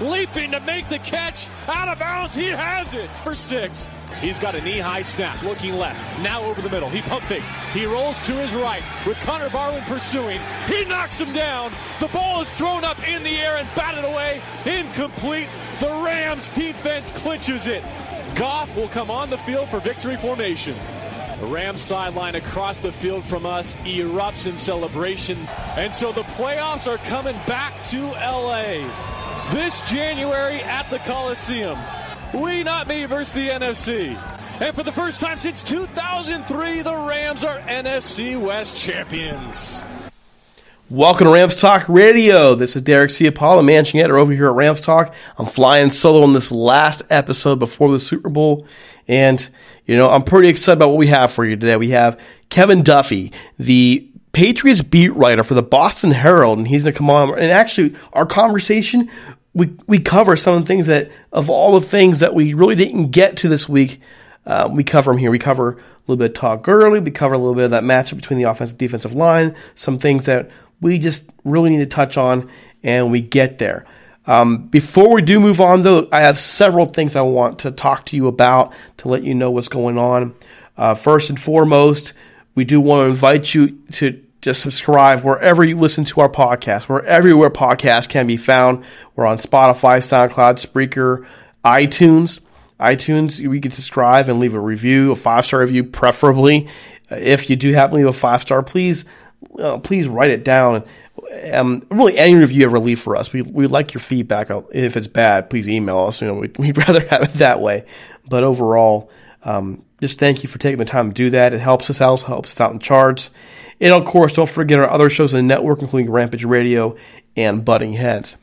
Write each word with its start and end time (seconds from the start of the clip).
leaping 0.00 0.50
to 0.52 0.60
make 0.60 0.88
the 0.88 0.98
catch. 1.00 1.48
Out 1.68 1.88
of 1.88 1.98
bounds, 1.98 2.34
he 2.34 2.46
has 2.46 2.94
it 2.94 3.10
for 3.10 3.34
six. 3.34 3.88
He's 4.20 4.38
got 4.38 4.54
a 4.54 4.60
knee-high 4.60 5.02
snap, 5.02 5.42
looking 5.42 5.76
left. 5.76 6.00
Now 6.22 6.42
over 6.42 6.62
the 6.62 6.70
middle. 6.70 6.88
He 6.88 7.02
pump 7.02 7.24
fakes. 7.24 7.50
He 7.72 7.84
rolls 7.86 8.24
to 8.26 8.32
his 8.32 8.54
right 8.54 8.82
with 9.06 9.18
Connor 9.18 9.50
Barwin 9.50 9.82
pursuing. 9.84 10.40
He 10.66 10.84
knocks 10.86 11.20
him 11.20 11.32
down. 11.32 11.72
The 12.00 12.08
ball 12.08 12.42
is 12.42 12.50
thrown 12.50 12.84
up 12.84 13.06
in 13.06 13.22
the 13.22 13.36
air 13.38 13.56
and 13.56 13.68
batted 13.74 14.04
away. 14.04 14.40
Incomplete. 14.64 15.48
The 15.80 15.88
Rams 15.88 16.50
defense 16.50 17.12
clinches 17.12 17.66
it. 17.66 17.84
Goff 18.34 18.74
will 18.74 18.88
come 18.88 19.10
on 19.10 19.30
the 19.30 19.38
field 19.38 19.68
for 19.68 19.80
victory 19.80 20.16
formation. 20.16 20.76
Rams 21.40 21.82
sideline 21.82 22.34
across 22.34 22.78
the 22.78 22.92
field 22.92 23.24
from 23.24 23.44
us 23.44 23.76
erupts 23.84 24.46
in 24.46 24.56
celebration. 24.56 25.38
And 25.76 25.94
so 25.94 26.12
the 26.12 26.22
playoffs 26.22 26.90
are 26.90 26.98
coming 26.98 27.36
back 27.46 27.74
to 27.90 28.02
LA 28.02 28.88
this 29.52 29.80
January 29.90 30.60
at 30.62 30.88
the 30.90 30.98
Coliseum. 31.00 31.78
We 32.34 32.62
not 32.62 32.88
me 32.88 33.04
versus 33.04 33.32
the 33.32 33.48
NFC. 33.48 34.20
And 34.60 34.74
for 34.74 34.82
the 34.82 34.92
first 34.92 35.20
time 35.20 35.38
since 35.38 35.62
2003, 35.62 36.82
the 36.82 36.96
Rams 36.96 37.44
are 37.44 37.58
NFC 37.60 38.40
West 38.40 38.76
champions. 38.76 39.82
Welcome 40.88 41.24
to 41.24 41.32
Rams 41.32 41.60
Talk 41.60 41.88
Radio. 41.88 42.54
This 42.54 42.76
is 42.76 42.82
Derek 42.82 43.10
Ciapala, 43.10 43.64
managing 43.64 43.98
editor 43.98 44.18
over 44.18 44.32
here 44.32 44.46
at 44.46 44.54
Rams 44.54 44.80
Talk. 44.80 45.12
I'm 45.36 45.46
flying 45.46 45.90
solo 45.90 46.22
on 46.22 46.32
this 46.32 46.52
last 46.52 47.02
episode 47.10 47.58
before 47.58 47.90
the 47.90 47.98
Super 47.98 48.28
Bowl. 48.28 48.68
And, 49.08 49.48
you 49.84 49.96
know, 49.96 50.08
I'm 50.08 50.22
pretty 50.22 50.46
excited 50.46 50.78
about 50.78 50.90
what 50.90 50.98
we 50.98 51.08
have 51.08 51.32
for 51.32 51.44
you 51.44 51.56
today. 51.56 51.76
We 51.76 51.90
have 51.90 52.20
Kevin 52.50 52.84
Duffy, 52.84 53.32
the 53.58 54.08
Patriots 54.30 54.80
beat 54.80 55.12
writer 55.16 55.42
for 55.42 55.54
the 55.54 55.62
Boston 55.62 56.12
Herald, 56.12 56.58
and 56.58 56.68
he's 56.68 56.84
going 56.84 56.92
to 56.92 56.98
come 56.98 57.10
on. 57.10 57.30
And 57.30 57.50
actually, 57.50 57.96
our 58.12 58.24
conversation, 58.24 59.10
we, 59.54 59.74
we 59.88 59.98
cover 59.98 60.36
some 60.36 60.54
of 60.54 60.60
the 60.60 60.66
things 60.66 60.86
that, 60.86 61.10
of 61.32 61.50
all 61.50 61.80
the 61.80 61.84
things 61.84 62.20
that 62.20 62.32
we 62.32 62.54
really 62.54 62.76
didn't 62.76 63.10
get 63.10 63.38
to 63.38 63.48
this 63.48 63.68
week, 63.68 64.00
uh, 64.46 64.68
we 64.70 64.84
cover 64.84 65.10
them 65.10 65.18
here. 65.18 65.32
We 65.32 65.40
cover 65.40 65.70
a 65.70 65.76
little 66.06 66.18
bit 66.18 66.30
of 66.30 66.34
Todd 66.34 66.62
Gurley. 66.62 67.00
We 67.00 67.10
cover 67.10 67.34
a 67.34 67.38
little 67.38 67.56
bit 67.56 67.64
of 67.64 67.70
that 67.72 67.82
matchup 67.82 68.14
between 68.14 68.38
the 68.38 68.48
offensive 68.48 68.78
defensive 68.78 69.12
line, 69.12 69.56
some 69.74 69.98
things 69.98 70.26
that 70.26 70.48
we 70.86 70.98
just 70.98 71.28
really 71.44 71.70
need 71.70 71.78
to 71.78 71.86
touch 71.86 72.16
on, 72.16 72.48
and 72.82 73.10
we 73.10 73.20
get 73.20 73.58
there. 73.58 73.84
Um, 74.26 74.66
before 74.66 75.12
we 75.14 75.22
do 75.22 75.38
move 75.40 75.60
on, 75.60 75.82
though, 75.82 76.08
I 76.10 76.20
have 76.20 76.38
several 76.38 76.86
things 76.86 77.16
I 77.16 77.22
want 77.22 77.60
to 77.60 77.70
talk 77.70 78.06
to 78.06 78.16
you 78.16 78.28
about 78.28 78.72
to 78.98 79.08
let 79.08 79.22
you 79.22 79.34
know 79.34 79.50
what's 79.50 79.68
going 79.68 79.98
on. 79.98 80.34
Uh, 80.76 80.94
first 80.94 81.30
and 81.30 81.40
foremost, 81.40 82.12
we 82.54 82.64
do 82.64 82.80
want 82.80 83.06
to 83.06 83.10
invite 83.10 83.54
you 83.54 83.78
to 83.92 84.22
just 84.40 84.62
subscribe 84.62 85.22
wherever 85.22 85.64
you 85.64 85.76
listen 85.76 86.04
to 86.04 86.20
our 86.20 86.28
podcast. 86.28 86.88
We're 86.88 87.00
everywhere 87.00 87.50
podcasts 87.50 88.08
can 88.08 88.26
be 88.26 88.36
found. 88.36 88.84
We're 89.14 89.26
on 89.26 89.38
Spotify, 89.38 89.98
SoundCloud, 89.98 90.64
Spreaker, 90.64 91.26
iTunes. 91.64 92.40
iTunes, 92.78 93.40
you 93.40 93.60
can 93.60 93.72
subscribe 93.72 94.28
and 94.28 94.38
leave 94.38 94.54
a 94.54 94.60
review, 94.60 95.10
a 95.10 95.16
five 95.16 95.44
star 95.44 95.60
review, 95.60 95.82
preferably. 95.82 96.68
If 97.10 97.48
you 97.50 97.56
do 97.56 97.72
happen 97.72 97.90
to 97.90 97.96
leave 97.96 98.06
a 98.06 98.12
five 98.12 98.42
star, 98.42 98.62
please 98.62 99.04
uh, 99.58 99.78
please 99.78 100.08
write 100.08 100.30
it 100.30 100.44
down. 100.44 100.84
Um, 101.52 101.86
really, 101.90 102.18
any 102.18 102.34
review 102.34 102.64
ever 102.64 102.78
leave 102.78 103.00
for 103.00 103.16
us, 103.16 103.32
we 103.32 103.42
we 103.42 103.66
like 103.66 103.94
your 103.94 104.00
feedback. 104.00 104.48
If 104.72 104.96
it's 104.96 105.06
bad, 105.06 105.50
please 105.50 105.68
email 105.68 106.00
us. 106.00 106.20
You 106.20 106.28
know, 106.28 106.34
we'd, 106.34 106.58
we'd 106.58 106.78
rather 106.78 107.00
have 107.08 107.22
it 107.22 107.32
that 107.34 107.60
way. 107.60 107.84
But 108.28 108.44
overall, 108.44 109.10
um, 109.42 109.84
just 110.00 110.18
thank 110.18 110.42
you 110.42 110.48
for 110.48 110.58
taking 110.58 110.78
the 110.78 110.84
time 110.84 111.10
to 111.10 111.14
do 111.14 111.30
that. 111.30 111.54
It 111.54 111.60
helps 111.60 111.90
us 111.90 112.00
out, 112.00 112.22
helps 112.22 112.52
us 112.52 112.60
out 112.60 112.72
in 112.72 112.78
charts. 112.78 113.30
And 113.80 113.92
of 113.92 114.04
course, 114.04 114.34
don't 114.34 114.48
forget 114.48 114.78
our 114.78 114.88
other 114.88 115.10
shows 115.10 115.34
in 115.34 115.38
the 115.38 115.54
network, 115.54 115.82
including 115.82 116.10
Rampage 116.10 116.44
Radio 116.44 116.96
and 117.36 117.64
Butting 117.64 117.92
Heads. 117.92 118.36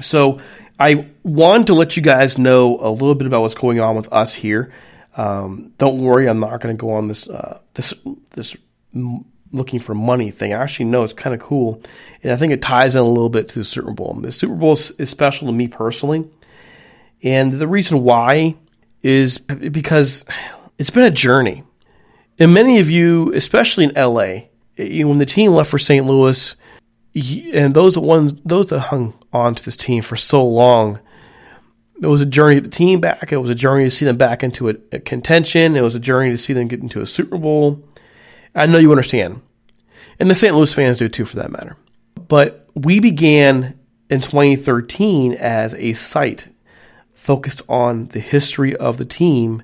So 0.00 0.40
I 0.78 1.06
wanted 1.22 1.68
to 1.68 1.74
let 1.74 1.96
you 1.96 2.02
guys 2.02 2.38
know 2.38 2.78
a 2.80 2.90
little 2.90 3.14
bit 3.14 3.26
about 3.26 3.42
what's 3.42 3.54
going 3.54 3.80
on 3.80 3.96
with 3.96 4.12
us 4.12 4.34
here. 4.34 4.72
Um, 5.16 5.72
don't 5.78 6.00
worry, 6.00 6.28
I'm 6.28 6.40
not 6.40 6.60
going 6.60 6.76
to 6.76 6.80
go 6.80 6.90
on 6.92 7.08
this 7.08 7.28
uh, 7.28 7.60
this 7.74 7.92
this 8.30 8.56
looking 9.52 9.80
for 9.80 9.94
money 9.94 10.30
thing. 10.30 10.52
I 10.52 10.62
actually 10.62 10.86
know 10.86 11.04
it's 11.04 11.12
kind 11.12 11.34
of 11.34 11.40
cool, 11.40 11.82
and 12.22 12.32
I 12.32 12.36
think 12.36 12.52
it 12.52 12.62
ties 12.62 12.94
in 12.96 13.02
a 13.02 13.08
little 13.08 13.28
bit 13.28 13.48
to 13.48 13.58
the 13.58 13.64
Super 13.64 13.92
Bowl. 13.92 14.14
The 14.14 14.32
Super 14.32 14.54
Bowl 14.54 14.72
is, 14.72 14.90
is 14.92 15.10
special 15.10 15.46
to 15.46 15.52
me 15.52 15.68
personally, 15.68 16.28
and 17.22 17.52
the 17.52 17.68
reason 17.68 18.02
why 18.02 18.56
is 19.02 19.38
because 19.38 20.24
it's 20.78 20.90
been 20.90 21.04
a 21.04 21.10
journey. 21.10 21.64
And 22.38 22.54
many 22.54 22.80
of 22.80 22.90
you, 22.90 23.32
especially 23.34 23.84
in 23.84 23.92
LA, 23.94 24.46
eh, 24.78 25.04
when 25.04 25.18
the 25.18 25.26
team 25.26 25.52
left 25.52 25.70
for 25.70 25.78
St. 25.78 26.06
Louis, 26.06 26.56
and 27.52 27.74
those 27.74 27.98
ones, 27.98 28.34
those 28.44 28.68
that 28.68 28.80
hung 28.80 29.14
on 29.32 29.54
to 29.54 29.64
this 29.64 29.76
team 29.76 30.02
for 30.02 30.16
so 30.16 30.44
long, 30.44 30.98
it 32.00 32.06
was 32.06 32.20
a 32.20 32.26
journey 32.26 32.58
the 32.58 32.68
team 32.68 33.00
back. 33.00 33.32
It 33.32 33.36
was 33.36 33.50
a 33.50 33.54
journey 33.54 33.84
to 33.84 33.90
see 33.90 34.04
them 34.04 34.16
back 34.16 34.42
into 34.42 34.70
a, 34.70 34.74
a 34.90 34.98
contention. 34.98 35.76
It 35.76 35.82
was 35.82 35.94
a 35.94 36.00
journey 36.00 36.30
to 36.30 36.36
see 36.36 36.52
them 36.52 36.68
get 36.68 36.80
into 36.80 37.00
a 37.00 37.06
Super 37.06 37.38
Bowl. 37.38 37.82
I 38.54 38.66
know 38.66 38.78
you 38.78 38.90
understand. 38.90 39.40
And 40.18 40.30
the 40.30 40.34
St. 40.34 40.54
Louis 40.54 40.72
fans 40.72 40.98
do 40.98 41.08
too, 41.08 41.24
for 41.24 41.36
that 41.36 41.50
matter. 41.50 41.76
But 42.28 42.68
we 42.74 43.00
began 43.00 43.78
in 44.10 44.20
2013 44.20 45.34
as 45.34 45.74
a 45.74 45.92
site 45.94 46.48
focused 47.14 47.62
on 47.68 48.08
the 48.08 48.20
history 48.20 48.76
of 48.76 48.98
the 48.98 49.04
team 49.04 49.62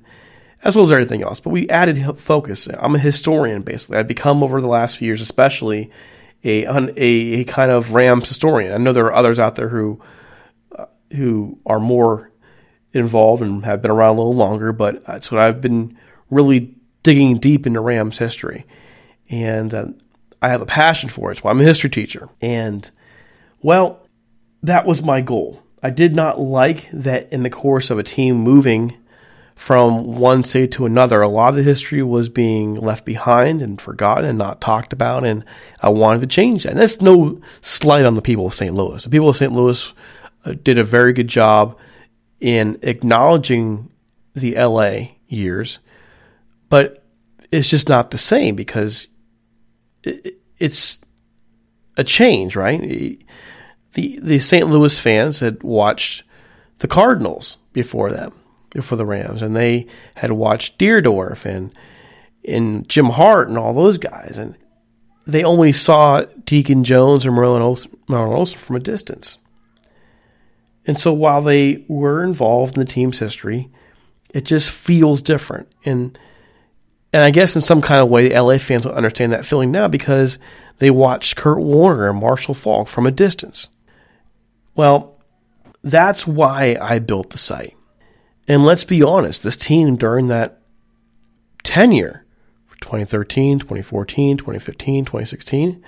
as 0.65 0.75
well 0.75 0.85
as 0.85 0.93
everything 0.93 1.23
else. 1.23 1.41
But 1.41 1.51
we 1.51 1.69
added 1.69 2.19
focus. 2.19 2.69
I'm 2.79 2.95
a 2.95 2.99
historian, 2.99 3.63
basically. 3.63 3.99
I've 3.99 4.09
become, 4.09 4.43
over 4.43 4.61
the 4.61 4.67
last 4.67 4.97
few 4.97 5.07
years 5.07 5.21
especially, 5.21 5.91
a, 6.45 6.65
a, 6.65 6.95
a 6.97 7.45
kind 7.45 7.71
of 7.71 7.93
Rams 7.93 8.29
historian. 8.29 8.73
I 8.73 8.79
know 8.79 8.93
there 8.93 9.07
are 9.07 9.15
others 9.15 9.39
out 9.39 9.57
there 9.57 9.69
who, 9.69 10.01
uh, 10.77 10.87
who 11.13 11.59
are 11.67 11.81
more 11.81 12.31
involved 12.93 13.43
and 13.43 13.65
have 13.65 13.83
been 13.83 13.91
around 13.91 14.17
a 14.17 14.19
little 14.19 14.35
longer, 14.35 14.73
but 14.73 15.23
so 15.23 15.39
I've 15.39 15.61
been 15.61 15.99
really 16.31 16.75
digging 17.09 17.39
deep 17.39 17.67
into 17.67 17.81
Rams 17.81 18.19
history. 18.19 18.67
And 19.31 19.73
uh, 19.73 19.87
I 20.43 20.51
have 20.51 20.61
a 20.61 20.67
passion 20.67 21.09
for 21.09 21.31
it. 21.31 21.39
So 21.39 21.49
I'm 21.49 21.59
a 21.59 21.65
history 21.65 21.89
teacher. 21.89 22.29
And, 22.43 22.91
well, 23.63 24.07
that 24.63 24.85
was 24.85 25.03
my 25.03 25.23
goal. 25.23 25.63
I 25.83 25.89
did 25.89 26.15
not 26.15 26.39
like 26.39 26.91
that 26.91 27.33
in 27.33 27.45
the 27.45 27.51
course 27.51 27.89
of 27.89 27.99
a 27.99 28.03
team 28.03 28.37
moving 28.37 28.95
from 29.57 30.17
one 30.17 30.45
state 30.45 30.71
to 30.73 30.85
another, 30.85 31.23
a 31.23 31.31
lot 31.31 31.49
of 31.49 31.57
the 31.57 31.63
history 31.63 32.03
was 32.03 32.29
being 32.29 32.75
left 32.75 33.07
behind 33.07 33.63
and 33.63 33.81
forgotten 33.81 34.27
and 34.27 34.37
not 34.37 34.61
talked 34.61 34.93
about. 34.93 35.25
And 35.25 35.47
I 35.81 35.89
wanted 35.89 36.21
to 36.21 36.27
change 36.27 36.65
that. 36.65 36.73
And 36.73 36.79
that's 36.79 37.01
no 37.01 37.41
slight 37.63 38.05
on 38.05 38.17
the 38.17 38.23
people 38.23 38.47
of 38.47 38.55
St. 38.55 38.75
Louis. 38.75 39.03
The 39.03 39.09
people 39.09 39.31
of 39.31 39.37
St. 39.37 39.51
Louis 39.51 39.95
uh, 40.45 40.53
did 40.63 40.77
a 40.77 40.85
very 40.85 41.15
good 41.15 41.29
job 41.29 41.79
in 42.39 42.79
acknowledging 42.83 43.91
the 44.35 44.57
LA 44.57 45.13
years, 45.27 45.79
but 46.69 47.05
it's 47.51 47.69
just 47.69 47.89
not 47.89 48.11
the 48.11 48.19
same 48.19 48.55
because 48.57 49.09
it's 50.59 51.01
a 51.97 52.05
change, 52.05 52.57
right? 52.57 53.19
The 53.95 54.19
the 54.23 54.39
St. 54.39 54.69
Louis 54.69 54.99
fans 54.99 55.41
had 55.41 55.63
watched 55.63 56.23
the 56.79 56.89
Cardinals 56.89 57.59
before 57.73 58.11
them, 58.11 58.33
before 58.71 58.99
the 58.99 59.07
Rams, 59.07 59.43
and 59.43 59.57
they 59.57 59.87
had 60.15 60.33
watched 60.33 60.79
Dierdorf 60.79 61.45
and 61.45 61.73
and 62.45 62.89
Jim 62.89 63.07
Hart 63.07 63.49
and 63.49 63.59
all 63.59 63.75
those 63.75 63.99
guys, 63.99 64.39
and 64.39 64.57
they 65.27 65.45
only 65.45 65.73
saw 65.73 66.23
Deacon 66.45 66.85
Jones 66.85 67.27
or 67.27 67.33
Merlin 67.33 67.63
Olsen, 67.63 67.97
Merlin 68.09 68.33
Olsen 68.33 68.59
from 68.59 68.77
a 68.77 68.81
distance. 68.81 69.39
And 70.87 70.99
so 70.99 71.13
while 71.13 71.43
they 71.43 71.85
were 71.87 72.25
involved 72.25 72.77
in 72.77 72.81
the 72.81 72.89
team's 72.91 73.19
history, 73.19 73.69
it 74.31 74.47
just 74.47 74.71
feels 74.71 75.21
different. 75.21 75.71
And 75.85 76.19
and 77.13 77.23
I 77.23 77.31
guess 77.31 77.57
in 77.57 77.63
some 77.63 77.81
kind 77.81 78.01
of 78.01 78.09
way, 78.09 78.39
LA 78.39 78.59
fans 78.59 78.85
will 78.85 78.93
understand 78.93 79.33
that 79.33 79.47
feeling 79.47 79.71
now 79.71 79.89
because 79.89 80.39
they 80.79 80.91
watched 80.91 81.37
Kurt 81.37 81.59
Warner 81.59 82.11
and 82.11 82.21
Marshall 82.21 82.55
Faulk 82.55 82.89
from 82.89 83.07
a 83.07 83.11
distance. 83.11 83.71
Well, 84.75 85.17
that's 85.83 86.27
why 86.27 86.77
I 86.81 86.99
built 86.99 87.31
the 87.31 87.39
site. 87.39 87.75
And 88.47 88.65
let's 88.65 88.85
be 88.85 89.03
honest, 89.03 89.43
this 89.43 89.57
team 89.57 89.97
during 89.97 90.27
that 90.29 90.61
tenure, 91.65 92.25
2013, 92.81 93.59
2014, 93.59 94.37
2015, 94.37 95.05
2016, 95.05 95.85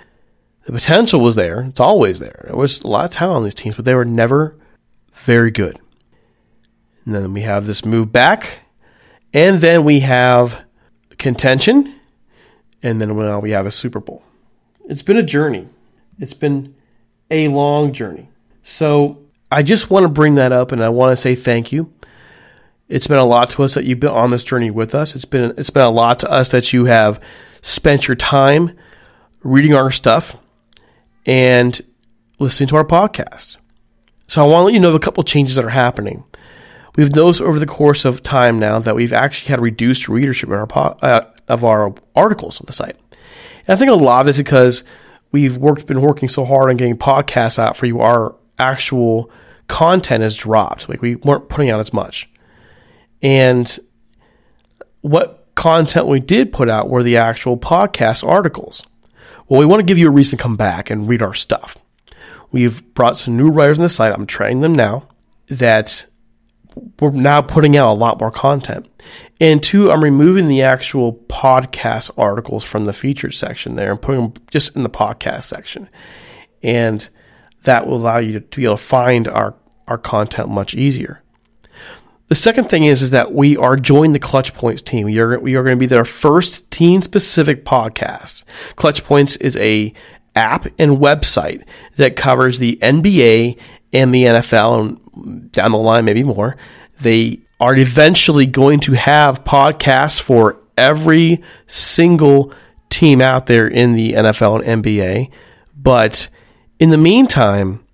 the 0.65 0.71
potential 0.71 1.19
was 1.19 1.35
there. 1.35 1.61
It's 1.61 1.79
always 1.79 2.19
there. 2.19 2.43
There 2.45 2.55
was 2.55 2.81
a 2.81 2.87
lot 2.87 3.05
of 3.05 3.11
talent 3.11 3.37
on 3.37 3.43
these 3.43 3.55
teams, 3.55 3.75
but 3.75 3.85
they 3.85 3.95
were 3.95 4.05
never 4.05 4.55
very 5.13 5.51
good. 5.51 5.79
And 7.05 7.15
then 7.15 7.33
we 7.33 7.41
have 7.41 7.65
this 7.65 7.83
move 7.83 8.11
back, 8.11 8.65
and 9.33 9.59
then 9.59 9.83
we 9.83 10.01
have 10.01 10.63
contention, 11.21 11.95
and 12.83 12.99
then 12.99 13.15
we 13.41 13.51
have 13.51 13.65
a 13.65 13.71
Super 13.71 14.01
Bowl. 14.01 14.23
It's 14.89 15.03
been 15.03 15.17
a 15.17 15.23
journey. 15.23 15.69
It's 16.19 16.33
been 16.33 16.75
a 17.29 17.47
long 17.47 17.93
journey. 17.93 18.27
So 18.63 19.19
I 19.49 19.63
just 19.63 19.89
want 19.89 20.03
to 20.03 20.09
bring 20.09 20.35
that 20.35 20.51
up, 20.51 20.73
and 20.73 20.83
I 20.83 20.89
want 20.89 21.13
to 21.13 21.15
say 21.15 21.35
thank 21.35 21.71
you. 21.71 21.93
It's 22.89 23.07
been 23.07 23.19
a 23.19 23.25
lot 23.25 23.51
to 23.51 23.63
us 23.63 23.75
that 23.75 23.85
you've 23.85 24.01
been 24.01 24.09
on 24.09 24.31
this 24.31 24.43
journey 24.43 24.69
with 24.69 24.93
us. 24.93 25.15
It's 25.15 25.23
been 25.23 25.53
it's 25.57 25.69
been 25.69 25.83
a 25.83 25.89
lot 25.89 26.19
to 26.19 26.29
us 26.29 26.51
that 26.51 26.73
you 26.73 26.85
have 26.85 27.23
spent 27.61 28.07
your 28.07 28.15
time 28.15 28.75
reading 29.43 29.73
our 29.73 29.91
stuff 29.91 30.35
and 31.25 31.79
listening 32.39 32.67
to 32.67 32.75
our 32.75 32.83
podcast. 32.83 33.55
So 34.27 34.43
I 34.43 34.47
want 34.47 34.61
to 34.61 34.65
let 34.65 34.73
you 34.73 34.79
know 34.79 34.89
of 34.89 34.95
a 34.95 34.99
couple 34.99 35.23
changes 35.23 35.55
that 35.55 35.63
are 35.63 35.69
happening. 35.69 36.25
We've 36.95 37.15
noticed 37.15 37.41
over 37.41 37.59
the 37.59 37.65
course 37.65 38.05
of 38.05 38.21
time 38.21 38.59
now 38.59 38.79
that 38.79 38.95
we've 38.95 39.13
actually 39.13 39.49
had 39.49 39.61
reduced 39.61 40.09
readership 40.09 40.49
of 40.49 40.71
our, 40.75 40.97
uh, 41.01 41.25
of 41.47 41.63
our 41.63 41.93
articles 42.15 42.59
on 42.59 42.65
the 42.67 42.73
site. 42.73 42.97
And 43.67 43.69
I 43.69 43.75
think 43.75 43.91
a 43.91 43.95
lot 43.95 44.21
of 44.21 44.27
it 44.27 44.31
is 44.31 44.37
because 44.37 44.83
we've 45.31 45.57
worked, 45.57 45.87
been 45.87 46.01
working 46.01 46.29
so 46.29 46.45
hard 46.45 46.69
on 46.69 46.77
getting 46.77 46.97
podcasts 46.97 47.59
out 47.59 47.77
for 47.77 47.85
you. 47.85 48.01
Our 48.01 48.35
actual 48.59 49.31
content 49.67 50.23
has 50.23 50.35
dropped. 50.35 50.89
Like 50.89 51.01
we 51.01 51.15
weren't 51.15 51.49
putting 51.49 51.69
out 51.69 51.79
as 51.79 51.93
much. 51.93 52.29
And 53.21 53.79
what 55.01 55.47
content 55.55 56.07
we 56.07 56.19
did 56.19 56.51
put 56.51 56.69
out 56.69 56.89
were 56.89 57.03
the 57.03 57.17
actual 57.17 57.57
podcast 57.57 58.27
articles. 58.27 58.85
Well, 59.47 59.59
we 59.59 59.65
want 59.65 59.79
to 59.79 59.85
give 59.85 59.97
you 59.97 60.07
a 60.07 60.11
reason 60.11 60.37
to 60.37 60.43
come 60.43 60.57
back 60.57 60.89
and 60.89 61.07
read 61.07 61.21
our 61.21 61.33
stuff. 61.33 61.77
We've 62.51 62.93
brought 62.93 63.17
some 63.17 63.37
new 63.37 63.49
writers 63.49 63.79
on 63.79 63.83
the 63.83 63.89
site. 63.89 64.13
I'm 64.13 64.25
training 64.25 64.61
them 64.61 64.73
now 64.73 65.07
that 65.47 66.05
we're 67.01 67.11
now 67.11 67.41
putting 67.41 67.75
out 67.75 67.91
a 67.91 67.97
lot 67.97 68.19
more 68.19 68.31
content. 68.31 68.87
And 69.41 69.61
two, 69.61 69.91
I'm 69.91 70.03
removing 70.03 70.47
the 70.47 70.61
actual 70.61 71.13
podcast 71.13 72.11
articles 72.15 72.63
from 72.63 72.85
the 72.85 72.93
featured 72.93 73.33
section 73.33 73.75
there 73.75 73.91
and 73.91 74.01
putting 74.01 74.21
them 74.21 74.33
just 74.51 74.75
in 74.75 74.83
the 74.83 74.89
podcast 74.89 75.43
section. 75.43 75.89
And 76.61 77.09
that 77.63 77.87
will 77.87 77.97
allow 77.97 78.19
you 78.19 78.39
to, 78.39 78.39
be 78.39 78.65
able 78.65 78.77
to 78.77 78.83
find 78.83 79.27
our, 79.27 79.55
our 79.87 79.97
content 79.97 80.49
much 80.49 80.75
easier. 80.75 81.23
The 82.27 82.35
second 82.35 82.69
thing 82.69 82.83
is, 82.85 83.01
is 83.01 83.09
that 83.09 83.33
we 83.33 83.57
are 83.57 83.75
joining 83.75 84.13
the 84.13 84.19
Clutch 84.19 84.53
Points 84.53 84.83
team. 84.83 85.07
We 85.07 85.19
are, 85.19 85.39
we 85.39 85.55
are 85.55 85.63
going 85.63 85.75
to 85.75 85.79
be 85.79 85.87
their 85.87 86.05
first 86.05 86.69
team 86.69 87.01
specific 87.01 87.65
podcast. 87.65 88.43
Clutch 88.75 89.03
Points 89.03 89.35
is 89.37 89.57
a 89.57 89.91
app 90.35 90.65
and 90.77 90.97
website 90.97 91.65
that 91.97 92.15
covers 92.15 92.59
the 92.59 92.77
NBA 92.81 93.59
and 93.91 94.13
the 94.13 94.23
NFL 94.23 94.79
and 94.79 95.51
down 95.51 95.71
the 95.71 95.77
line, 95.77 96.05
maybe 96.05 96.23
more. 96.23 96.57
They 97.01 97.39
are 97.59 97.75
eventually 97.75 98.45
going 98.45 98.79
to 98.81 98.93
have 98.93 99.43
podcasts 99.43 100.19
for 100.19 100.61
every 100.77 101.43
single 101.67 102.53
team 102.89 103.21
out 103.21 103.45
there 103.45 103.67
in 103.67 103.93
the 103.93 104.13
NFL 104.13 104.63
and 104.65 104.83
NBA. 104.83 105.31
But 105.75 106.29
in 106.79 106.89
the 106.89 106.97
meantime, 106.97 107.85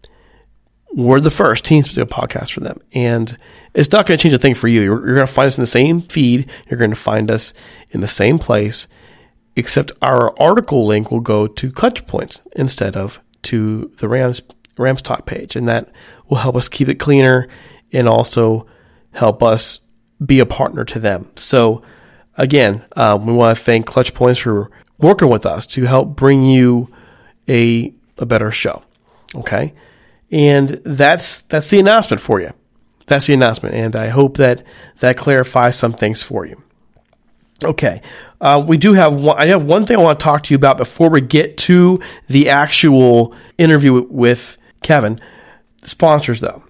we're 0.93 1.19
the 1.19 1.31
first 1.31 1.65
team 1.65 1.83
specific 1.83 2.09
podcast 2.09 2.51
for 2.51 2.61
them. 2.61 2.79
And 2.93 3.37
it's 3.73 3.91
not 3.91 4.05
going 4.05 4.17
to 4.17 4.21
change 4.21 4.33
a 4.33 4.39
thing 4.39 4.55
for 4.55 4.67
you. 4.67 4.81
You're, 4.81 5.05
you're 5.05 5.15
going 5.15 5.27
to 5.27 5.31
find 5.31 5.47
us 5.47 5.57
in 5.57 5.61
the 5.61 5.67
same 5.67 6.01
feed. 6.01 6.49
You're 6.69 6.79
going 6.79 6.89
to 6.89 6.95
find 6.95 7.29
us 7.29 7.53
in 7.91 8.01
the 8.01 8.07
same 8.07 8.39
place, 8.39 8.87
except 9.55 9.91
our 10.01 10.33
article 10.41 10.87
link 10.87 11.11
will 11.11 11.19
go 11.19 11.45
to 11.45 11.71
Clutch 11.71 12.07
Points 12.07 12.41
instead 12.55 12.97
of 12.97 13.21
to 13.43 13.91
the 13.97 14.07
Rams 14.07 14.41
Rams 14.77 15.01
Talk 15.01 15.25
page, 15.25 15.55
and 15.55 15.67
that 15.67 15.91
will 16.29 16.37
help 16.37 16.55
us 16.55 16.69
keep 16.69 16.87
it 16.89 16.95
cleaner 16.95 17.47
and 17.91 18.07
also 18.07 18.67
help 19.17 19.41
us 19.41 19.79
be 20.23 20.39
a 20.39 20.45
partner 20.45 20.85
to 20.85 20.99
them. 20.99 21.29
So, 21.35 21.81
again, 22.37 22.85
um, 22.95 23.25
we 23.25 23.33
want 23.33 23.57
to 23.57 23.63
thank 23.63 23.87
Clutch 23.87 24.13
Points 24.13 24.39
for 24.39 24.69
working 24.99 25.29
with 25.29 25.45
us 25.45 25.65
to 25.67 25.85
help 25.85 26.15
bring 26.15 26.45
you 26.45 26.87
a 27.49 27.93
a 28.19 28.25
better 28.25 28.51
show. 28.51 28.83
Okay, 29.35 29.73
and 30.31 30.69
that's 30.85 31.39
that's 31.41 31.69
the 31.69 31.79
announcement 31.79 32.21
for 32.21 32.39
you. 32.39 32.53
That's 33.07 33.25
the 33.25 33.33
announcement, 33.33 33.73
and 33.75 33.95
I 33.95 34.09
hope 34.09 34.37
that 34.37 34.63
that 34.99 35.17
clarifies 35.17 35.77
some 35.77 35.93
things 35.93 36.21
for 36.21 36.45
you. 36.45 36.61
Okay, 37.63 38.01
uh, 38.39 38.63
we 38.65 38.77
do 38.77 38.93
have 38.93 39.15
one. 39.15 39.39
I 39.39 39.47
have 39.47 39.63
one 39.63 39.85
thing 39.87 39.97
I 39.97 40.01
want 40.01 40.19
to 40.19 40.23
talk 40.23 40.43
to 40.43 40.53
you 40.53 40.57
about 40.57 40.77
before 40.77 41.09
we 41.09 41.21
get 41.21 41.57
to 41.59 41.99
the 42.27 42.49
actual 42.49 43.33
interview 43.57 44.05
with 44.09 44.57
Kevin. 44.83 45.19
Sponsors, 45.83 46.39
though. 46.39 46.63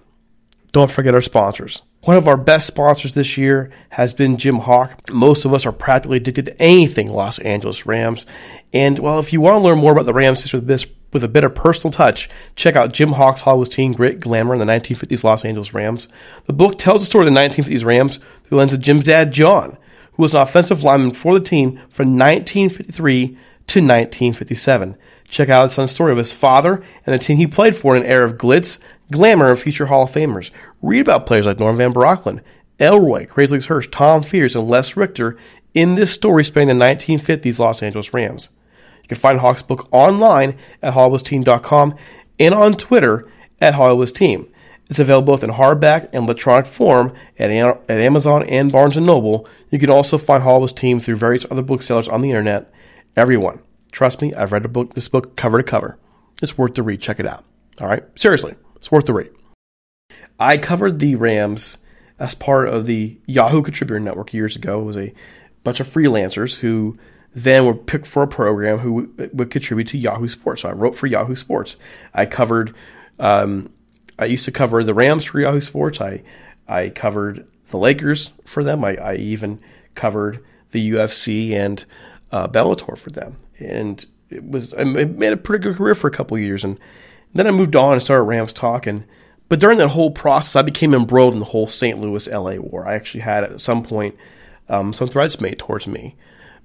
Don't 0.72 0.90
forget 0.90 1.14
our 1.14 1.20
sponsors. 1.20 1.82
One 2.02 2.16
of 2.16 2.28
our 2.28 2.36
best 2.36 2.66
sponsors 2.68 3.14
this 3.14 3.36
year 3.36 3.70
has 3.90 4.14
been 4.14 4.36
Jim 4.36 4.58
Hock. 4.60 5.10
Most 5.10 5.44
of 5.44 5.52
us 5.52 5.66
are 5.66 5.72
practically 5.72 6.18
addicted 6.18 6.46
to 6.46 6.62
anything 6.62 7.08
Los 7.08 7.40
Angeles 7.40 7.86
Rams. 7.86 8.24
And 8.72 8.98
well, 9.00 9.18
if 9.18 9.32
you 9.32 9.40
want 9.40 9.54
to 9.54 9.64
learn 9.64 9.78
more 9.78 9.92
about 9.92 10.06
the 10.06 10.14
Rams 10.14 10.50
with 10.52 10.66
this 10.66 10.86
with 11.12 11.24
a 11.24 11.28
bit 11.28 11.42
of 11.42 11.54
personal 11.54 11.90
touch, 11.90 12.28
check 12.54 12.76
out 12.76 12.92
Jim 12.92 13.12
Hock's 13.12 13.40
Hollywood 13.40 13.72
Team 13.72 13.92
Grit, 13.92 14.20
Glamour, 14.20 14.54
in 14.54 14.60
the 14.60 14.66
1950s 14.66 15.24
Los 15.24 15.44
Angeles 15.44 15.74
Rams. 15.74 16.06
The 16.44 16.52
book 16.52 16.78
tells 16.78 17.00
the 17.00 17.06
story 17.06 17.26
of 17.26 17.34
the 17.34 17.40
1950s 17.40 17.84
Rams 17.84 18.18
through 18.18 18.50
the 18.50 18.56
lens 18.56 18.74
of 18.74 18.80
Jim's 18.80 19.04
dad, 19.04 19.32
John, 19.32 19.76
who 20.12 20.22
was 20.22 20.34
an 20.34 20.42
offensive 20.42 20.84
lineman 20.84 21.14
for 21.14 21.34
the 21.34 21.44
team 21.44 21.78
from 21.88 22.16
1953 22.16 23.26
to 23.26 23.80
1957. 23.80 24.96
Check 25.28 25.48
out 25.48 25.64
his 25.64 25.72
son's 25.72 25.90
story 25.90 26.12
of 26.12 26.18
his 26.18 26.32
father 26.32 26.82
and 27.04 27.14
the 27.14 27.18
team 27.18 27.38
he 27.38 27.46
played 27.46 27.74
for 27.74 27.96
in 27.96 28.04
an 28.04 28.10
era 28.10 28.26
of 28.26 28.36
glitz, 28.36 28.78
glamour, 29.10 29.50
of 29.50 29.60
future 29.60 29.86
Hall 29.86 30.04
of 30.04 30.10
Famers. 30.10 30.50
Read 30.82 31.00
about 31.00 31.26
players 31.26 31.46
like 31.46 31.58
Norm 31.58 31.76
Van 31.76 31.92
Brocklin, 31.92 32.42
Elroy, 32.78 33.26
Crazy 33.26 33.52
Legs 33.52 33.66
Hirsch, 33.66 33.88
Tom 33.90 34.22
Fears, 34.22 34.54
and 34.54 34.68
Les 34.68 34.96
Richter 34.96 35.36
in 35.74 35.94
this 35.94 36.12
story 36.12 36.44
spanning 36.44 36.78
the 36.78 36.84
1950s 36.84 37.58
Los 37.58 37.82
Angeles 37.82 38.14
Rams. 38.14 38.50
You 39.02 39.08
can 39.08 39.18
find 39.18 39.40
Hock's 39.40 39.62
book 39.62 39.88
online 39.90 40.56
at 40.82 40.94
HollywoodTeam.com 40.94 41.94
and 42.38 42.54
on 42.54 42.74
Twitter 42.74 43.28
at 43.60 43.74
HollywoodTeam. 43.74 44.48
It's 44.90 44.98
available 44.98 45.34
both 45.34 45.44
in 45.44 45.50
hardback 45.50 46.08
and 46.12 46.24
electronic 46.24 46.66
form 46.66 47.12
at, 47.38 47.50
at 47.50 47.90
Amazon 47.90 48.44
and 48.44 48.72
Barnes 48.72 48.96
& 48.96 49.00
Noble. 49.00 49.46
You 49.70 49.78
can 49.78 49.90
also 49.90 50.16
find 50.16 50.42
Hollywood's 50.42 50.72
Team 50.72 50.98
through 50.98 51.16
various 51.16 51.44
other 51.50 51.62
booksellers 51.62 52.08
on 52.08 52.22
the 52.22 52.30
internet. 52.30 52.72
Everyone, 53.16 53.60
trust 53.92 54.22
me, 54.22 54.32
I've 54.34 54.52
read 54.52 54.70
book, 54.72 54.94
this 54.94 55.08
book 55.08 55.36
cover 55.36 55.58
to 55.58 55.62
cover. 55.62 55.98
It's 56.40 56.56
worth 56.56 56.74
the 56.74 56.82
read. 56.82 57.02
Check 57.02 57.20
it 57.20 57.26
out. 57.26 57.44
All 57.82 57.88
right? 57.88 58.04
Seriously, 58.18 58.54
it's 58.78 58.90
worth 58.90 59.06
the 59.06 59.12
read. 59.12 59.30
I 60.38 60.56
covered 60.58 60.98
the 60.98 61.16
Rams 61.16 61.76
as 62.18 62.34
part 62.34 62.68
of 62.68 62.86
the 62.86 63.18
Yahoo 63.26 63.62
Contributor 63.62 64.00
Network 64.00 64.32
years 64.32 64.56
ago. 64.56 64.80
It 64.80 64.84
was 64.84 64.96
a 64.96 65.12
bunch 65.62 65.80
of 65.80 65.88
freelancers 65.88 66.58
who 66.58 66.98
then 67.34 67.66
were 67.66 67.74
picked 67.74 68.06
for 68.06 68.22
a 68.22 68.28
program 68.28 68.78
who 68.78 69.12
would 69.32 69.50
contribute 69.50 69.88
to 69.88 69.98
Yahoo 69.98 70.28
Sports. 70.28 70.62
So 70.62 70.70
I 70.70 70.72
wrote 70.72 70.96
for 70.96 71.06
Yahoo 71.06 71.36
Sports. 71.36 71.76
I 72.14 72.26
covered. 72.26 72.74
Um, 73.18 73.72
I 74.18 74.24
used 74.24 74.44
to 74.46 74.52
cover 74.52 74.82
the 74.82 74.94
Rams 74.94 75.24
for 75.24 75.40
Yahoo 75.40 75.60
Sports. 75.60 76.00
I 76.00 76.22
I 76.66 76.90
covered 76.90 77.46
the 77.70 77.78
Lakers 77.78 78.32
for 78.44 78.64
them. 78.64 78.84
I, 78.84 78.96
I 78.96 79.14
even 79.16 79.60
covered 79.94 80.44
the 80.70 80.92
UFC 80.92 81.52
and 81.52 81.84
uh, 82.32 82.48
Bellator 82.48 82.96
for 82.96 83.10
them, 83.10 83.36
and 83.58 84.04
it 84.30 84.44
was 84.44 84.74
I 84.74 84.84
made 84.84 85.32
a 85.32 85.36
pretty 85.36 85.62
good 85.62 85.76
career 85.76 85.94
for 85.94 86.08
a 86.08 86.12
couple 86.12 86.38
years. 86.38 86.64
And 86.64 86.78
then 87.34 87.46
I 87.46 87.50
moved 87.50 87.76
on 87.76 87.94
and 87.94 88.02
started 88.02 88.24
Rams 88.24 88.52
talking. 88.52 89.04
But 89.48 89.60
during 89.60 89.78
that 89.78 89.88
whole 89.88 90.10
process, 90.10 90.56
I 90.56 90.62
became 90.62 90.94
embroiled 90.94 91.34
in 91.34 91.40
the 91.40 91.46
whole 91.46 91.66
St. 91.66 91.98
Louis 92.00 92.28
LA 92.28 92.56
war. 92.56 92.86
I 92.86 92.94
actually 92.94 93.20
had 93.20 93.44
at 93.44 93.60
some 93.60 93.82
point 93.82 94.16
um, 94.68 94.92
some 94.92 95.08
threats 95.08 95.40
made 95.40 95.58
towards 95.58 95.86
me 95.86 96.16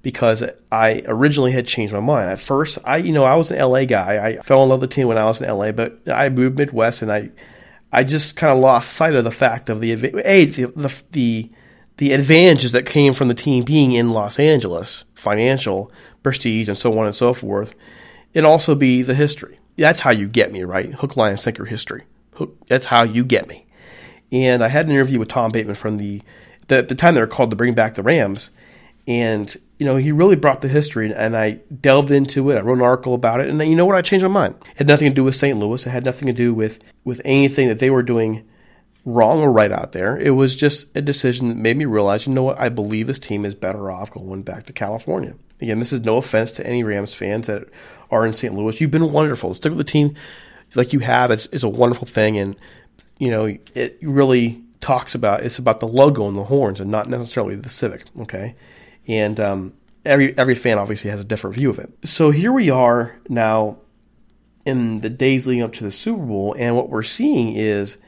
because 0.02 0.44
I 0.70 1.02
originally 1.06 1.52
had 1.52 1.66
changed 1.66 1.94
my 1.94 2.00
mind. 2.00 2.30
At 2.30 2.40
first, 2.40 2.78
I 2.84 2.98
you 2.98 3.12
know 3.12 3.24
I 3.24 3.36
was 3.36 3.50
an 3.50 3.58
LA 3.58 3.86
guy. 3.86 4.24
I 4.24 4.36
fell 4.42 4.62
in 4.62 4.68
love 4.68 4.80
with 4.80 4.90
the 4.90 4.94
team 4.94 5.08
when 5.08 5.18
I 5.18 5.24
was 5.24 5.40
in 5.40 5.48
LA, 5.48 5.72
but 5.72 5.98
I 6.06 6.28
moved 6.28 6.58
Midwest 6.58 7.00
and 7.02 7.10
I 7.10 7.30
I 7.90 8.04
just 8.04 8.36
kind 8.36 8.52
of 8.52 8.58
lost 8.58 8.92
sight 8.92 9.14
of 9.14 9.24
the 9.24 9.30
fact 9.30 9.70
of 9.70 9.80
the 9.80 9.92
a 9.92 10.44
the, 10.44 10.66
the 10.76 11.02
the 11.12 11.50
the 11.96 12.12
advantages 12.12 12.72
that 12.72 12.86
came 12.86 13.14
from 13.14 13.28
the 13.28 13.34
team 13.34 13.64
being 13.64 13.92
in 13.92 14.08
Los 14.08 14.38
Angeles, 14.38 15.04
financial 15.14 15.90
prestige, 16.22 16.68
and 16.68 16.76
so 16.76 16.96
on 16.98 17.06
and 17.06 17.14
so 17.14 17.32
forth, 17.32 17.74
and 18.34 18.44
also 18.44 18.74
be 18.74 19.02
the 19.02 19.14
history. 19.14 19.58
That's 19.76 20.00
how 20.00 20.10
you 20.10 20.28
get 20.28 20.52
me, 20.52 20.62
right? 20.64 20.92
Hook, 20.92 21.16
line, 21.16 21.30
and 21.30 21.40
sinker 21.40 21.64
history. 21.64 22.04
Hook, 22.34 22.56
that's 22.66 22.86
how 22.86 23.02
you 23.02 23.24
get 23.24 23.48
me. 23.48 23.66
And 24.32 24.62
I 24.62 24.68
had 24.68 24.86
an 24.86 24.92
interview 24.92 25.18
with 25.18 25.28
Tom 25.28 25.50
Bateman 25.50 25.74
from 25.74 25.98
the 25.98 26.22
the, 26.68 26.82
the 26.82 26.94
time 26.94 27.14
they 27.14 27.20
were 27.20 27.26
called 27.26 27.50
to 27.50 27.56
bring 27.56 27.74
back 27.74 27.94
the 27.94 28.02
Rams, 28.02 28.50
and 29.06 29.54
you 29.78 29.84
know 29.84 29.96
he 29.96 30.12
really 30.12 30.36
brought 30.36 30.60
the 30.60 30.68
history, 30.68 31.12
and 31.12 31.36
I 31.36 31.60
delved 31.80 32.10
into 32.10 32.50
it. 32.50 32.56
I 32.56 32.60
wrote 32.60 32.78
an 32.78 32.84
article 32.84 33.14
about 33.14 33.40
it, 33.40 33.48
and 33.48 33.60
then 33.60 33.68
you 33.68 33.76
know 33.76 33.84
what? 33.84 33.96
I 33.96 34.02
changed 34.02 34.24
my 34.24 34.30
mind. 34.30 34.54
It 34.72 34.78
had 34.78 34.86
nothing 34.86 35.10
to 35.10 35.14
do 35.14 35.24
with 35.24 35.36
St. 35.36 35.58
Louis. 35.58 35.86
It 35.86 35.90
had 35.90 36.04
nothing 36.04 36.26
to 36.26 36.32
do 36.32 36.54
with 36.54 36.80
with 37.04 37.20
anything 37.24 37.68
that 37.68 37.78
they 37.78 37.90
were 37.90 38.02
doing 38.02 38.48
wrong 39.04 39.40
or 39.40 39.52
right 39.52 39.72
out 39.72 39.92
there. 39.92 40.16
It 40.16 40.30
was 40.30 40.56
just 40.56 40.88
a 40.96 41.02
decision 41.02 41.48
that 41.48 41.56
made 41.56 41.76
me 41.76 41.84
realize, 41.84 42.26
you 42.26 42.32
know 42.32 42.42
what? 42.42 42.58
I 42.58 42.70
believe 42.70 43.06
this 43.06 43.18
team 43.18 43.44
is 43.44 43.54
better 43.54 43.90
off 43.90 44.10
going 44.10 44.42
back 44.42 44.66
to 44.66 44.72
California. 44.72 45.34
Again, 45.60 45.78
this 45.78 45.92
is 45.92 46.00
no 46.00 46.16
offense 46.16 46.52
to 46.52 46.66
any 46.66 46.82
Rams 46.82 47.14
fans 47.14 47.46
that 47.46 47.68
are 48.14 48.26
in 48.26 48.32
St. 48.32 48.54
Louis. 48.54 48.80
You've 48.80 48.90
been 48.90 49.12
wonderful. 49.12 49.52
Stick 49.54 49.70
with 49.70 49.78
the 49.78 49.84
team 49.84 50.14
like 50.74 50.92
you 50.92 51.00
have 51.00 51.30
is, 51.30 51.46
is 51.48 51.62
a 51.62 51.68
wonderful 51.68 52.06
thing, 52.06 52.38
and 52.38 52.56
you 53.18 53.30
know 53.30 53.44
it 53.74 53.98
really 54.02 54.62
talks 54.80 55.14
about 55.14 55.42
it's 55.42 55.58
about 55.58 55.80
the 55.80 55.88
logo 55.88 56.26
and 56.28 56.36
the 56.36 56.44
horns 56.44 56.80
and 56.80 56.90
not 56.90 57.08
necessarily 57.08 57.56
the 57.56 57.68
Civic. 57.68 58.04
Okay, 58.20 58.54
and 59.06 59.38
um, 59.40 59.74
every 60.04 60.36
every 60.38 60.54
fan 60.54 60.78
obviously 60.78 61.10
has 61.10 61.20
a 61.20 61.24
different 61.24 61.56
view 61.56 61.70
of 61.70 61.78
it. 61.78 61.92
So 62.04 62.30
here 62.30 62.52
we 62.52 62.70
are 62.70 63.16
now 63.28 63.78
in 64.64 65.00
the 65.00 65.10
days 65.10 65.46
leading 65.46 65.62
up 65.62 65.72
to 65.74 65.84
the 65.84 65.90
Super 65.90 66.24
Bowl, 66.24 66.54
and 66.58 66.76
what 66.76 66.88
we're 66.88 67.02
seeing 67.02 67.54
is 67.56 67.98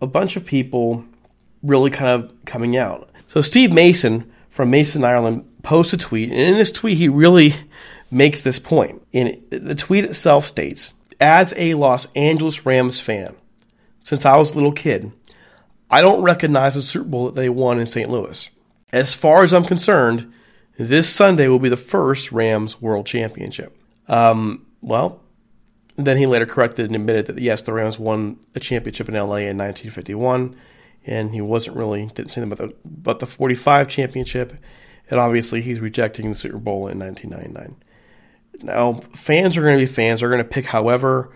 a 0.00 0.06
bunch 0.06 0.36
of 0.36 0.44
people 0.44 1.04
really 1.62 1.90
kind 1.90 2.10
of 2.10 2.32
coming 2.44 2.76
out. 2.76 3.10
So 3.28 3.40
Steve 3.40 3.72
Mason 3.72 4.30
from 4.50 4.70
Mason 4.70 5.04
Ireland 5.04 5.44
posts 5.62 5.92
a 5.92 5.96
tweet, 5.96 6.30
and 6.30 6.38
in 6.38 6.54
this 6.54 6.72
tweet 6.72 6.96
he 6.96 7.08
really 7.08 7.54
makes 8.10 8.40
this 8.40 8.58
point. 8.58 9.02
And 9.12 9.40
the 9.50 9.74
tweet 9.74 10.04
itself 10.04 10.44
states, 10.44 10.92
"As 11.20 11.54
a 11.56 11.74
Los 11.74 12.08
Angeles 12.14 12.64
Rams 12.66 13.00
fan, 13.00 13.34
since 14.02 14.24
I 14.24 14.36
was 14.36 14.52
a 14.52 14.54
little 14.54 14.72
kid, 14.72 15.12
I 15.90 16.00
don't 16.02 16.22
recognize 16.22 16.74
the 16.74 16.82
Super 16.82 17.08
Bowl 17.08 17.26
that 17.26 17.34
they 17.34 17.48
won 17.48 17.78
in 17.78 17.86
St. 17.86 18.10
Louis. 18.10 18.48
As 18.92 19.14
far 19.14 19.42
as 19.42 19.52
I'm 19.52 19.64
concerned, 19.64 20.32
this 20.78 21.08
Sunday 21.08 21.48
will 21.48 21.58
be 21.58 21.68
the 21.68 21.76
first 21.76 22.32
Rams 22.32 22.80
World 22.80 23.06
Championship. 23.06 23.76
Um, 24.08 24.66
well, 24.80 25.22
then 25.96 26.18
he 26.18 26.26
later 26.26 26.46
corrected 26.46 26.86
and 26.86 26.96
admitted 26.96 27.26
that 27.26 27.38
yes, 27.38 27.62
the 27.62 27.72
Rams 27.72 27.98
won 27.98 28.38
a 28.54 28.60
championship 28.60 29.08
in 29.08 29.14
LA 29.14 29.48
in 29.48 29.56
1951, 29.56 30.54
and 31.06 31.32
he 31.32 31.40
wasn't 31.40 31.76
really 31.76 32.06
didn't 32.14 32.32
say 32.32 32.42
about 32.42 32.58
the 32.58 32.74
but 32.84 33.20
the 33.20 33.26
45 33.26 33.88
championship, 33.88 34.52
and 35.10 35.18
obviously 35.18 35.62
he's 35.62 35.80
rejecting 35.80 36.30
the 36.30 36.36
Super 36.36 36.58
Bowl 36.58 36.88
in 36.88 36.98
1999. 36.98 37.76
Now, 38.62 39.00
fans 39.12 39.56
are 39.56 39.62
going 39.62 39.78
to 39.78 39.82
be 39.82 39.92
fans. 39.92 40.20
They're 40.20 40.30
going 40.30 40.38
to 40.38 40.44
pick 40.44 40.66
however 40.66 41.30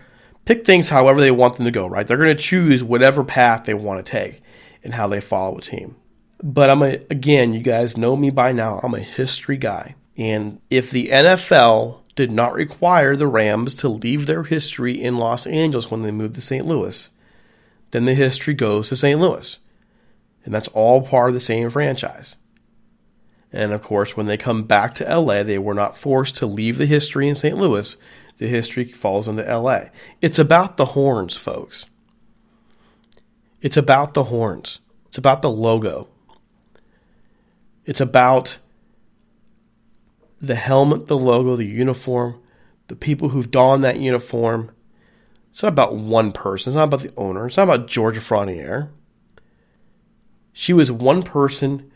pick 0.45 0.65
things 0.65 0.89
however 0.89 1.21
they 1.21 1.31
want 1.31 1.55
them 1.55 1.65
to 1.65 1.71
go, 1.71 1.87
right? 1.87 2.05
They're 2.05 2.17
going 2.17 2.35
to 2.35 2.43
choose 2.43 2.83
whatever 2.83 3.23
path 3.23 3.65
they 3.65 3.73
want 3.73 4.03
to 4.05 4.11
take 4.11 4.41
and 4.83 4.93
how 4.93 5.07
they 5.07 5.21
follow 5.21 5.57
a 5.57 5.61
team. 5.61 5.95
But 6.43 6.69
I'm 6.69 6.81
a, 6.81 6.93
again, 7.09 7.53
you 7.53 7.61
guys 7.61 7.97
know 7.97 8.15
me 8.15 8.31
by 8.31 8.51
now. 8.51 8.79
I'm 8.81 8.95
a 8.95 8.99
history 8.99 9.57
guy. 9.57 9.95
And 10.17 10.59
if 10.69 10.91
the 10.91 11.07
NFL 11.07 11.99
did 12.15 12.31
not 12.31 12.53
require 12.53 13.15
the 13.15 13.27
Rams 13.27 13.75
to 13.75 13.89
leave 13.89 14.25
their 14.25 14.43
history 14.43 15.01
in 15.01 15.17
Los 15.17 15.45
Angeles 15.45 15.89
when 15.89 16.01
they 16.01 16.11
moved 16.11 16.35
to 16.35 16.41
St. 16.41 16.65
Louis, 16.65 17.09
then 17.91 18.05
the 18.05 18.15
history 18.15 18.53
goes 18.53 18.89
to 18.89 18.95
St. 18.95 19.19
Louis. 19.19 19.59
And 20.43 20.53
that's 20.53 20.67
all 20.69 21.01
part 21.03 21.29
of 21.29 21.33
the 21.35 21.39
same 21.39 21.69
franchise. 21.69 22.35
And 23.53 23.73
of 23.73 23.83
course, 23.83 24.15
when 24.15 24.27
they 24.27 24.37
come 24.37 24.63
back 24.63 24.95
to 24.95 25.19
LA, 25.19 25.43
they 25.43 25.59
were 25.59 25.73
not 25.73 25.97
forced 25.97 26.35
to 26.37 26.45
leave 26.45 26.77
the 26.77 26.85
history 26.85 27.27
in 27.27 27.35
St. 27.35 27.57
Louis 27.57 27.97
the 28.41 28.47
history 28.47 28.85
falls 28.85 29.27
into 29.27 29.43
LA. 29.43 29.81
It's 30.19 30.39
about 30.39 30.75
the 30.75 30.85
horns, 30.85 31.37
folks. 31.37 31.85
It's 33.61 33.77
about 33.77 34.15
the 34.15 34.23
horns. 34.23 34.79
It's 35.05 35.19
about 35.19 35.43
the 35.43 35.51
logo. 35.51 36.07
It's 37.85 38.01
about 38.01 38.57
the 40.39 40.55
helmet, 40.55 41.05
the 41.05 41.19
logo, 41.19 41.55
the 41.55 41.67
uniform, 41.67 42.41
the 42.87 42.95
people 42.95 43.29
who've 43.29 43.51
donned 43.51 43.83
that 43.83 43.99
uniform. 43.99 44.71
It's 45.51 45.61
not 45.61 45.73
about 45.73 45.95
one 45.95 46.31
person. 46.31 46.71
It's 46.71 46.77
not 46.77 46.85
about 46.85 47.01
the 47.01 47.13
owner. 47.15 47.45
It's 47.45 47.57
not 47.57 47.69
about 47.69 47.87
Georgia 47.87 48.21
Frontiere. 48.21 48.89
She 50.51 50.73
was 50.73 50.91
one 50.91 51.21
person 51.21 51.90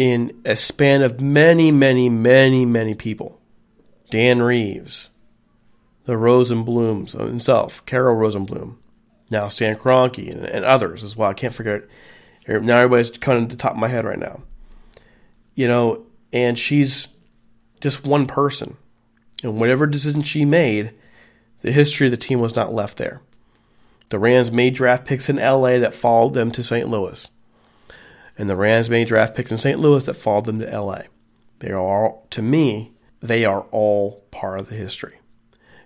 in 0.00 0.40
a 0.46 0.56
span 0.56 1.02
of 1.02 1.20
many, 1.20 1.70
many, 1.70 2.08
many, 2.08 2.64
many 2.64 2.94
people. 2.94 3.38
Dan 4.08 4.40
Reeves, 4.40 5.10
the 6.06 6.14
Rosenblooms 6.14 7.12
himself, 7.12 7.84
Carroll 7.84 8.16
Rosenbloom, 8.16 8.76
now 9.30 9.48
Stan 9.48 9.76
Kroenke, 9.76 10.32
and, 10.34 10.46
and, 10.46 10.64
others 10.64 11.04
as 11.04 11.18
well. 11.18 11.28
I 11.28 11.34
can't 11.34 11.54
forget. 11.54 11.82
Now 12.48 12.78
everybody's 12.78 13.10
coming 13.10 13.46
to 13.46 13.54
the 13.54 13.60
top 13.60 13.72
of 13.72 13.76
my 13.76 13.88
head 13.88 14.06
right 14.06 14.18
now. 14.18 14.40
You 15.54 15.68
know, 15.68 16.06
and 16.32 16.58
she's 16.58 17.08
just 17.82 18.02
one 18.02 18.24
person. 18.24 18.78
And 19.44 19.60
whatever 19.60 19.86
decision 19.86 20.22
she 20.22 20.46
made, 20.46 20.94
the 21.60 21.72
history 21.72 22.06
of 22.06 22.10
the 22.12 22.16
team 22.16 22.40
was 22.40 22.56
not 22.56 22.72
left 22.72 22.96
there. 22.96 23.20
The 24.08 24.18
Rams 24.18 24.50
made 24.50 24.74
draft 24.74 25.04
picks 25.04 25.28
in 25.28 25.36
LA 25.36 25.78
that 25.80 25.94
followed 25.94 26.32
them 26.32 26.50
to 26.52 26.62
St. 26.62 26.88
Louis. 26.88 27.28
And 28.40 28.48
the 28.48 28.56
Rams 28.56 28.88
made 28.88 29.06
draft 29.06 29.34
picks 29.34 29.50
in 29.50 29.58
St. 29.58 29.78
Louis 29.78 30.02
that 30.06 30.14
followed 30.14 30.46
them 30.46 30.60
to 30.60 30.80
LA. 30.80 31.02
They 31.58 31.72
are 31.72 31.78
all, 31.78 32.26
to 32.30 32.40
me, 32.40 32.92
they 33.20 33.44
are 33.44 33.66
all 33.70 34.24
part 34.30 34.60
of 34.60 34.70
the 34.70 34.76
history. 34.76 35.18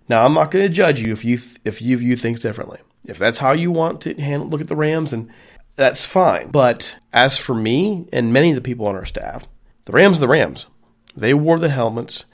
Now, 0.09 0.25
I'm 0.25 0.35
not 0.35 0.53
going 0.53 0.65
to 0.65 0.73
judge 0.73 1.01
you 1.01 1.13
if 1.13 1.25
you 1.25 1.41
if 1.65 1.83
you 1.83 1.97
view 1.97 2.15
things 2.15 2.39
differently. 2.39 2.79
If 3.05 3.19
that's 3.19 3.39
how 3.39 3.55
you 3.55 3.73
want 3.73 4.03
to 4.03 4.15
handle, 4.15 4.49
look 4.49 4.61
at 4.61 4.69
the 4.69 4.77
Rams, 4.77 5.13
and 5.13 5.31
that's 5.75 6.07
fine. 6.07 6.53
But 6.53 6.97
as 7.13 7.37
for 7.37 7.57
me 7.57 8.09
and 8.13 8.33
many 8.33 8.51
of 8.51 8.55
the 8.55 8.61
people 8.61 8.87
on 8.87 8.95
our 8.95 9.05
staff, 9.05 9.49
the 9.87 9.93
Rams 9.93 10.19
are 10.19 10.21
the 10.21 10.29
Rams. 10.29 10.67
They 11.17 11.35
wore 11.35 11.59
the 11.59 11.71
helmets. 11.71 12.25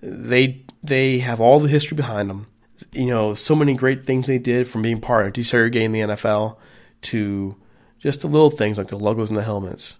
They 0.00 0.64
they 0.82 1.18
have 1.18 1.42
all 1.42 1.60
the 1.60 1.68
history 1.68 1.94
behind 1.94 2.30
them. 2.30 2.46
You 2.92 3.08
know, 3.08 3.34
so 3.34 3.54
many 3.54 3.74
great 3.74 4.06
things 4.06 4.26
they 4.26 4.38
did 4.38 4.66
from 4.66 4.80
being 4.80 5.02
part 5.02 5.26
of 5.26 5.34
desegregating 5.34 5.92
the 5.92 6.14
NFL 6.14 6.56
to 7.02 7.56
just 8.02 8.20
the 8.20 8.26
little 8.26 8.50
things 8.50 8.76
like 8.76 8.88
the 8.88 8.96
logos 8.96 9.30
and 9.30 9.36
the 9.36 9.42
helmets. 9.42 9.96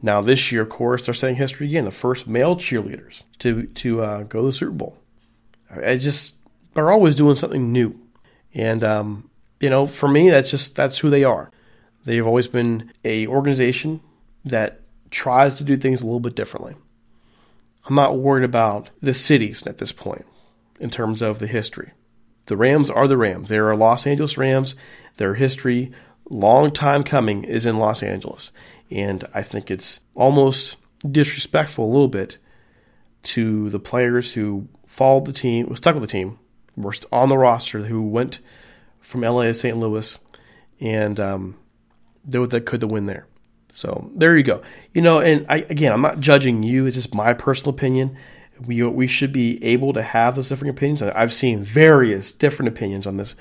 Now 0.00 0.22
this 0.22 0.50
year, 0.50 0.62
of 0.62 0.68
course, 0.70 1.04
they're 1.04 1.14
setting 1.14 1.36
history 1.36 1.66
again. 1.66 1.84
The 1.84 1.90
first 1.90 2.26
male 2.26 2.56
cheerleaders 2.56 3.24
to 3.40 3.66
to 3.66 4.02
uh, 4.02 4.22
go 4.22 4.40
to 4.40 4.46
the 4.46 4.52
Super 4.52 4.72
Bowl. 4.72 4.96
I 5.70 5.96
just 5.96 6.36
they're 6.74 6.90
always 6.90 7.14
doing 7.14 7.36
something 7.36 7.72
new. 7.72 8.00
And 8.54 8.82
um, 8.82 9.30
you 9.60 9.68
know, 9.68 9.86
for 9.86 10.08
me, 10.08 10.30
that's 10.30 10.50
just 10.50 10.76
that's 10.76 10.98
who 10.98 11.10
they 11.10 11.24
are. 11.24 11.50
They've 12.04 12.26
always 12.26 12.48
been 12.48 12.90
a 13.04 13.26
organization 13.26 14.00
that 14.44 14.80
tries 15.10 15.56
to 15.56 15.64
do 15.64 15.76
things 15.76 16.00
a 16.00 16.06
little 16.06 16.20
bit 16.20 16.36
differently. 16.36 16.76
I'm 17.86 17.94
not 17.94 18.18
worried 18.18 18.44
about 18.44 18.90
the 19.02 19.12
cities 19.12 19.66
at 19.66 19.78
this 19.78 19.92
point 19.92 20.24
in 20.78 20.88
terms 20.88 21.20
of 21.20 21.40
the 21.40 21.46
history. 21.46 21.90
The 22.46 22.56
Rams 22.56 22.90
are 22.90 23.06
the 23.06 23.16
Rams. 23.16 23.48
They 23.48 23.58
are 23.58 23.76
Los 23.76 24.06
Angeles 24.06 24.38
Rams. 24.38 24.74
Their 25.16 25.34
history, 25.34 25.92
long 26.30 26.70
time 26.70 27.04
coming, 27.04 27.44
is 27.44 27.66
in 27.66 27.78
Los 27.78 28.02
Angeles. 28.02 28.52
And 28.90 29.24
I 29.34 29.42
think 29.42 29.70
it's 29.70 30.00
almost 30.14 30.76
disrespectful 31.08 31.84
a 31.84 31.92
little 31.92 32.08
bit 32.08 32.38
to 33.22 33.68
the 33.70 33.78
players 33.78 34.32
who 34.34 34.68
followed 34.86 35.26
the 35.26 35.32
team, 35.32 35.68
was 35.68 35.78
stuck 35.78 35.94
with 35.94 36.02
the 36.02 36.08
team, 36.08 36.38
were 36.76 36.94
on 37.12 37.28
the 37.28 37.38
roster 37.38 37.80
who 37.80 38.02
went 38.02 38.40
from 39.00 39.20
LA 39.22 39.44
to 39.44 39.54
St. 39.54 39.76
Louis 39.76 40.18
and 40.80 41.20
um, 41.20 41.56
did 42.28 42.38
what 42.38 42.50
they 42.50 42.60
could 42.60 42.80
to 42.80 42.86
win 42.86 43.06
there. 43.06 43.26
So 43.72 44.10
there 44.14 44.36
you 44.36 44.42
go. 44.42 44.62
You 44.92 45.02
know, 45.02 45.20
and 45.20 45.46
I, 45.48 45.58
again, 45.70 45.92
I'm 45.92 46.02
not 46.02 46.20
judging 46.20 46.62
you. 46.62 46.86
It's 46.86 46.96
just 46.96 47.14
my 47.14 47.32
personal 47.32 47.70
opinion. 47.70 48.16
We 48.66 48.82
we 48.82 49.06
should 49.06 49.32
be 49.32 49.62
able 49.64 49.92
to 49.94 50.02
have 50.02 50.34
those 50.34 50.48
different 50.48 50.76
opinions. 50.76 51.02
I've 51.02 51.32
seen 51.32 51.62
various 51.62 52.32
different 52.32 52.68
opinions 52.68 53.06
on 53.06 53.16
this, 53.16 53.34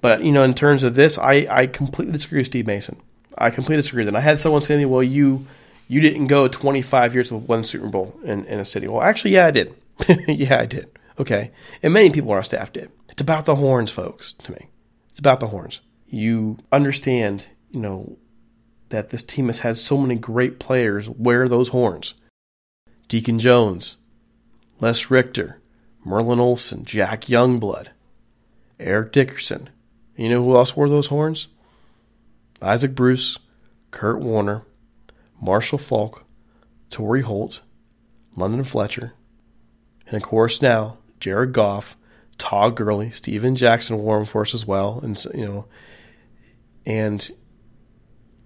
but 0.00 0.22
you 0.22 0.32
know, 0.32 0.42
in 0.42 0.54
terms 0.54 0.82
of 0.82 0.94
this, 0.94 1.18
I 1.18 1.46
I 1.50 1.66
completely 1.66 2.12
disagree 2.12 2.40
with 2.40 2.46
Steve 2.46 2.66
Mason. 2.66 3.00
I 3.38 3.50
completely 3.50 3.82
disagree 3.82 4.04
with 4.04 4.12
that. 4.12 4.18
I 4.18 4.22
had 4.22 4.38
someone 4.38 4.62
say 4.62 4.74
to 4.74 4.78
me, 4.78 4.84
"Well, 4.84 5.02
you 5.02 5.46
you 5.88 6.00
didn't 6.00 6.26
go 6.26 6.48
25 6.48 7.14
years 7.14 7.30
with 7.30 7.44
one 7.44 7.64
Super 7.64 7.88
Bowl 7.88 8.18
in, 8.24 8.44
in 8.46 8.58
a 8.58 8.64
city." 8.64 8.88
Well, 8.88 9.02
actually, 9.02 9.32
yeah, 9.32 9.46
I 9.46 9.50
did. 9.50 9.74
yeah, 10.28 10.60
I 10.60 10.66
did. 10.66 10.88
Okay, 11.18 11.50
and 11.82 11.92
many 11.92 12.10
people 12.10 12.30
on 12.30 12.36
our 12.36 12.44
staff 12.44 12.72
did. 12.72 12.90
It's 13.08 13.22
about 13.22 13.46
the 13.46 13.56
horns, 13.56 13.90
folks. 13.90 14.34
To 14.34 14.52
me, 14.52 14.68
it's 15.10 15.18
about 15.18 15.40
the 15.40 15.48
horns. 15.48 15.80
You 16.08 16.58
understand, 16.70 17.48
you 17.70 17.80
know, 17.80 18.16
that 18.90 19.10
this 19.10 19.22
team 19.22 19.46
has 19.46 19.60
had 19.60 19.76
so 19.76 19.96
many 19.96 20.14
great 20.14 20.58
players 20.58 21.08
wear 21.08 21.48
those 21.48 21.68
horns. 21.68 22.14
Deacon 23.08 23.38
Jones, 23.38 23.96
Les 24.80 25.10
Richter, 25.10 25.60
Merlin 26.04 26.40
Olsen, 26.40 26.84
Jack 26.84 27.22
Youngblood, 27.22 27.88
Eric 28.78 29.12
Dickerson. 29.12 29.70
You 30.16 30.28
know 30.30 30.42
who 30.42 30.56
else 30.56 30.74
wore 30.74 30.88
those 30.88 31.08
horns? 31.08 31.48
Isaac 32.62 32.94
Bruce, 32.94 33.38
Kurt 33.90 34.20
Warner, 34.20 34.62
Marshall 35.40 35.78
Faulk, 35.78 36.24
Torry 36.90 37.22
Holt, 37.22 37.60
London 38.34 38.64
Fletcher, 38.64 39.12
and 40.06 40.16
of 40.16 40.22
course 40.22 40.62
now 40.62 40.98
Jared 41.20 41.52
Goff, 41.52 41.96
Todd 42.38 42.76
Gurley, 42.76 43.10
Steven 43.10 43.56
Jackson 43.56 43.98
wore 43.98 44.16
them 44.16 44.24
for 44.24 44.42
us 44.42 44.54
as 44.54 44.66
well, 44.66 45.00
and 45.02 45.22
you 45.34 45.46
know, 45.46 45.66
and 46.86 47.30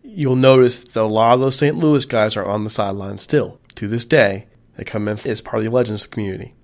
you'll 0.02 0.36
notice 0.36 0.82
that 0.82 1.00
a 1.00 1.02
lot 1.02 1.34
of 1.34 1.40
those 1.40 1.56
St. 1.56 1.76
Louis 1.76 2.04
guys 2.04 2.36
are 2.36 2.44
on 2.46 2.64
the 2.64 2.70
sideline 2.70 3.18
still 3.18 3.60
to 3.76 3.86
this 3.86 4.04
day. 4.04 4.46
They 4.76 4.84
come 4.84 5.08
in 5.08 5.18
as 5.26 5.40
part 5.40 5.58
of 5.58 5.64
the 5.64 5.74
Legends 5.74 6.06
community. 6.06 6.54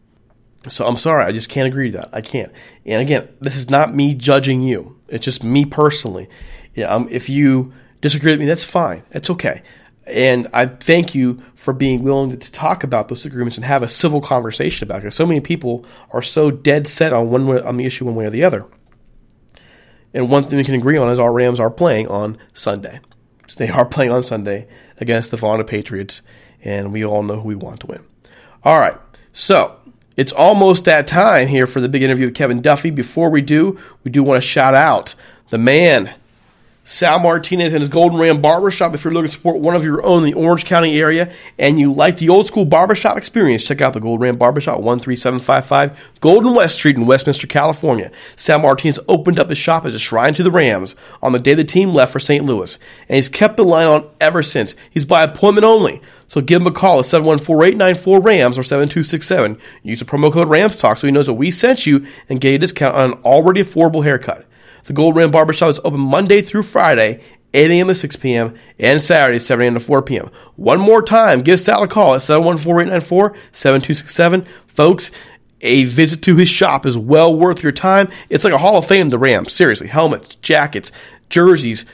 So 0.69 0.87
I'm 0.87 0.97
sorry, 0.97 1.25
I 1.25 1.33
just 1.33 1.49
can't 1.49 1.69
agree 1.69 1.91
to 1.93 1.99
that. 1.99 2.11
I 2.13 2.21
can't. 2.23 2.53
And 2.85 3.01
again, 3.03 3.29
this 3.41 3.57
is 3.57 3.71
not 3.71 3.95
me 3.95 4.15
judging 4.15 4.63
you. 4.63 4.96
It's 5.09 5.25
just 5.25 5.45
me 5.45 5.65
personally. 5.65 6.29
Um, 6.87 7.09
if 7.11 7.29
you 7.29 7.73
disagree 8.01 8.33
with 8.33 8.41
me, 8.41 8.47
that's 8.47 8.65
fine. 8.65 9.03
That's 9.11 9.31
okay. 9.31 9.63
And 10.07 10.47
I 10.53 10.67
thank 10.67 11.15
you 11.15 11.43
for 11.55 11.73
being 11.73 12.05
willing 12.05 12.37
to, 12.39 12.53
talk 12.53 12.85
about 12.85 13.09
those 13.09 13.27
agreements 13.27 13.57
and 13.57 13.65
have 13.65 13.83
a 13.83 13.89
civil 13.89 14.21
conversation 14.21 14.87
about 14.87 15.05
it. 15.05 15.13
So 15.13 15.27
many 15.27 15.41
people 15.41 15.85
are 16.13 16.23
so 16.23 16.51
dead 16.51 16.87
set 16.87 17.13
on 17.13 17.31
one 17.31 17.47
way, 17.49 17.61
on 17.61 17.77
the 17.77 17.85
issue 17.85 18.05
one 18.05 18.15
way 18.15 18.27
or 18.27 18.31
the 18.31 18.45
other. 18.45 18.67
And 20.15 20.31
one 20.31 20.45
thing 20.45 20.59
we 20.59 20.65
can 20.65 20.77
agree 20.77 20.97
on 20.97 21.11
is 21.11 21.19
our 21.19 21.33
Rams 21.33 21.59
are 21.59 21.71
playing 21.71 22.09
on 22.09 22.39
Sunday. 22.55 23.01
They 23.57 23.69
are 23.71 23.87
playing 23.87 24.13
on 24.13 24.23
Sunday 24.23 24.67
against 24.99 25.31
the 25.31 25.39
Florida 25.39 25.65
Patriots, 25.65 26.21
and 26.63 26.93
we 26.93 27.07
all 27.07 27.23
know 27.23 27.41
who 27.41 27.49
we 27.49 27.55
want 27.55 27.81
to 27.81 27.87
win. 27.87 28.05
All 28.65 28.79
right, 28.79 28.99
so 29.33 29.79
it's 30.17 30.33
almost 30.33 30.85
that 30.85 31.07
time 31.07 31.49
here 31.49 31.67
for 31.67 31.81
the 31.81 31.89
big 31.89 32.03
interview 32.03 32.27
with 32.27 32.35
Kevin 32.35 32.63
Duffy. 32.63 32.91
Before 32.91 33.31
we 33.31 33.43
do, 33.43 33.79
we 34.05 34.11
do 34.11 34.23
want 34.23 34.43
to 34.43 34.47
shout 34.47 34.75
out 34.75 35.15
the 35.51 35.59
man 35.59 36.15
Sal 36.89 37.19
Martinez 37.19 37.73
and 37.73 37.81
his 37.81 37.89
Golden 37.89 38.17
Ram 38.17 38.41
Barbershop. 38.41 38.95
If 38.95 39.03
you're 39.03 39.13
looking 39.13 39.27
to 39.27 39.33
support 39.33 39.59
one 39.59 39.75
of 39.75 39.83
your 39.83 40.07
own 40.07 40.23
in 40.23 40.31
the 40.31 40.35
Orange 40.35 40.65
County 40.65 41.01
area 41.01 41.33
and 41.59 41.81
you 41.81 41.93
like 41.93 42.19
the 42.19 42.29
old 42.29 42.47
school 42.47 42.65
barbershop 42.65 43.19
experience, 43.19 43.67
check 43.67 43.81
out 43.81 43.93
the 43.93 43.99
Golden 43.99 44.23
Ram 44.23 44.37
Barbershop, 44.37 44.77
13755 44.77 46.13
Golden 46.21 46.55
West 46.55 46.77
Street 46.77 46.95
in 46.95 47.05
Westminster, 47.05 47.49
California. 47.49 48.13
Sal 48.37 48.61
Martinez 48.61 49.01
opened 49.09 49.41
up 49.41 49.49
his 49.49 49.59
shop 49.59 49.85
as 49.85 49.97
a 49.97 49.99
shrine 49.99 50.33
to 50.35 50.45
the 50.45 50.51
Rams 50.53 50.95
on 51.25 51.33
the 51.33 51.41
day 51.41 51.55
the 51.55 51.65
team 51.65 51.93
left 51.93 52.13
for 52.13 52.21
St. 52.21 52.45
Louis, 52.45 52.79
and 53.09 53.17
he's 53.17 53.29
kept 53.29 53.57
the 53.57 53.65
line 53.65 53.89
on 53.89 54.09
ever 54.21 54.45
since. 54.45 54.77
He's 54.89 55.05
by 55.05 55.25
appointment 55.25 55.65
only. 55.65 56.01
So 56.29 56.41
give 56.41 56.61
him 56.61 56.69
a 56.69 56.73
call 56.73 57.01
at 57.01 57.07
714-894-RAMS 57.07 58.59
or 58.59 58.63
7267. 58.63 59.59
Use 59.83 59.99
the 59.99 60.05
promo 60.05 60.33
code 60.33 60.49
RAMSTALK 60.49 60.99
so 60.99 61.09
he 61.09 61.13
knows 61.13 61.27
that 61.27 61.35
we 61.35 61.51
sent 61.51 61.85
you 61.85 62.07
and 62.29 62.41
get 62.41 62.55
a 62.55 62.59
discount 62.59 62.95
on 62.95 63.13
an 63.13 63.19
already 63.25 63.63
affordable 63.65 64.05
haircut. 64.05 64.47
The 64.87 64.93
Gold 64.93 65.17
Ram 65.17 65.33
Barbershop 65.33 65.71
is 65.71 65.81
open 65.83 65.99
Monday 65.99 66.43
through 66.43 66.63
Friday, 66.63 67.21
8 67.55 67.73
a.m. 67.73 67.89
to 67.89 67.95
6 67.95 68.17
p.m., 68.17 68.55
and 68.79 69.03
Saturday, 69.03 69.41
7 69.41 69.65
a.m. 69.65 69.75
to 69.75 69.81
4 69.81 70.01
p.m. 70.03 70.31
One 70.55 70.79
more 70.79 71.03
time, 71.03 71.43
give 71.43 71.59
Sal 71.59 71.83
a 71.83 71.89
call 71.89 72.15
at 72.15 72.21
714-894-7267. 72.21 74.47
Folks, 74.69 75.11
a 75.61 75.83
visit 75.85 76.23
to 76.23 76.37
his 76.37 76.49
shop 76.49 76.87
is 76.87 76.97
well 76.97 77.35
worth 77.35 77.65
your 77.65 77.73
time. 77.73 78.09
It's 78.29 78.45
like 78.45 78.53
a 78.53 78.59
Hall 78.59 78.77
of 78.77 78.87
Fame, 78.87 79.11
the 79.11 79.19
Rams. 79.19 79.53
Seriously, 79.53 79.89
helmets, 79.89 80.37
jackets, 80.37 80.93
jerseys, 81.31 81.85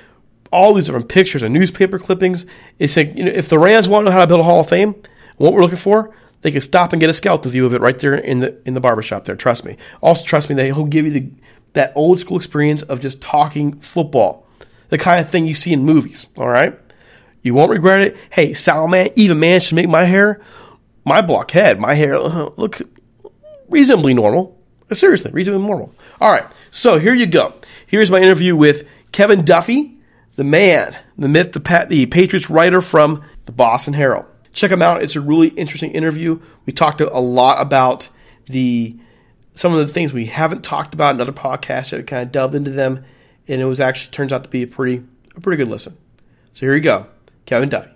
all 0.52 0.74
these 0.74 0.84
different 0.84 1.08
pictures 1.08 1.42
and 1.42 1.54
newspaper 1.54 1.98
clippings. 1.98 2.44
It's 2.78 2.94
like, 2.94 3.16
you 3.16 3.24
know, 3.24 3.32
if 3.32 3.48
the 3.48 3.58
Rams 3.58 3.88
want 3.88 4.04
to 4.04 4.10
know 4.10 4.14
how 4.14 4.20
to 4.20 4.26
build 4.26 4.40
a 4.40 4.44
Hall 4.44 4.60
of 4.60 4.68
Fame, 4.68 4.96
what 5.38 5.54
we're 5.54 5.62
looking 5.62 5.78
for, 5.78 6.14
they 6.42 6.50
can 6.50 6.60
stop 6.60 6.92
and 6.92 7.00
get 7.00 7.08
a 7.08 7.14
scalp 7.14 7.46
view 7.46 7.64
of 7.64 7.72
it 7.72 7.80
right 7.80 7.98
there 7.98 8.14
in 8.14 8.40
the 8.40 8.54
in 8.66 8.74
the 8.74 8.80
barbershop 8.80 9.24
there. 9.24 9.36
Trust 9.36 9.64
me. 9.64 9.78
Also, 10.02 10.26
trust 10.26 10.50
me, 10.50 10.56
they, 10.56 10.66
he'll 10.66 10.84
give 10.84 11.06
you 11.06 11.12
the 11.12 11.30
that 11.72 11.92
old 11.94 12.18
school 12.18 12.36
experience 12.36 12.82
of 12.82 13.00
just 13.00 13.22
talking 13.22 13.80
football, 13.80 14.46
the 14.88 14.98
kind 14.98 15.20
of 15.20 15.28
thing 15.28 15.46
you 15.46 15.54
see 15.54 15.72
in 15.72 15.84
movies. 15.84 16.26
All 16.36 16.48
right, 16.48 16.78
you 17.42 17.54
won't 17.54 17.70
regret 17.70 18.00
it. 18.00 18.16
Hey, 18.30 18.54
Salman 18.54 19.10
even 19.16 19.40
managed 19.40 19.68
to 19.68 19.74
make 19.74 19.88
my 19.88 20.04
hair, 20.04 20.40
my 21.04 21.22
block 21.22 21.50
head, 21.50 21.80
my 21.80 21.94
hair 21.94 22.14
uh, 22.14 22.50
look 22.56 22.80
reasonably 23.68 24.14
normal. 24.14 24.58
Seriously, 24.92 25.30
reasonably 25.30 25.66
normal. 25.66 25.94
All 26.20 26.30
right, 26.30 26.44
so 26.70 26.98
here 26.98 27.14
you 27.14 27.26
go. 27.26 27.54
Here's 27.86 28.10
my 28.10 28.20
interview 28.20 28.54
with 28.54 28.86
Kevin 29.10 29.44
Duffy, 29.44 29.96
the 30.36 30.44
man, 30.44 30.96
the 31.16 31.28
myth, 31.28 31.52
the, 31.52 31.60
pat, 31.60 31.88
the 31.88 32.06
Patriots 32.06 32.50
writer 32.50 32.82
from 32.82 33.22
the 33.46 33.52
Boston 33.52 33.94
Herald. 33.94 34.26
Check 34.52 34.70
him 34.70 34.82
out. 34.82 35.02
It's 35.02 35.16
a 35.16 35.20
really 35.20 35.48
interesting 35.48 35.92
interview. 35.92 36.40
We 36.66 36.72
talked 36.74 37.00
a 37.00 37.20
lot 37.20 37.60
about 37.60 38.10
the 38.46 38.96
some 39.54 39.72
of 39.72 39.78
the 39.78 39.88
things 39.88 40.12
we 40.12 40.26
haven't 40.26 40.64
talked 40.64 40.94
about 40.94 41.14
in 41.14 41.20
other 41.20 41.32
podcasts 41.32 41.90
that 41.90 41.98
we 41.98 42.02
kind 42.04 42.26
of 42.26 42.32
delved 42.32 42.54
into 42.54 42.70
them, 42.70 43.04
and 43.48 43.60
it 43.60 43.66
was 43.66 43.80
actually 43.80 44.10
turns 44.10 44.32
out 44.32 44.42
to 44.44 44.48
be 44.48 44.62
a 44.62 44.66
pretty 44.66 45.04
a 45.36 45.40
pretty 45.40 45.62
good 45.62 45.70
listen. 45.70 45.96
So 46.52 46.66
here 46.66 46.74
you 46.74 46.80
go, 46.80 47.06
Kevin 47.46 47.68
Duffy. 47.68 47.90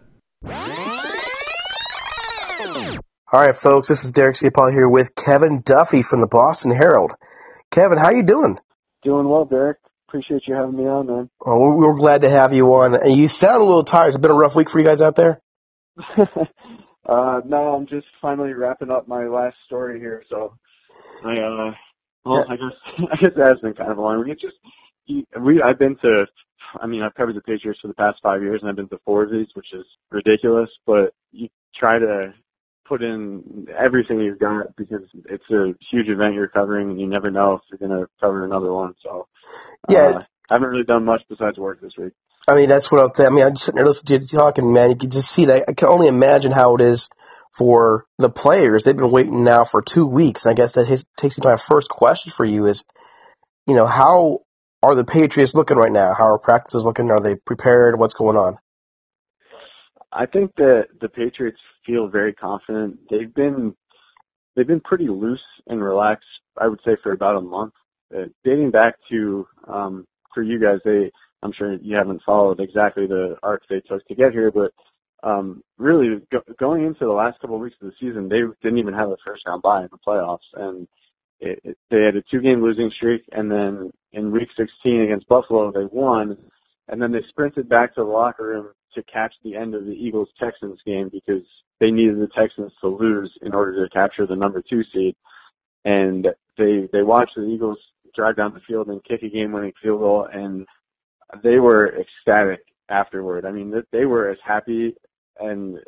All 3.32 3.40
right, 3.40 3.54
folks, 3.54 3.88
this 3.88 4.04
is 4.04 4.12
Derek 4.12 4.36
Ciapala 4.36 4.72
here 4.72 4.88
with 4.88 5.14
Kevin 5.14 5.60
Duffy 5.62 6.02
from 6.02 6.20
the 6.20 6.28
Boston 6.28 6.70
Herald. 6.70 7.12
Kevin, 7.70 7.98
how 7.98 8.10
you 8.10 8.22
doing? 8.22 8.58
Doing 9.02 9.28
well, 9.28 9.44
Derek. 9.44 9.78
Appreciate 10.08 10.42
you 10.46 10.54
having 10.54 10.76
me 10.76 10.86
on, 10.86 11.06
man. 11.06 11.30
Oh, 11.44 11.74
we're 11.74 11.94
glad 11.94 12.22
to 12.22 12.30
have 12.30 12.52
you 12.52 12.72
on. 12.74 12.94
And 12.94 13.16
you 13.16 13.26
sound 13.26 13.60
a 13.60 13.64
little 13.64 13.82
tired. 13.82 14.08
It's 14.08 14.16
been 14.16 14.30
a 14.30 14.34
rough 14.34 14.54
week 14.54 14.70
for 14.70 14.78
you 14.78 14.86
guys 14.86 15.02
out 15.02 15.16
there. 15.16 15.42
uh, 16.16 17.40
no, 17.44 17.74
I'm 17.74 17.86
just 17.88 18.06
finally 18.22 18.52
wrapping 18.52 18.90
up 18.90 19.08
my 19.08 19.26
last 19.26 19.56
story 19.66 19.98
here, 19.98 20.22
so 20.30 20.54
I 21.24 21.38
uh, 21.38 21.72
well, 22.24 22.44
yeah. 22.48 22.52
I 22.52 22.56
guess 22.56 23.08
I 23.12 23.16
guess 23.16 23.32
that 23.36 23.48
has 23.48 23.60
been 23.60 23.74
kind 23.74 23.90
of 23.90 23.98
alarming. 23.98 24.32
It's 24.32 24.42
just 24.42 24.56
we 25.40 25.62
I've 25.62 25.78
been 25.78 25.96
to 26.02 26.26
I 26.80 26.86
mean 26.86 27.02
I've 27.02 27.14
covered 27.14 27.36
the 27.36 27.42
Patriots 27.42 27.80
for 27.80 27.88
the 27.88 27.94
past 27.94 28.18
five 28.22 28.42
years 28.42 28.60
and 28.62 28.70
I've 28.70 28.76
been 28.76 28.88
to 28.88 29.00
four 29.04 29.24
of 29.24 29.30
these, 29.30 29.48
which 29.54 29.72
is 29.72 29.84
ridiculous. 30.10 30.70
But 30.86 31.14
you 31.32 31.48
try 31.74 31.98
to 31.98 32.34
put 32.88 33.02
in 33.02 33.66
everything 33.76 34.20
you've 34.20 34.38
got 34.38 34.74
because 34.76 35.02
it's 35.28 35.50
a 35.50 35.74
huge 35.90 36.08
event 36.08 36.34
you're 36.34 36.48
covering 36.48 36.90
and 36.90 37.00
you 37.00 37.06
never 37.06 37.30
know 37.30 37.54
if 37.54 37.60
you're 37.70 37.88
going 37.88 38.00
to 38.00 38.08
cover 38.20 38.44
another 38.44 38.72
one. 38.72 38.94
So 39.02 39.26
yeah, 39.88 40.12
uh, 40.16 40.18
I 40.50 40.54
haven't 40.54 40.68
really 40.68 40.84
done 40.84 41.04
much 41.04 41.22
besides 41.28 41.58
work 41.58 41.80
this 41.80 41.92
week. 41.98 42.12
I 42.48 42.54
mean, 42.54 42.68
that's 42.68 42.92
what 42.92 43.00
I'm. 43.00 43.12
Th- 43.12 43.26
I 43.26 43.30
mean, 43.30 43.44
I'm 43.44 43.54
just 43.54 43.64
sitting 43.64 43.76
there 43.76 43.86
listening 43.86 44.20
to 44.20 44.24
you 44.24 44.38
talking, 44.38 44.72
man. 44.72 44.90
You 44.90 44.96
can 44.96 45.10
just 45.10 45.30
see 45.30 45.46
that. 45.46 45.64
I 45.68 45.72
can 45.72 45.88
only 45.88 46.08
imagine 46.08 46.52
how 46.52 46.76
it 46.76 46.80
is 46.80 47.08
for 47.56 48.06
the 48.18 48.30
players. 48.30 48.84
They've 48.84 48.96
been 48.96 49.10
waiting 49.10 49.44
now 49.44 49.64
for 49.64 49.82
two 49.82 50.06
weeks. 50.06 50.44
And 50.44 50.52
I 50.52 50.54
guess 50.54 50.74
that 50.74 51.04
takes 51.16 51.38
me 51.38 51.42
to 51.42 51.48
my 51.48 51.56
first 51.56 51.88
question 51.88 52.32
for 52.32 52.44
you 52.44 52.66
is, 52.66 52.84
you 53.66 53.74
know, 53.74 53.86
how 53.86 54.40
are 54.82 54.94
the 54.94 55.04
Patriots 55.04 55.54
looking 55.54 55.76
right 55.76 55.92
now? 55.92 56.12
How 56.16 56.26
are 56.26 56.38
practices 56.38 56.84
looking? 56.84 57.10
Are 57.10 57.20
they 57.20 57.36
prepared? 57.36 57.98
What's 57.98 58.14
going 58.14 58.36
on? 58.36 58.58
I 60.12 60.26
think 60.26 60.54
that 60.56 60.86
the 61.00 61.08
Patriots 61.08 61.58
feel 61.84 62.08
very 62.08 62.32
confident. 62.32 62.98
They've 63.10 63.32
been 63.34 63.74
they've 64.54 64.66
been 64.66 64.80
pretty 64.80 65.08
loose 65.08 65.42
and 65.66 65.82
relaxed. 65.82 66.24
I 66.58 66.68
would 66.68 66.80
say 66.84 66.96
for 67.02 67.12
about 67.12 67.36
a 67.36 67.40
month, 67.40 67.74
uh, 68.14 68.24
dating 68.44 68.70
back 68.70 68.94
to 69.10 69.46
um, 69.68 70.06
for 70.34 70.42
you 70.42 70.60
guys. 70.60 70.78
They 70.84 71.10
I'm 71.42 71.52
sure 71.52 71.74
you 71.74 71.96
haven't 71.96 72.22
followed 72.24 72.60
exactly 72.60 73.06
the 73.06 73.36
arc 73.42 73.62
they 73.68 73.80
took 73.80 74.06
to 74.06 74.14
get 74.14 74.32
here, 74.32 74.50
but 74.50 74.72
um, 75.22 75.62
really 75.78 76.20
go, 76.30 76.40
going 76.58 76.84
into 76.84 77.04
the 77.04 77.12
last 77.12 77.40
couple 77.40 77.56
of 77.56 77.62
weeks 77.62 77.76
of 77.80 77.88
the 77.88 77.94
season, 78.00 78.28
they 78.28 78.40
didn't 78.62 78.78
even 78.78 78.94
have 78.94 79.08
a 79.08 79.16
first 79.24 79.42
round 79.46 79.62
bye 79.62 79.82
in 79.82 79.88
the 79.90 79.98
playoffs, 80.06 80.38
and 80.54 80.86
it, 81.40 81.60
it, 81.64 81.78
they 81.90 82.02
had 82.02 82.16
a 82.16 82.22
two 82.30 82.40
game 82.40 82.62
losing 82.62 82.90
streak, 82.96 83.22
and 83.32 83.50
then 83.50 83.92
in 84.12 84.32
week 84.32 84.48
16 84.56 85.02
against 85.02 85.28
Buffalo, 85.28 85.72
they 85.72 85.84
won, 85.90 86.36
and 86.88 87.00
then 87.00 87.12
they 87.12 87.22
sprinted 87.28 87.68
back 87.68 87.94
to 87.94 88.02
the 88.02 88.06
locker 88.08 88.46
room 88.46 88.68
to 88.94 89.02
catch 89.04 89.34
the 89.44 89.54
end 89.56 89.74
of 89.74 89.84
the 89.84 89.92
Eagles 89.92 90.28
Texans 90.40 90.78
game 90.86 91.10
because 91.12 91.44
they 91.80 91.90
needed 91.90 92.18
the 92.18 92.28
Texans 92.36 92.72
to 92.80 92.88
lose 92.88 93.30
in 93.42 93.54
order 93.54 93.84
to 93.84 93.90
capture 93.90 94.26
the 94.26 94.36
number 94.36 94.62
two 94.68 94.82
seed, 94.92 95.14
and 95.84 96.28
they 96.58 96.88
they 96.92 97.02
watched 97.02 97.32
the 97.36 97.42
Eagles 97.42 97.78
drive 98.14 98.36
down 98.36 98.54
the 98.54 98.60
field 98.66 98.88
and 98.88 99.04
kick 99.04 99.22
a 99.22 99.28
game 99.28 99.52
winning 99.52 99.72
field 99.82 100.00
goal, 100.00 100.28
and 100.32 100.66
they 101.42 101.58
were 101.58 101.94
ecstatic 102.00 102.60
afterward. 102.88 103.44
I 103.46 103.52
mean, 103.52 103.74
they 103.92 104.06
were 104.06 104.30
as 104.30 104.38
happy 104.44 104.94
and 105.40 105.78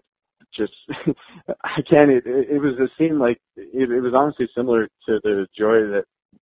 just 0.57 0.73
I 1.65 1.83
can't. 1.91 2.11
It, 2.11 2.25
it 2.27 2.59
was 2.61 2.75
a 2.79 2.89
scene 2.99 3.19
like 3.19 3.41
it, 3.57 3.91
it 3.91 4.01
was 4.01 4.15
honestly 4.15 4.49
similar 4.57 4.87
to 5.07 5.21
the 5.23 5.47
joy 5.57 5.81
that 5.93 6.05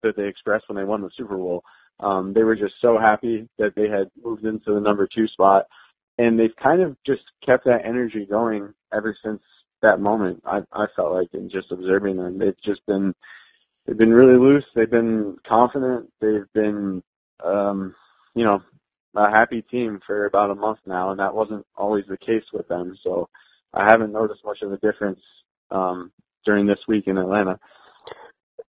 that 0.02 0.16
they 0.16 0.26
expressed 0.28 0.64
when 0.68 0.76
they 0.76 0.84
won 0.84 1.02
the 1.02 1.10
Super 1.16 1.36
Bowl. 1.36 1.62
Um, 2.00 2.32
they 2.32 2.44
were 2.44 2.56
just 2.56 2.74
so 2.80 2.98
happy 2.98 3.48
that 3.58 3.74
they 3.76 3.88
had 3.88 4.10
moved 4.24 4.44
into 4.44 4.74
the 4.74 4.80
number 4.80 5.08
two 5.14 5.26
spot, 5.28 5.66
and 6.18 6.38
they've 6.38 6.54
kind 6.62 6.82
of 6.82 6.96
just 7.06 7.22
kept 7.44 7.64
that 7.66 7.84
energy 7.84 8.26
going 8.28 8.72
ever 8.94 9.16
since 9.24 9.40
that 9.82 10.00
moment. 10.00 10.42
I, 10.46 10.60
I 10.72 10.86
felt 10.96 11.12
like 11.12 11.28
in 11.34 11.50
just 11.50 11.72
observing 11.72 12.16
them, 12.16 12.38
they've 12.38 12.60
just 12.64 12.84
been 12.86 13.14
they've 13.86 13.98
been 13.98 14.12
really 14.14 14.38
loose. 14.38 14.64
They've 14.74 14.90
been 14.90 15.36
confident. 15.48 16.10
They've 16.20 16.50
been 16.54 17.02
um, 17.44 17.94
you 18.34 18.44
know 18.44 18.62
a 19.16 19.30
happy 19.30 19.62
team 19.62 20.00
for 20.06 20.26
about 20.26 20.50
a 20.50 20.54
month 20.54 20.78
now, 20.86 21.10
and 21.10 21.20
that 21.20 21.34
wasn't 21.34 21.66
always 21.76 22.04
the 22.08 22.16
case 22.16 22.44
with 22.52 22.68
them. 22.68 22.96
So 23.02 23.28
I 23.74 23.84
haven't 23.90 24.12
noticed 24.12 24.44
much 24.44 24.58
of 24.62 24.72
a 24.72 24.78
difference 24.78 25.20
um, 25.70 26.12
during 26.44 26.66
this 26.66 26.78
week 26.88 27.04
in 27.06 27.18
Atlanta. 27.18 27.58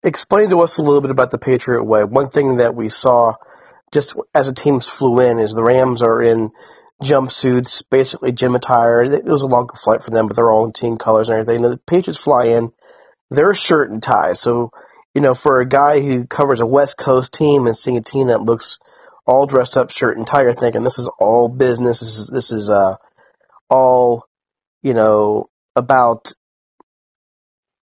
Explain 0.05 0.51
to 0.51 0.61
us 0.61 0.79
a 0.79 0.83
little 0.83 1.01
bit 1.01 1.11
about 1.11 1.31
the 1.31 1.39
Patriot 1.39 1.85
Way. 1.85 2.05
One 2.05 2.29
thing 2.29 2.59
that 2.59 2.75
we 2.75 2.89
saw 2.89 3.35
just 3.93 4.17
as 4.35 4.47
the 4.47 4.53
teams 4.53 4.89
flew 4.89 5.21
in 5.21 5.39
is 5.39 5.53
the 5.53 5.63
Rams 5.63 6.03
are 6.03 6.23
in 6.23 6.51
jumpsuits, 7.03 7.83
basically 7.91 8.33
gym 8.33 8.55
attire. 8.55 9.03
It 9.03 9.25
was 9.25 9.43
a 9.43 9.47
longer 9.47 9.75
flight 9.75 10.03
for 10.03 10.11
them, 10.11 10.29
but 10.29 10.37
they're 10.37 10.51
all 10.51 10.67
in 10.67 10.73
team 10.73 10.97
colors 10.97 11.29
and 11.29 11.39
everything. 11.39 11.63
The 11.63 11.79
Patriots 11.87 12.21
fly 12.21 12.47
in, 12.47 12.73
they're 13.31 13.55
shirt 13.55 13.91
and 13.91 14.03
tie. 14.03 14.35
So, 14.35 14.71
you 15.15 15.21
know, 15.21 15.35
for 15.35 15.61
a 15.61 15.69
guy 15.69 16.01
who 16.01 16.27
covers 16.27 16.61
a 16.61 16.67
West 16.67 16.97
Coast 16.97 17.33
team 17.33 17.67
and 17.67 17.77
seeing 17.77 17.97
a 17.97 18.03
team 18.03 18.29
that 18.29 18.43
looks 18.43 18.79
all 19.27 19.47
dressed 19.47 19.77
up, 19.77 19.91
shirt 19.91 20.17
and 20.17 20.27
tie, 20.27 20.51
thinking 20.53 20.85
this 20.85 20.99
is 20.99 21.11
all 21.19 21.49
business. 21.49 22.01
This 22.01 22.19
is 22.19 22.31
this 22.33 22.53
is 22.53 22.71
uh 22.71 22.97
all 23.69 24.25
you 24.83 24.95
know 24.95 25.47
about 25.75 26.33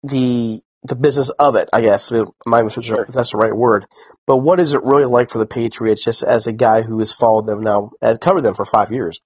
the 0.02 0.60
the 0.82 0.96
business 0.96 1.30
of 1.38 1.56
it, 1.56 1.68
I 1.72 1.82
guess. 1.82 2.10
I'm 2.10 2.70
sure 2.70 3.06
that's 3.08 3.32
the 3.32 3.38
right 3.38 3.54
word. 3.54 3.84
But 4.26 4.38
what 4.38 4.60
is 4.60 4.74
it 4.74 4.82
really 4.82 5.04
like 5.04 5.30
for 5.30 5.38
the 5.38 5.46
Patriots, 5.46 6.04
just 6.04 6.22
as 6.22 6.46
a 6.46 6.52
guy 6.52 6.82
who 6.82 6.98
has 7.00 7.12
followed 7.12 7.46
them 7.46 7.60
now 7.60 7.90
and 8.00 8.20
covered 8.20 8.42
them 8.42 8.54
for 8.54 8.64
five 8.64 8.90
years? 8.90 9.20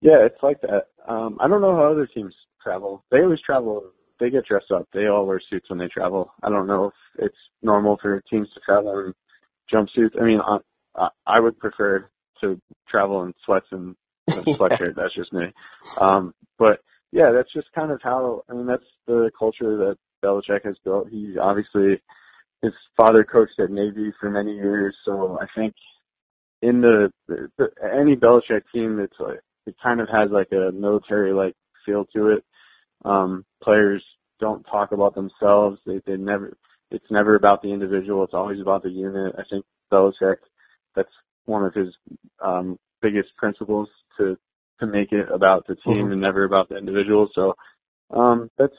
Yeah, 0.00 0.24
it's 0.24 0.42
like 0.42 0.60
that. 0.62 0.86
Um, 1.06 1.38
I 1.40 1.48
don't 1.48 1.60
know 1.60 1.76
how 1.76 1.92
other 1.92 2.06
teams 2.06 2.34
travel. 2.62 3.04
They 3.10 3.20
always 3.20 3.40
travel. 3.44 3.84
They 4.18 4.30
get 4.30 4.46
dressed 4.46 4.70
up. 4.70 4.88
They 4.92 5.06
all 5.06 5.26
wear 5.26 5.40
suits 5.50 5.68
when 5.68 5.78
they 5.78 5.88
travel. 5.88 6.32
I 6.42 6.48
don't 6.48 6.66
know 6.66 6.86
if 6.86 7.24
it's 7.24 7.36
normal 7.62 7.98
for 8.00 8.22
teams 8.30 8.48
to 8.54 8.60
travel 8.60 8.98
in 9.06 9.12
jumpsuits. 9.72 10.20
I 10.20 10.24
mean, 10.24 10.40
I, 10.96 11.08
I 11.26 11.40
would 11.40 11.58
prefer 11.58 12.08
to 12.40 12.60
travel 12.88 13.22
in 13.24 13.34
sweats 13.44 13.66
and, 13.70 13.96
and 14.28 14.44
sweatshirt. 14.44 14.94
That's 14.96 15.14
just 15.14 15.32
me. 15.32 15.46
Um, 16.00 16.34
but 16.58 16.80
yeah, 17.12 17.32
that's 17.34 17.52
just 17.52 17.68
kind 17.74 17.90
of 17.90 18.00
how. 18.02 18.42
I 18.48 18.54
mean, 18.54 18.66
that's 18.66 18.82
the 19.06 19.30
culture 19.38 19.76
that 19.78 19.96
Belichick 20.24 20.64
has 20.64 20.76
built. 20.84 21.08
He 21.10 21.36
obviously 21.40 22.00
his 22.62 22.72
father 22.96 23.24
coached 23.24 23.58
at 23.58 23.70
Navy 23.70 24.12
for 24.20 24.30
many 24.30 24.54
years, 24.54 24.94
so 25.04 25.38
I 25.40 25.46
think 25.56 25.74
in 26.62 26.80
the, 26.80 27.10
the, 27.26 27.48
the 27.58 27.68
any 27.92 28.14
Belichick 28.14 28.62
team, 28.72 29.00
it's 29.00 29.16
like 29.18 29.40
it 29.66 29.74
kind 29.82 30.00
of 30.00 30.08
has 30.08 30.30
like 30.30 30.48
a 30.52 30.72
military 30.72 31.32
like 31.32 31.54
feel 31.84 32.04
to 32.14 32.28
it. 32.28 32.44
Um, 33.04 33.44
players 33.62 34.02
don't 34.40 34.62
talk 34.64 34.92
about 34.92 35.14
themselves. 35.14 35.78
They 35.86 36.00
they 36.06 36.16
never. 36.16 36.56
It's 36.92 37.10
never 37.10 37.34
about 37.34 37.62
the 37.62 37.72
individual. 37.72 38.24
It's 38.24 38.34
always 38.34 38.60
about 38.60 38.82
the 38.82 38.90
unit. 38.90 39.34
I 39.38 39.42
think 39.50 39.64
Belichick. 39.92 40.36
That's 40.94 41.08
one 41.46 41.64
of 41.64 41.74
his 41.74 41.88
um, 42.44 42.78
biggest 43.00 43.30
principles 43.36 43.88
to 44.18 44.36
to 44.80 44.86
make 44.86 45.12
it 45.12 45.26
about 45.32 45.66
the 45.66 45.76
team 45.76 45.96
mm-hmm. 45.96 46.12
and 46.12 46.20
never 46.20 46.44
about 46.44 46.68
the 46.68 46.76
individual. 46.76 47.28
So 47.34 47.54
um, 48.10 48.50
that's 48.58 48.74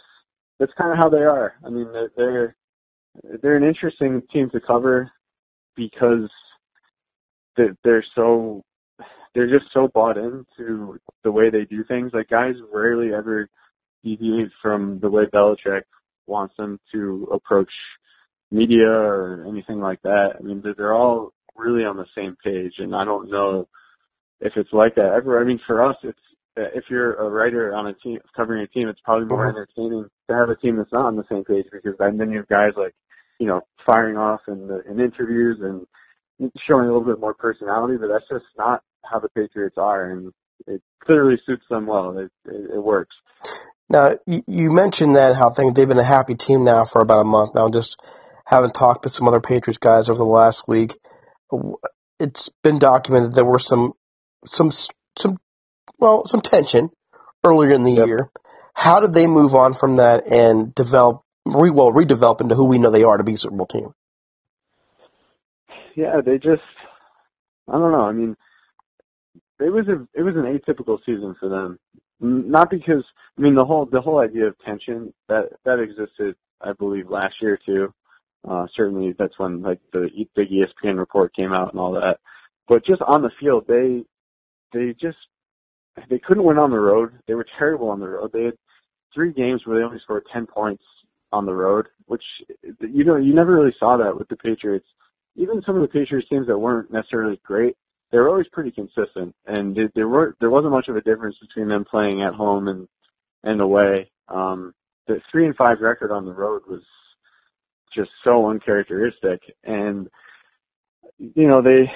that's 0.60 0.74
kind 0.78 0.92
of 0.92 0.98
how 0.98 1.10
they 1.10 1.24
are. 1.24 1.56
I 1.66 1.70
mean, 1.70 1.92
they're, 1.92 2.12
they're 2.16 2.56
they're 3.42 3.58
an 3.58 3.64
interesting 3.64 4.22
team 4.32 4.50
to 4.52 4.60
cover 4.60 5.12
because 5.76 6.30
they're, 7.58 7.76
they're 7.84 8.06
so 8.16 8.64
they're 9.34 9.50
just 9.50 9.72
so 9.74 9.88
bought 9.88 10.18
into 10.18 11.00
the 11.24 11.32
way 11.32 11.50
they 11.50 11.66
do 11.66 11.84
things. 11.84 12.12
Like 12.14 12.30
guys 12.30 12.56
rarely 12.72 13.14
ever 13.14 13.50
deviate 14.04 14.52
from 14.62 15.00
the 15.00 15.10
way 15.10 15.24
Belichick 15.34 15.84
wants 16.28 16.56
them 16.58 16.80
to 16.94 17.28
approach 17.34 17.72
media 18.52 18.88
or 18.88 19.46
anything 19.48 19.80
like 19.80 20.02
that. 20.04 20.34
I 20.40 20.44
mean, 20.44 20.64
they're 20.78 20.94
all 20.94 21.34
really 21.56 21.84
on 21.84 21.98
the 21.98 22.06
same 22.16 22.36
page, 22.44 22.74
and 22.78 22.96
I 22.96 23.06
don't 23.06 23.30
know 23.30 23.68
if 24.40 24.54
it's 24.56 24.74
like 24.74 24.96
that 24.96 25.14
ever. 25.16 25.40
I 25.40 25.46
mean, 25.46 25.60
for 25.66 25.84
us, 25.84 25.96
it's 26.04 26.20
if 26.56 26.84
you're 26.90 27.16
a 27.16 27.30
writer 27.30 27.74
on 27.74 27.88
a 27.88 27.94
team 27.96 28.20
covering 28.36 28.64
a 28.64 28.68
team, 28.68 28.88
it's 28.88 29.00
probably 29.04 29.28
more 29.28 29.48
entertaining 29.48 30.06
to 30.30 30.36
have 30.36 30.50
a 30.50 30.56
team 30.56 30.78
that's 30.78 30.92
not 30.92 31.06
on 31.06 31.16
the 31.16 31.24
same 31.30 31.44
page 31.44 31.66
because 31.72 31.96
then 31.98 32.32
you 32.32 32.38
have 32.38 32.48
guys 32.48 32.74
like 32.78 32.94
you 33.40 33.48
know 33.48 33.62
firing 33.86 34.18
off 34.18 34.42
in 34.48 34.68
the 34.68 34.82
in 34.90 35.00
interviews 35.00 35.58
and 35.62 36.52
showing 36.68 36.86
a 36.86 36.94
little 36.94 37.06
bit 37.06 37.20
more 37.20 37.34
personality. 37.34 37.98
But 38.00 38.10
that's 38.10 38.30
just 38.30 38.46
not 38.58 38.82
how 39.04 39.20
the 39.20 39.30
Patriots 39.30 39.78
are, 39.78 40.12
and 40.12 40.32
it 40.68 40.82
clearly 41.04 41.36
suits 41.46 41.66
them 41.70 41.88
well. 41.88 42.18
It 42.18 42.32
it, 42.46 42.76
it 42.76 42.84
works. 42.84 43.16
Now 43.90 44.14
you 44.28 44.72
mentioned 44.72 45.16
that 45.16 45.36
how 45.36 45.50
things 45.50 45.74
they've 45.74 45.88
been 45.88 45.98
a 45.98 46.04
happy 46.04 46.36
team 46.36 46.64
now 46.64 46.86
for 46.86 47.02
about 47.02 47.22
a 47.22 47.26
month 47.26 47.56
now. 47.56 47.70
Just 47.70 48.02
having 48.46 48.72
talked 48.72 49.04
to 49.04 49.10
some 49.10 49.28
other 49.28 49.42
Patriots 49.42 49.78
guys 49.78 50.10
over 50.10 50.18
the 50.18 50.24
last 50.24 50.68
week, 50.68 50.94
it's 52.20 52.50
been 52.64 52.80
documented 52.80 53.34
there 53.34 53.46
were 53.46 53.60
some 53.60 53.94
some 54.46 54.72
some 55.18 55.38
well 56.00 56.26
some 56.26 56.42
tension 56.42 56.90
earlier 57.44 57.74
in 57.74 57.84
the 57.84 57.92
yep. 57.92 58.08
year. 58.08 58.30
How 58.74 59.00
did 59.00 59.14
they 59.14 59.28
move 59.28 59.54
on 59.54 59.74
from 59.74 59.98
that 59.98 60.26
and 60.28 60.74
develop, 60.74 61.22
re, 61.46 61.70
well, 61.70 61.92
redevelop 61.92 62.42
into 62.42 62.56
who 62.56 62.66
we 62.66 62.80
know 62.80 62.90
they 62.92 63.04
are 63.04 63.18
to 63.18 63.24
be 63.24 63.34
a 63.34 63.38
Super 63.38 63.56
Bowl 63.56 63.68
team? 63.68 63.94
Yeah, 65.96 66.22
they 66.26 66.38
just, 66.38 66.64
I 67.68 67.74
don't 67.74 67.92
know. 67.92 68.02
I 68.02 68.12
mean, 68.14 68.36
it 69.60 69.70
was 69.70 69.88
a 69.88 70.08
it 70.18 70.24
was 70.24 70.36
an 70.36 70.44
atypical 70.44 70.98
season 71.06 71.36
for 71.40 71.50
them. 71.50 71.80
Not 72.24 72.70
because 72.70 73.04
I 73.38 73.42
mean 73.42 73.54
the 73.54 73.66
whole 73.66 73.86
the 73.86 74.02
whole 74.02 74.20
idea 74.20 74.48
of 74.48 74.56
tension 74.66 75.14
that 75.28 75.50
that 75.66 75.80
existed 75.80 76.36
I 76.62 76.72
believe 76.74 77.10
last 77.10 77.36
year 77.42 77.60
too. 77.66 77.94
Uh, 78.48 78.66
certainly 78.76 79.14
that's 79.20 79.38
when 79.38 79.62
like 79.62 79.80
the 79.92 80.10
big 80.36 80.48
ESPN 80.50 80.98
report 80.98 81.36
came 81.36 81.52
out 81.52 81.72
and 81.72 81.80
all 81.80 81.92
that. 81.94 82.18
But 82.68 82.86
just 82.86 83.02
on 83.02 83.22
the 83.22 83.32
field, 83.40 83.66
they 83.68 84.04
they 84.72 84.96
just 85.00 85.18
they 86.10 86.20
couldn't 86.20 86.46
win 86.46 86.58
on 86.58 86.72
the 86.72 86.80
road. 86.80 87.12
They 87.28 87.36
were 87.36 87.46
terrible 87.60 87.90
on 87.90 88.00
the 88.00 88.08
road. 88.08 88.32
They 88.32 88.44
had 88.46 88.58
three 89.14 89.34
games 89.34 89.62
where 89.66 89.78
they 89.78 89.84
only 89.86 90.00
scored 90.00 90.24
ten 90.32 90.46
points 90.46 90.84
on 91.34 91.46
the 91.46 91.54
road, 91.54 91.88
which 92.06 92.24
you 92.80 93.04
know 93.04 93.18
you 93.18 93.34
never 93.34 93.54
really 93.54 93.76
saw 93.80 93.98
that 93.98 94.18
with 94.18 94.30
the 94.30 94.38
Patriots. 94.38 94.88
Even 95.36 95.62
some 95.66 95.76
of 95.76 95.82
the 95.82 95.88
Patriots 95.88 96.30
teams 96.30 96.48
that 96.48 96.58
weren't 96.58 96.92
necessarily 96.92 97.40
great, 97.44 97.76
they 98.14 98.20
were 98.20 98.30
always 98.30 98.48
pretty 98.52 98.70
consistent, 98.70 99.36
and 99.48 99.76
there 99.96 100.08
were 100.08 100.36
there 100.40 100.52
wasn't 100.52 100.72
much 100.72 100.88
of 100.88 100.96
a 100.96 101.02
difference 101.02 101.36
between 101.42 101.68
them 101.68 101.84
playing 101.84 102.22
at 102.22 102.36
home 102.36 102.68
and 102.68 102.88
and 103.44 103.60
away. 103.60 104.12
Um, 104.28 104.76
the 105.08 105.20
three 105.32 105.48
and 105.48 105.56
five 105.56 105.80
record 105.82 106.12
on 106.12 106.26
the 106.26 106.32
road 106.32 106.62
was 106.70 106.84
just 107.96 108.12
so 108.24 108.48
uncharacteristic, 108.52 109.42
and 109.64 110.08
you 111.18 111.48
know 111.48 111.64
they 111.64 111.92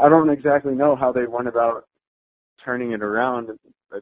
I 0.00 0.08
don't 0.08 0.30
exactly 0.30 0.72
know 0.74 0.96
how 0.96 1.12
they 1.12 1.26
went 1.26 1.48
about 1.48 1.84
turning 2.64 2.92
it 2.92 3.02
around. 3.02 3.50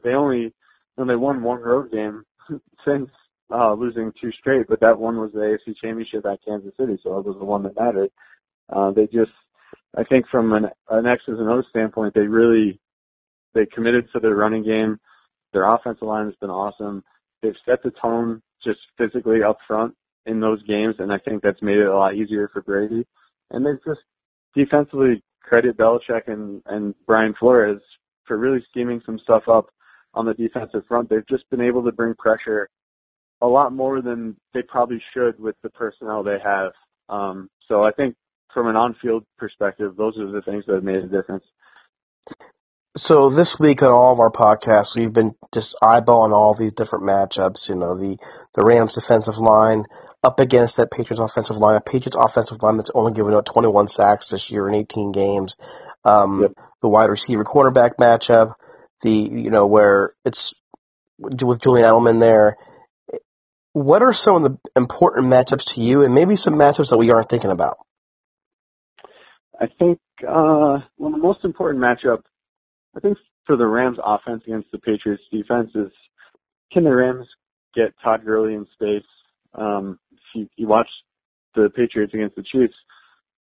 They 0.05 0.11
only 0.11 0.39
you 0.39 0.51
know, 0.97 1.05
they 1.05 1.17
won 1.17 1.43
one 1.43 1.59
road 1.59 1.91
game 1.91 2.23
since 2.87 3.09
uh, 3.53 3.73
losing 3.73 4.13
two 4.21 4.31
straight, 4.39 4.67
but 4.69 4.79
that 4.79 4.97
one 4.97 5.17
was 5.17 5.31
the 5.33 5.39
AFC 5.39 5.75
Championship 5.81 6.25
at 6.25 6.39
Kansas 6.45 6.71
City, 6.79 6.97
so 7.03 7.17
it 7.19 7.25
was 7.25 7.35
the 7.37 7.45
one 7.45 7.63
that 7.63 7.77
mattered. 7.77 8.09
Uh, 8.69 8.91
they 8.91 9.05
just, 9.07 9.31
I 9.97 10.03
think, 10.03 10.25
from 10.29 10.53
an, 10.53 10.65
an 10.89 11.05
X's 11.05 11.39
and 11.39 11.49
O's 11.49 11.65
standpoint, 11.69 12.13
they 12.13 12.21
really 12.21 12.79
they 13.53 13.65
committed 13.65 14.07
to 14.13 14.19
their 14.19 14.35
running 14.35 14.63
game. 14.63 14.99
Their 15.53 15.73
offensive 15.73 16.07
line 16.07 16.25
has 16.25 16.35
been 16.39 16.49
awesome. 16.49 17.03
They've 17.41 17.53
set 17.65 17.83
the 17.83 17.91
tone 18.01 18.41
just 18.63 18.79
physically 18.97 19.43
up 19.43 19.57
front 19.67 19.93
in 20.25 20.39
those 20.39 20.63
games, 20.63 20.95
and 20.99 21.11
I 21.11 21.17
think 21.17 21.41
that's 21.41 21.61
made 21.61 21.77
it 21.77 21.87
a 21.87 21.97
lot 21.97 22.15
easier 22.15 22.49
for 22.53 22.61
Brady. 22.61 23.05
And 23.49 23.65
they've 23.65 23.83
just 23.85 24.01
defensively 24.55 25.23
credit 25.41 25.77
Belichick 25.77 26.27
and 26.27 26.61
and 26.67 26.95
Brian 27.05 27.33
Flores 27.39 27.81
for 28.25 28.37
really 28.37 28.63
scheming 28.69 29.01
some 29.05 29.19
stuff 29.19 29.43
up 29.51 29.67
on 30.13 30.25
the 30.25 30.33
defensive 30.33 30.83
front. 30.87 31.09
They've 31.09 31.27
just 31.27 31.49
been 31.49 31.61
able 31.61 31.83
to 31.83 31.91
bring 31.91 32.13
pressure 32.15 32.69
a 33.41 33.47
lot 33.47 33.73
more 33.73 34.01
than 34.01 34.37
they 34.53 34.61
probably 34.61 35.01
should 35.13 35.39
with 35.39 35.55
the 35.63 35.69
personnel 35.69 36.23
they 36.23 36.37
have. 36.43 36.71
Um, 37.09 37.49
so 37.67 37.83
I 37.83 37.91
think 37.91 38.15
from 38.53 38.67
an 38.67 38.75
on-field 38.75 39.25
perspective, 39.37 39.95
those 39.97 40.17
are 40.17 40.31
the 40.31 40.41
things 40.41 40.65
that 40.67 40.75
have 40.75 40.83
made 40.83 41.03
a 41.03 41.07
difference. 41.07 41.43
So 42.97 43.29
this 43.29 43.59
week 43.59 43.81
on 43.83 43.91
all 43.91 44.11
of 44.11 44.19
our 44.19 44.31
podcasts, 44.31 44.97
we've 44.97 45.13
been 45.13 45.33
just 45.53 45.77
eyeballing 45.81 46.33
all 46.33 46.53
these 46.53 46.73
different 46.73 47.05
matchups. 47.05 47.69
You 47.69 47.75
know, 47.75 47.97
the 47.97 48.17
the 48.53 48.63
Rams 48.63 48.95
defensive 48.95 49.37
line 49.37 49.85
up 50.23 50.39
against 50.39 50.77
that 50.77 50.91
Patriots 50.91 51.21
offensive 51.21 51.55
line, 51.55 51.75
a 51.75 51.81
Patriots 51.81 52.17
offensive 52.19 52.61
line 52.61 52.77
that's 52.77 52.91
only 52.93 53.13
given 53.13 53.33
up 53.33 53.45
21 53.45 53.87
sacks 53.87 54.29
this 54.29 54.51
year 54.51 54.67
in 54.67 54.75
18 54.75 55.13
games 55.13 55.55
um, 56.03 56.41
yep. 56.41 56.51
the 56.81 56.89
wide 56.89 57.09
receiver 57.09 57.43
cornerback 57.43 57.95
matchup, 57.99 58.55
the 59.01 59.11
you 59.11 59.49
know 59.49 59.67
where 59.67 60.13
it's 60.25 60.53
with 61.19 61.59
Julian 61.59 61.87
Edelman 61.87 62.19
there. 62.19 62.57
What 63.73 64.01
are 64.01 64.13
some 64.13 64.35
of 64.35 64.43
the 64.43 64.57
important 64.75 65.27
matchups 65.27 65.75
to 65.75 65.81
you, 65.81 66.03
and 66.03 66.13
maybe 66.13 66.35
some 66.35 66.55
matchups 66.55 66.89
that 66.89 66.97
we 66.97 67.11
aren't 67.11 67.29
thinking 67.29 67.51
about? 67.51 67.77
I 69.61 69.67
think 69.77 69.99
uh, 70.27 70.75
of 70.75 70.81
the 70.97 71.17
most 71.17 71.45
important 71.45 71.83
matchup, 71.83 72.23
I 72.95 72.99
think 72.99 73.17
for 73.45 73.55
the 73.55 73.65
Rams 73.65 73.99
offense 74.03 74.43
against 74.47 74.71
the 74.71 74.79
Patriots 74.79 75.23
defense 75.31 75.69
is 75.75 75.91
can 76.71 76.83
the 76.83 76.95
Rams 76.95 77.27
get 77.75 77.93
Todd 78.03 78.25
Gurley 78.25 78.55
in 78.55 78.65
space? 78.73 79.07
Um, 79.53 79.99
if 80.11 80.19
you, 80.33 80.47
you 80.55 80.67
watch 80.67 80.87
the 81.55 81.69
Patriots 81.75 82.13
against 82.13 82.35
the 82.35 82.43
Chiefs, 82.43 82.73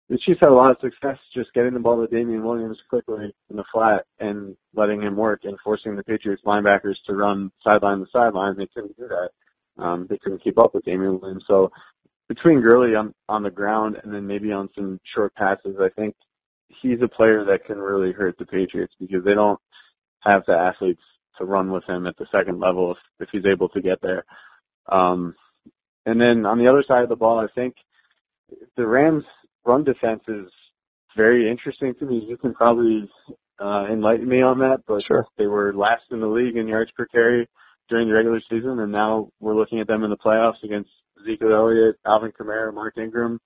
the 0.10 0.20
Chiefs 0.20 0.40
had 0.42 0.50
a 0.52 0.54
lot 0.54 0.70
of 0.70 0.78
success 0.82 1.18
just 1.34 1.54
getting 1.54 1.74
the 1.74 1.80
ball 1.80 2.06
to 2.06 2.16
Damien 2.16 2.44
Williams 2.44 2.78
quickly 2.90 3.34
in 3.50 3.56
the 3.56 3.64
flat 3.74 4.06
and 4.20 4.56
letting 4.76 5.02
him 5.02 5.16
work 5.16 5.42
and 5.44 5.58
forcing 5.64 5.96
the 5.96 6.04
Patriots 6.04 6.44
linebackers 6.46 6.96
to 7.08 7.14
run 7.14 7.52
sideline 7.64 8.00
to 8.00 8.06
sideline. 8.14 8.56
They 8.58 8.68
couldn't 8.74 8.96
do 8.98 9.08
that. 9.08 9.82
Um, 9.82 10.06
they 10.10 10.20
couldn't 10.20 10.44
keep 10.44 10.60
up 10.60 10.76
with 10.76 10.86
Damien 10.86 11.20
Williams. 11.20 11.44
So 11.48 11.72
between 12.28 12.62
Gurley 12.62 12.96
on, 12.96 13.14
on 13.30 13.44
the 13.44 13.52
ground 13.52 13.98
and 14.04 14.14
then 14.14 14.26
maybe 14.26 14.52
on 14.52 14.70
some 14.76 15.00
short 15.14 15.34
passes, 15.36 15.76
I 15.80 15.90
think 15.90 16.16
he's 16.82 17.02
a 17.04 17.08
player 17.08 17.46
that 17.46 17.66
can 17.66 17.78
really 17.78 18.12
hurt 18.12 18.38
the 18.38 18.46
Patriots 18.46 18.94
because 19.00 19.24
they 19.24 19.34
don't 19.34 19.60
have 20.22 20.44
the 20.48 20.54
athletes 20.54 21.02
to 21.38 21.46
run 21.46 21.72
with 21.72 21.84
him 21.88 22.08
at 22.08 22.18
the 22.18 22.26
second 22.32 22.60
level 22.60 22.92
if, 22.92 22.98
if 23.20 23.30
he's 23.32 23.46
able 23.46 23.70
to 23.70 23.82
get 23.82 24.02
there. 24.02 24.26
Um, 24.92 25.36
and 26.06 26.20
then 26.20 26.46
on 26.46 26.58
the 26.58 26.68
other 26.68 26.84
side 26.88 27.04
of 27.04 27.10
the 27.10 27.16
ball, 27.16 27.40
I 27.40 27.48
think 27.54 27.76
the 28.78 28.88
Rams 28.88 29.24
run 29.66 29.84
defense 29.84 30.22
is 30.28 30.48
very 31.16 31.50
interesting 31.50 31.94
to 32.00 32.06
me. 32.06 32.26
You 32.28 32.38
can 32.38 32.54
probably 32.54 33.10
uh, 33.60 33.86
enlighten 33.92 34.28
me 34.28 34.42
on 34.42 34.60
that, 34.60 34.80
but 34.88 35.02
sure. 35.02 35.26
they 35.38 35.48
were 35.48 35.74
last 35.74 36.04
in 36.12 36.20
the 36.20 36.28
league 36.28 36.58
in 36.58 36.68
yards 36.68 36.92
per 36.96 37.06
carry 37.06 37.48
during 37.90 38.08
the 38.08 38.14
regular 38.14 38.42
season, 38.50 38.80
and 38.80 38.92
now 38.92 39.30
we're 39.40 39.56
looking 39.56 39.80
at 39.80 39.88
them 39.88 40.04
in 40.04 40.10
the 40.10 40.18
playoffs 40.18 40.64
against 40.64 40.90
Ezekiel 41.22 41.54
Elliott, 41.54 41.96
Alvin 42.06 42.32
Kamara, 42.32 42.74
Mark 42.74 42.98
Ingram, 42.98 43.40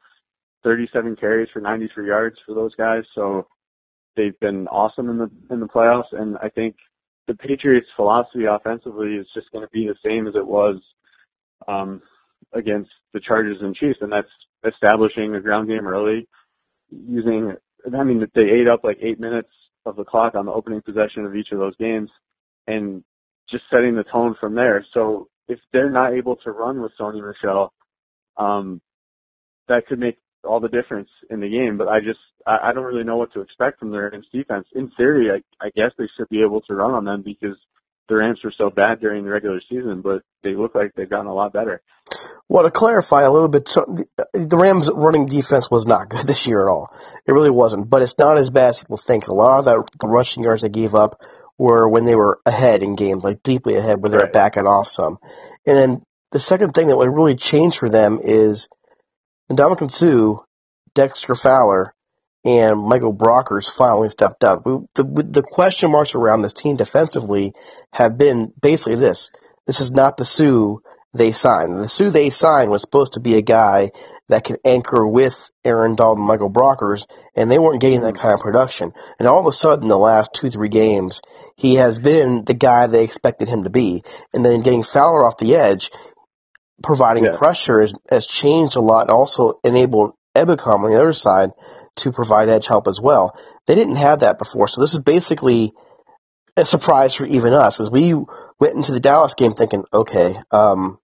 37 0.63 1.15
carries 1.15 1.49
for 1.53 1.61
93 1.61 2.07
yards 2.07 2.35
for 2.45 2.53
those 2.53 2.75
guys. 2.75 3.03
So 3.15 3.47
they've 4.15 4.39
been 4.39 4.67
awesome 4.67 5.09
in 5.09 5.17
the 5.17 5.29
in 5.49 5.59
the 5.59 5.67
playoffs, 5.67 6.11
and 6.11 6.37
I 6.37 6.49
think 6.49 6.75
the 7.27 7.35
Patriots' 7.35 7.87
philosophy 7.95 8.45
offensively 8.49 9.15
is 9.15 9.27
just 9.33 9.51
going 9.51 9.65
to 9.65 9.71
be 9.71 9.87
the 9.87 9.95
same 10.03 10.27
as 10.27 10.35
it 10.35 10.45
was 10.45 10.81
um, 11.67 12.01
against 12.53 12.89
the 13.13 13.19
Chargers 13.19 13.57
and 13.61 13.75
Chiefs, 13.75 13.99
and 14.01 14.11
that's 14.11 14.27
establishing 14.73 15.35
a 15.35 15.41
ground 15.41 15.67
game 15.67 15.87
early, 15.87 16.27
using, 16.89 17.53
I 17.85 18.03
mean, 18.03 18.25
they 18.35 18.41
ate 18.41 18.67
up 18.67 18.83
like 18.83 18.97
eight 19.01 19.19
minutes 19.19 19.49
of 19.85 19.95
the 19.95 20.03
clock 20.03 20.35
on 20.35 20.45
the 20.45 20.51
opening 20.51 20.81
possession 20.81 21.25
of 21.25 21.35
each 21.35 21.49
of 21.51 21.59
those 21.59 21.75
games 21.77 22.09
and 22.67 23.03
just 23.49 23.63
setting 23.71 23.95
the 23.95 24.03
tone 24.03 24.35
from 24.39 24.55
there. 24.55 24.85
So 24.93 25.27
if 25.49 25.59
they're 25.73 25.89
not 25.89 26.13
able 26.13 26.37
to 26.37 26.51
run 26.51 26.81
with 26.81 26.91
Sony 26.99 27.21
Michel, 27.25 27.73
um, 28.37 28.81
that 29.67 29.87
could 29.87 29.99
make 29.99 30.17
all 30.43 30.59
the 30.59 30.69
difference 30.69 31.09
in 31.29 31.41
the 31.41 31.49
game. 31.49 31.77
But 31.77 31.89
I 31.89 31.99
just, 31.99 32.19
I, 32.47 32.69
I 32.69 32.73
don't 32.73 32.85
really 32.85 33.03
know 33.03 33.17
what 33.17 33.33
to 33.33 33.41
expect 33.41 33.79
from 33.79 33.91
the 33.91 33.97
Rams 33.97 34.27
defense. 34.31 34.67
In 34.73 34.91
theory, 34.95 35.29
I, 35.31 35.65
I 35.65 35.69
guess 35.75 35.91
they 35.97 36.07
should 36.15 36.29
be 36.29 36.43
able 36.43 36.61
to 36.61 36.75
run 36.75 36.91
on 36.91 37.03
them 37.03 37.23
because 37.25 37.57
the 38.07 38.15
Rams 38.15 38.39
were 38.43 38.53
so 38.57 38.69
bad 38.69 39.01
during 39.01 39.23
the 39.23 39.31
regular 39.31 39.61
season, 39.69 40.01
but 40.01 40.21
they 40.43 40.55
look 40.55 40.75
like 40.75 40.93
they've 40.95 41.09
gotten 41.09 41.27
a 41.27 41.33
lot 41.33 41.53
better. 41.53 41.81
Well, 42.47 42.63
to 42.63 42.71
clarify 42.71 43.21
a 43.21 43.31
little 43.31 43.47
bit, 43.47 43.67
so 43.67 43.85
the 44.33 44.57
Rams' 44.57 44.89
running 44.91 45.27
defense 45.27 45.69
was 45.69 45.85
not 45.85 46.09
good 46.09 46.25
this 46.27 46.47
year 46.47 46.67
at 46.67 46.71
all. 46.71 46.91
It 47.25 47.31
really 47.31 47.51
wasn't, 47.51 47.89
but 47.89 48.01
it's 48.01 48.17
not 48.17 48.37
as 48.37 48.49
bad 48.49 48.69
as 48.69 48.79
people 48.79 48.97
think. 48.97 49.27
A 49.27 49.33
lot 49.33 49.59
of 49.59 49.65
the, 49.65 49.83
the 49.99 50.07
rushing 50.07 50.43
yards 50.43 50.61
they 50.61 50.69
gave 50.69 50.95
up 50.95 51.21
were 51.59 51.87
when 51.87 52.05
they 52.05 52.15
were 52.15 52.39
ahead 52.45 52.81
in 52.81 52.95
games, 52.95 53.23
like 53.23 53.43
deeply 53.43 53.75
ahead, 53.75 54.01
where 54.01 54.09
they're 54.09 54.21
right. 54.21 54.33
backing 54.33 54.65
off 54.65 54.87
some. 54.87 55.19
And 55.67 55.77
then 55.77 56.01
the 56.31 56.39
second 56.39 56.71
thing 56.71 56.87
that 56.87 56.97
would 56.97 57.13
really 57.13 57.35
change 57.35 57.77
for 57.77 57.89
them 57.89 58.19
is 58.23 58.69
Ndamukong 59.51 59.91
Suh, 59.91 60.43
Dexter 60.95 61.35
Fowler, 61.35 61.93
and 62.45 62.81
Michael 62.81 63.13
Brockers 63.13 63.69
finally 63.69 64.09
stepped 64.09 64.43
up. 64.43 64.65
We, 64.65 64.77
the, 64.95 65.03
the 65.03 65.43
question 65.43 65.91
marks 65.91 66.15
around 66.15 66.41
this 66.41 66.53
team 66.53 66.77
defensively 66.77 67.53
have 67.91 68.17
been 68.17 68.53
basically 68.59 68.95
this. 68.95 69.29
This 69.67 69.81
is 69.81 69.91
not 69.91 70.15
the 70.15 70.25
Suh 70.25 70.77
they 71.13 71.33
signed. 71.33 71.77
The 71.77 71.89
Suh 71.89 72.09
they 72.09 72.29
signed 72.29 72.71
was 72.71 72.81
supposed 72.81 73.13
to 73.13 73.19
be 73.19 73.35
a 73.35 73.41
guy 73.41 73.91
that 74.29 74.45
could 74.45 74.59
anchor 74.63 75.05
with 75.05 75.51
Aaron 75.65 75.95
Donald, 75.95 76.19
Michael 76.19 76.51
Brockers, 76.51 77.05
and 77.35 77.51
they 77.51 77.59
weren't 77.59 77.81
getting 77.81 78.01
that 78.01 78.15
kind 78.15 78.33
of 78.33 78.39
production. 78.39 78.93
And 79.17 79.27
all 79.27 79.39
of 79.39 79.47
a 79.47 79.51
sudden, 79.51 79.89
the 79.89 79.97
last 79.97 80.33
two, 80.33 80.49
three 80.49 80.69
games, 80.69 81.21
he 81.55 81.75
has 81.75 81.99
been 81.99 82.45
the 82.45 82.53
guy 82.53 82.87
they 82.87 83.03
expected 83.03 83.49
him 83.49 83.63
to 83.63 83.69
be. 83.69 84.03
And 84.33 84.45
then 84.45 84.61
getting 84.61 84.83
Fowler 84.83 85.25
off 85.25 85.39
the 85.39 85.55
edge, 85.55 85.89
providing 86.83 87.25
yeah. 87.25 87.37
pressure 87.37 87.81
has, 87.81 87.93
has 88.09 88.27
changed 88.27 88.75
a 88.75 88.81
lot 88.81 89.01
and 89.01 89.11
also 89.11 89.59
enabled 89.63 90.13
Ebukam 90.37 90.85
on 90.85 90.91
the 90.91 91.01
other 91.01 91.13
side 91.13 91.49
to 91.97 92.11
provide 92.11 92.49
edge 92.49 92.67
help 92.67 92.87
as 92.87 93.01
well. 93.01 93.37
They 93.67 93.75
didn't 93.75 93.97
have 93.97 94.19
that 94.19 94.37
before, 94.37 94.67
so 94.67 94.79
this 94.79 94.93
is 94.93 94.99
basically 94.99 95.73
a 96.55 96.65
surprise 96.65 97.15
for 97.15 97.25
even 97.25 97.53
us 97.53 97.79
as 97.79 97.89
we 97.89 98.13
went 98.13 98.75
into 98.75 98.91
the 98.91 98.99
Dallas 98.99 99.33
game 99.33 99.51
thinking, 99.51 99.85
okay, 99.91 100.37
um, 100.51 100.99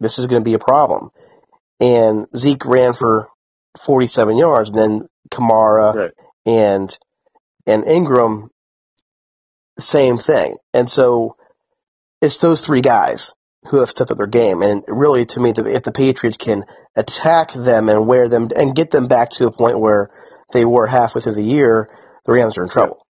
this 0.00 0.18
is 0.18 0.26
going 0.26 0.42
to 0.42 0.48
be 0.48 0.54
a 0.54 0.58
problem. 0.58 1.10
And 1.80 2.26
Zeke 2.34 2.64
ran 2.64 2.94
for 2.94 3.28
47 3.84 4.36
yards, 4.36 4.70
and 4.70 4.78
then 4.78 5.08
Kamara 5.30 5.94
right. 5.94 6.10
and 6.46 6.98
and 7.66 7.84
Ingram, 7.84 8.50
same 9.78 10.18
thing. 10.18 10.56
And 10.72 10.88
so 10.88 11.36
it's 12.22 12.38
those 12.38 12.60
three 12.60 12.80
guys 12.80 13.34
who 13.70 13.80
have 13.80 13.90
stepped 13.90 14.10
up 14.10 14.16
their 14.16 14.26
game. 14.26 14.62
And 14.62 14.84
really, 14.86 15.26
to 15.26 15.40
me, 15.40 15.52
if 15.56 15.82
the 15.82 15.92
Patriots 15.92 16.36
can 16.36 16.64
attack 16.94 17.52
them 17.52 17.88
and 17.88 18.06
wear 18.06 18.28
them 18.28 18.48
and 18.56 18.74
get 18.74 18.90
them 18.90 19.08
back 19.08 19.30
to 19.30 19.46
a 19.46 19.52
point 19.52 19.78
where 19.78 20.10
they 20.52 20.64
were 20.64 20.86
halfway 20.86 21.20
through 21.20 21.34
the 21.34 21.42
year, 21.42 21.90
the 22.24 22.32
Rams 22.32 22.56
are 22.56 22.62
in 22.62 22.68
trouble. 22.68 23.04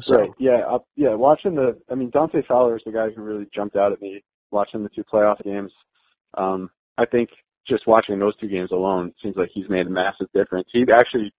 So 0.00 0.20
right. 0.20 0.30
yeah, 0.38 0.62
uh, 0.68 0.78
yeah. 0.96 1.14
Watching 1.14 1.54
the, 1.54 1.80
I 1.90 1.94
mean, 1.94 2.10
Dante 2.10 2.42
Fowler 2.46 2.76
is 2.76 2.82
the 2.84 2.92
guy 2.92 3.10
who 3.10 3.22
really 3.22 3.46
jumped 3.52 3.74
out 3.74 3.92
at 3.92 4.00
me 4.00 4.22
watching 4.50 4.82
the 4.82 4.88
two 4.90 5.02
playoff 5.02 5.42
games. 5.42 5.72
Um, 6.34 6.70
I 6.98 7.06
think 7.06 7.30
just 7.66 7.86
watching 7.86 8.18
those 8.18 8.36
two 8.36 8.48
games 8.48 8.70
alone 8.72 9.14
seems 9.22 9.36
like 9.36 9.50
he's 9.54 9.68
made 9.68 9.86
a 9.86 9.90
massive 9.90 10.26
difference. 10.34 10.68
He 10.72 10.84
actually, 10.92 11.32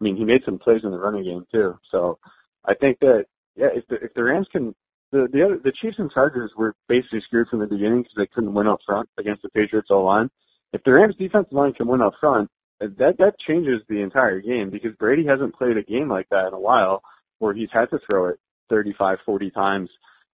I 0.00 0.04
mean, 0.04 0.16
he 0.16 0.24
made 0.24 0.42
some 0.44 0.58
plays 0.58 0.82
in 0.84 0.90
the 0.90 0.98
running 0.98 1.24
game 1.24 1.44
too. 1.52 1.74
So 1.90 2.18
I 2.64 2.74
think 2.74 2.98
that 3.00 3.24
yeah, 3.56 3.68
if 3.74 3.86
the 3.88 3.96
if 3.96 4.14
the 4.14 4.22
Rams 4.22 4.46
can, 4.52 4.74
the 5.10 5.26
the 5.32 5.42
other 5.42 5.58
the 5.62 5.72
Chiefs 5.82 5.96
and 5.98 6.10
Chargers 6.12 6.52
were 6.56 6.74
basically 6.88 7.20
screwed 7.26 7.48
from 7.48 7.58
the 7.58 7.66
beginning 7.66 8.02
because 8.02 8.14
they 8.16 8.28
couldn't 8.32 8.54
win 8.54 8.68
up 8.68 8.78
front 8.86 9.08
against 9.18 9.42
the 9.42 9.50
Patriots 9.50 9.88
O 9.90 10.02
line. 10.02 10.30
If 10.72 10.84
the 10.84 10.92
Rams 10.92 11.16
defensive 11.18 11.52
line 11.52 11.72
can 11.72 11.88
win 11.88 12.00
up 12.00 12.14
front, 12.20 12.48
that 12.80 13.18
that 13.18 13.34
changes 13.46 13.82
the 13.88 14.00
entire 14.00 14.40
game 14.40 14.70
because 14.70 14.94
Brady 14.98 15.26
hasn't 15.26 15.56
played 15.56 15.76
a 15.76 15.82
game 15.82 16.08
like 16.08 16.28
that 16.30 16.46
in 16.46 16.54
a 16.54 16.60
while 16.60 17.02
where 17.40 17.52
he's 17.52 17.68
had 17.72 17.90
to 17.90 17.98
throw 18.08 18.28
it 18.28 18.38
35, 18.68 19.18
40 19.26 19.50
times 19.50 19.90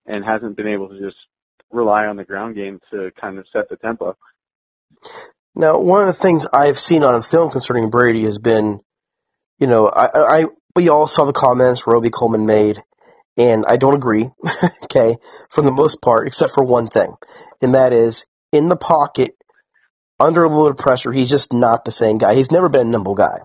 and 0.07 0.25
hasn't 0.25 0.57
been 0.57 0.69
able 0.69 0.89
to 0.89 0.99
just 1.01 1.17
rely 1.73 2.07
on 2.07 2.17
the 2.17 2.25
ground 2.25 2.55
game 2.55 2.79
to 2.91 3.11
kind 3.21 3.39
of 3.39 3.47
set 3.53 3.69
the 3.69 3.77
tempo. 3.77 4.17
Now, 5.55 5.79
one 5.79 6.01
of 6.01 6.07
the 6.07 6.13
things 6.13 6.47
I've 6.53 6.79
seen 6.79 7.03
on 7.03 7.21
film 7.23 7.51
concerning 7.51 7.89
Brady 7.89 8.25
has 8.25 8.39
been, 8.39 8.81
you 9.59 9.67
know, 9.67 9.87
I, 9.87 10.41
I 10.41 10.45
we 10.75 10.91
all 10.91 11.07
saw 11.07 11.25
the 11.25 11.33
comments 11.33 11.87
Robey 11.87 12.11
Coleman 12.11 12.45
made, 12.45 12.83
and 13.39 13.65
I 13.67 13.77
don't 13.77 13.95
agree, 13.95 14.29
okay, 14.85 15.17
for 15.49 15.63
the 15.63 15.73
most 15.73 16.03
part, 16.03 16.27
except 16.27 16.53
for 16.53 16.63
one 16.63 16.89
thing, 16.89 17.15
and 17.63 17.75
that 17.75 17.95
is 17.95 18.27
in 18.53 18.69
the 18.69 18.77
pocket, 18.77 19.33
under 20.21 20.45
a 20.45 20.49
little 20.49 20.75
pressure, 20.75 21.13
he's 21.13 21.31
just 21.31 21.53
not 21.53 21.85
the 21.85 21.93
same 21.93 22.19
guy. 22.19 22.35
He's 22.35 22.51
never 22.51 22.69
been 22.69 22.89
a 22.89 22.91
nimble 22.91 23.15
guy. 23.15 23.39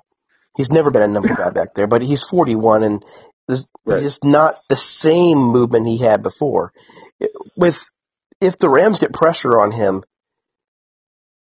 He's 0.56 0.72
never 0.72 0.92
been 0.92 1.02
a 1.02 1.08
nimble 1.08 1.36
guy 1.36 1.50
back 1.50 1.74
there, 1.74 1.88
but 1.88 2.02
he's 2.02 2.24
41 2.24 2.84
and 2.84 3.06
there's 3.48 3.72
right. 3.86 4.02
just 4.02 4.24
not 4.24 4.56
the 4.70 4.76
same 4.76 5.38
movement 5.38 5.88
he 5.88 5.98
had 5.98 6.24
before. 6.24 6.72
With 7.56 7.84
if 8.40 8.58
the 8.58 8.70
Rams 8.70 9.00
get 9.00 9.14
pressure 9.14 9.60
on 9.62 9.72
him, 9.72 10.04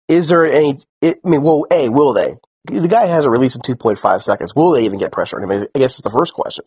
is 0.07 0.29
there 0.29 0.45
any? 0.45 0.79
It, 1.01 1.19
I 1.25 1.29
mean, 1.29 1.43
well, 1.43 1.65
a 1.71 1.89
will 1.89 2.13
they? 2.13 2.35
The 2.65 2.87
guy 2.87 3.07
has 3.07 3.25
a 3.25 3.29
release 3.29 3.55
in 3.55 3.61
2.5 3.61 4.21
seconds. 4.21 4.55
Will 4.55 4.71
they 4.71 4.85
even 4.85 4.99
get 4.99 5.11
pressure 5.11 5.37
on 5.37 5.49
him? 5.49 5.67
I 5.75 5.79
guess 5.79 5.99
it's 5.99 6.01
the 6.01 6.09
first 6.09 6.33
question. 6.33 6.65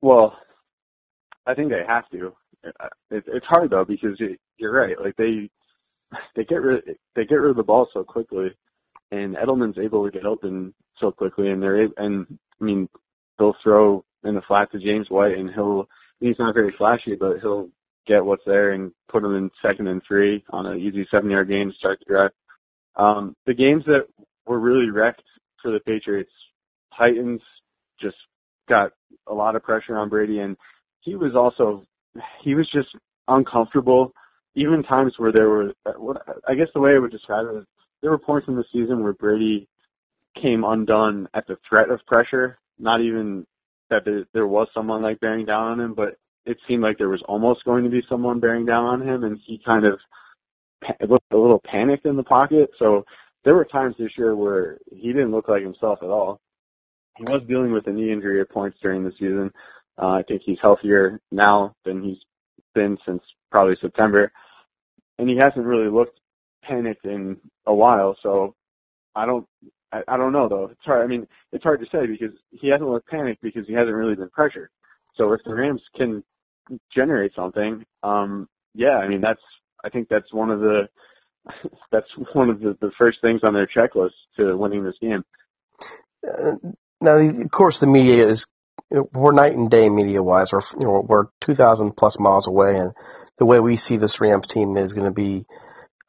Well, 0.00 0.36
I 1.46 1.54
think 1.54 1.70
they 1.70 1.82
have 1.86 2.08
to. 2.10 2.34
It, 3.10 3.24
it's 3.26 3.46
hard 3.46 3.70
though 3.70 3.84
because 3.84 4.20
you're 4.58 4.72
right. 4.72 4.96
Like 5.00 5.16
they 5.16 5.50
they 6.36 6.44
get 6.44 6.56
rid 6.56 6.84
they 7.16 7.24
get 7.24 7.36
rid 7.36 7.50
of 7.50 7.56
the 7.56 7.62
ball 7.62 7.88
so 7.92 8.04
quickly, 8.04 8.48
and 9.10 9.36
Edelman's 9.36 9.78
able 9.78 10.04
to 10.04 10.10
get 10.10 10.26
open 10.26 10.74
so 11.00 11.10
quickly, 11.10 11.48
and 11.48 11.62
they're 11.62 11.88
and 11.96 12.26
I 12.60 12.64
mean 12.64 12.88
they'll 13.38 13.56
throw 13.62 14.04
in 14.24 14.34
the 14.34 14.42
flat 14.46 14.70
to 14.72 14.78
James 14.78 15.08
White, 15.08 15.38
and 15.38 15.50
he'll 15.54 15.86
he's 16.20 16.38
not 16.38 16.54
very 16.54 16.74
flashy, 16.76 17.16
but 17.18 17.38
he'll 17.40 17.68
get 18.06 18.24
what's 18.24 18.44
there 18.46 18.72
and 18.72 18.92
put 19.08 19.22
them 19.22 19.36
in 19.36 19.50
second 19.62 19.88
and 19.88 20.02
three 20.06 20.44
on 20.50 20.66
an 20.66 20.78
easy 20.78 21.06
seven 21.10 21.30
yard 21.30 21.48
gain 21.48 21.68
to 21.68 21.74
start 21.74 21.98
the 22.00 22.12
drive. 22.12 22.30
Um, 22.96 23.36
the 23.46 23.54
games 23.54 23.84
that 23.86 24.06
were 24.46 24.58
really 24.58 24.90
wrecked 24.90 25.22
for 25.62 25.70
the 25.70 25.80
Patriots 25.80 26.30
Titans 26.96 27.40
just 28.00 28.16
got 28.68 28.92
a 29.26 29.34
lot 29.34 29.56
of 29.56 29.62
pressure 29.62 29.96
on 29.96 30.08
Brady, 30.08 30.40
and 30.40 30.56
he 31.00 31.14
was 31.14 31.34
also 31.34 31.84
he 32.42 32.54
was 32.54 32.68
just 32.72 32.88
uncomfortable. 33.28 34.12
Even 34.56 34.82
times 34.82 35.12
where 35.16 35.32
there 35.32 35.48
were, 35.48 35.72
I 36.48 36.54
guess 36.54 36.66
the 36.74 36.80
way 36.80 36.90
I 36.94 36.98
would 36.98 37.12
describe 37.12 37.46
it 37.46 37.58
is, 37.58 37.64
there 38.02 38.10
were 38.10 38.18
points 38.18 38.48
in 38.48 38.56
the 38.56 38.64
season 38.72 39.02
where 39.02 39.12
Brady 39.12 39.68
came 40.40 40.64
undone 40.64 41.28
at 41.34 41.46
the 41.46 41.56
threat 41.68 41.90
of 41.90 42.04
pressure. 42.06 42.58
Not 42.78 43.00
even 43.00 43.46
that 43.90 44.04
there, 44.04 44.24
there 44.34 44.46
was 44.46 44.66
someone 44.74 45.02
like 45.02 45.20
bearing 45.20 45.46
down 45.46 45.72
on 45.72 45.80
him, 45.80 45.94
but 45.94 46.16
it 46.46 46.56
seemed 46.66 46.82
like 46.82 46.98
there 46.98 47.08
was 47.08 47.22
almost 47.28 47.64
going 47.64 47.84
to 47.84 47.90
be 47.90 48.02
someone 48.08 48.40
bearing 48.40 48.64
down 48.66 48.84
on 48.84 49.06
him, 49.06 49.24
and 49.24 49.38
he 49.46 49.60
kind 49.64 49.84
of 49.84 49.98
looked 51.08 51.32
a 51.32 51.36
little 51.36 51.60
panicked 51.64 52.06
in 52.06 52.16
the 52.16 52.22
pocket. 52.22 52.70
So 52.78 53.04
there 53.44 53.54
were 53.54 53.64
times 53.64 53.94
this 53.98 54.12
year 54.16 54.34
where 54.34 54.78
he 54.90 55.08
didn't 55.08 55.32
look 55.32 55.48
like 55.48 55.62
himself 55.62 55.98
at 56.02 56.08
all. 56.08 56.40
He 57.16 57.24
was 57.24 57.42
dealing 57.48 57.72
with 57.72 57.86
a 57.86 57.90
knee 57.92 58.12
injury 58.12 58.40
at 58.40 58.50
points 58.50 58.78
during 58.82 59.04
the 59.04 59.12
season. 59.12 59.50
Uh, 60.00 60.06
I 60.06 60.22
think 60.26 60.42
he's 60.44 60.58
healthier 60.62 61.20
now 61.30 61.74
than 61.84 62.02
he's 62.02 62.16
been 62.74 62.96
since 63.06 63.22
probably 63.50 63.76
September, 63.80 64.32
and 65.18 65.28
he 65.28 65.36
hasn't 65.36 65.66
really 65.66 65.90
looked 65.90 66.18
panicked 66.62 67.04
in 67.04 67.36
a 67.66 67.74
while. 67.74 68.16
So 68.22 68.54
I 69.14 69.26
don't, 69.26 69.46
I, 69.92 70.02
I 70.08 70.16
don't 70.16 70.32
know 70.32 70.48
though. 70.48 70.66
It's 70.66 70.84
hard. 70.84 71.04
I 71.04 71.06
mean, 71.06 71.26
it's 71.52 71.64
hard 71.64 71.80
to 71.80 71.86
say 71.86 72.06
because 72.06 72.34
he 72.50 72.68
hasn't 72.68 72.88
looked 72.88 73.08
panicked 73.08 73.42
because 73.42 73.66
he 73.66 73.74
hasn't 73.74 73.94
really 73.94 74.14
been 74.14 74.30
pressured. 74.30 74.70
So 75.16 75.32
if 75.32 75.40
the 75.44 75.54
Rams 75.54 75.82
can 75.96 76.22
generate 76.94 77.32
something, 77.34 77.84
um, 78.02 78.48
yeah, 78.74 78.98
I 78.98 79.08
mean 79.08 79.20
that's, 79.20 79.40
I 79.84 79.88
think 79.90 80.08
that's 80.08 80.32
one 80.32 80.50
of 80.50 80.60
the, 80.60 80.88
that's 81.92 82.08
one 82.34 82.50
of 82.50 82.60
the, 82.60 82.76
the 82.80 82.90
first 82.98 83.18
things 83.22 83.40
on 83.44 83.54
their 83.54 83.68
checklist 83.68 84.10
to 84.36 84.56
winning 84.56 84.84
this 84.84 84.96
game. 85.00 85.24
Uh, 86.26 86.52
now, 87.00 87.16
of 87.16 87.50
course, 87.50 87.78
the 87.80 87.86
media 87.86 88.26
is 88.26 88.46
we're 88.90 89.32
night 89.32 89.52
and 89.52 89.70
day 89.70 89.88
media 89.88 90.22
wise. 90.22 90.52
We're 90.52 90.60
you 90.78 90.84
know 90.86 91.04
we're 91.06 91.26
two 91.40 91.54
thousand 91.54 91.96
plus 91.96 92.18
miles 92.18 92.46
away, 92.46 92.76
and 92.76 92.92
the 93.38 93.46
way 93.46 93.60
we 93.60 93.76
see 93.76 93.96
this 93.96 94.20
Rams 94.20 94.46
team 94.46 94.76
is 94.76 94.92
going 94.92 95.06
to 95.06 95.14
be, 95.14 95.46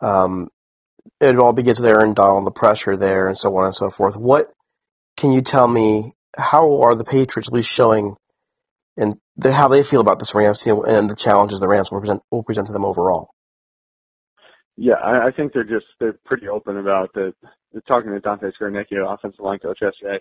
um, 0.02 0.50
it 1.20 1.38
all 1.38 1.54
begins 1.54 1.78
there 1.78 2.02
and 2.02 2.16
Donald, 2.16 2.46
the 2.46 2.52
pressure 2.52 2.98
there, 2.98 3.28
and 3.28 3.38
so 3.38 3.56
on 3.58 3.66
and 3.66 3.76
so 3.76 3.90
forth. 3.90 4.18
What 4.18 4.52
can 5.18 5.32
you 5.32 5.42
tell 5.42 5.68
me? 5.68 6.14
How 6.38 6.82
are 6.84 6.96
the 6.96 7.04
Patriots 7.04 7.50
at 7.50 7.54
least 7.54 7.70
showing, 7.70 8.16
and 9.02 9.18
the, 9.36 9.52
how 9.52 9.68
they 9.68 9.84
feel 9.84 10.02
about 10.02 10.20
this 10.20 10.34
Rams 10.36 10.62
team 10.62 10.82
and 10.86 11.10
the 11.10 11.16
challenges 11.16 11.60
the 11.60 11.68
Rams 11.68 11.92
will 11.92 12.00
present 12.00 12.22
will 12.32 12.44
present 12.44 12.68
to 12.68 12.74
them 12.74 12.86
overall? 12.86 13.32
Yeah, 14.78 14.96
I, 14.96 15.28
I 15.28 15.32
think 15.36 15.54
they're 15.54 15.64
just 15.64 15.86
they're 16.00 16.20
pretty 16.26 16.48
open 16.48 16.78
about 16.78 17.14
that. 17.16 17.34
Talking 17.88 18.12
to 18.12 18.20
Dante 18.20 18.48
Scarnecchia, 18.60 19.14
offensive 19.14 19.40
line 19.40 19.60
coach 19.60 19.80
yesterday, 19.82 20.20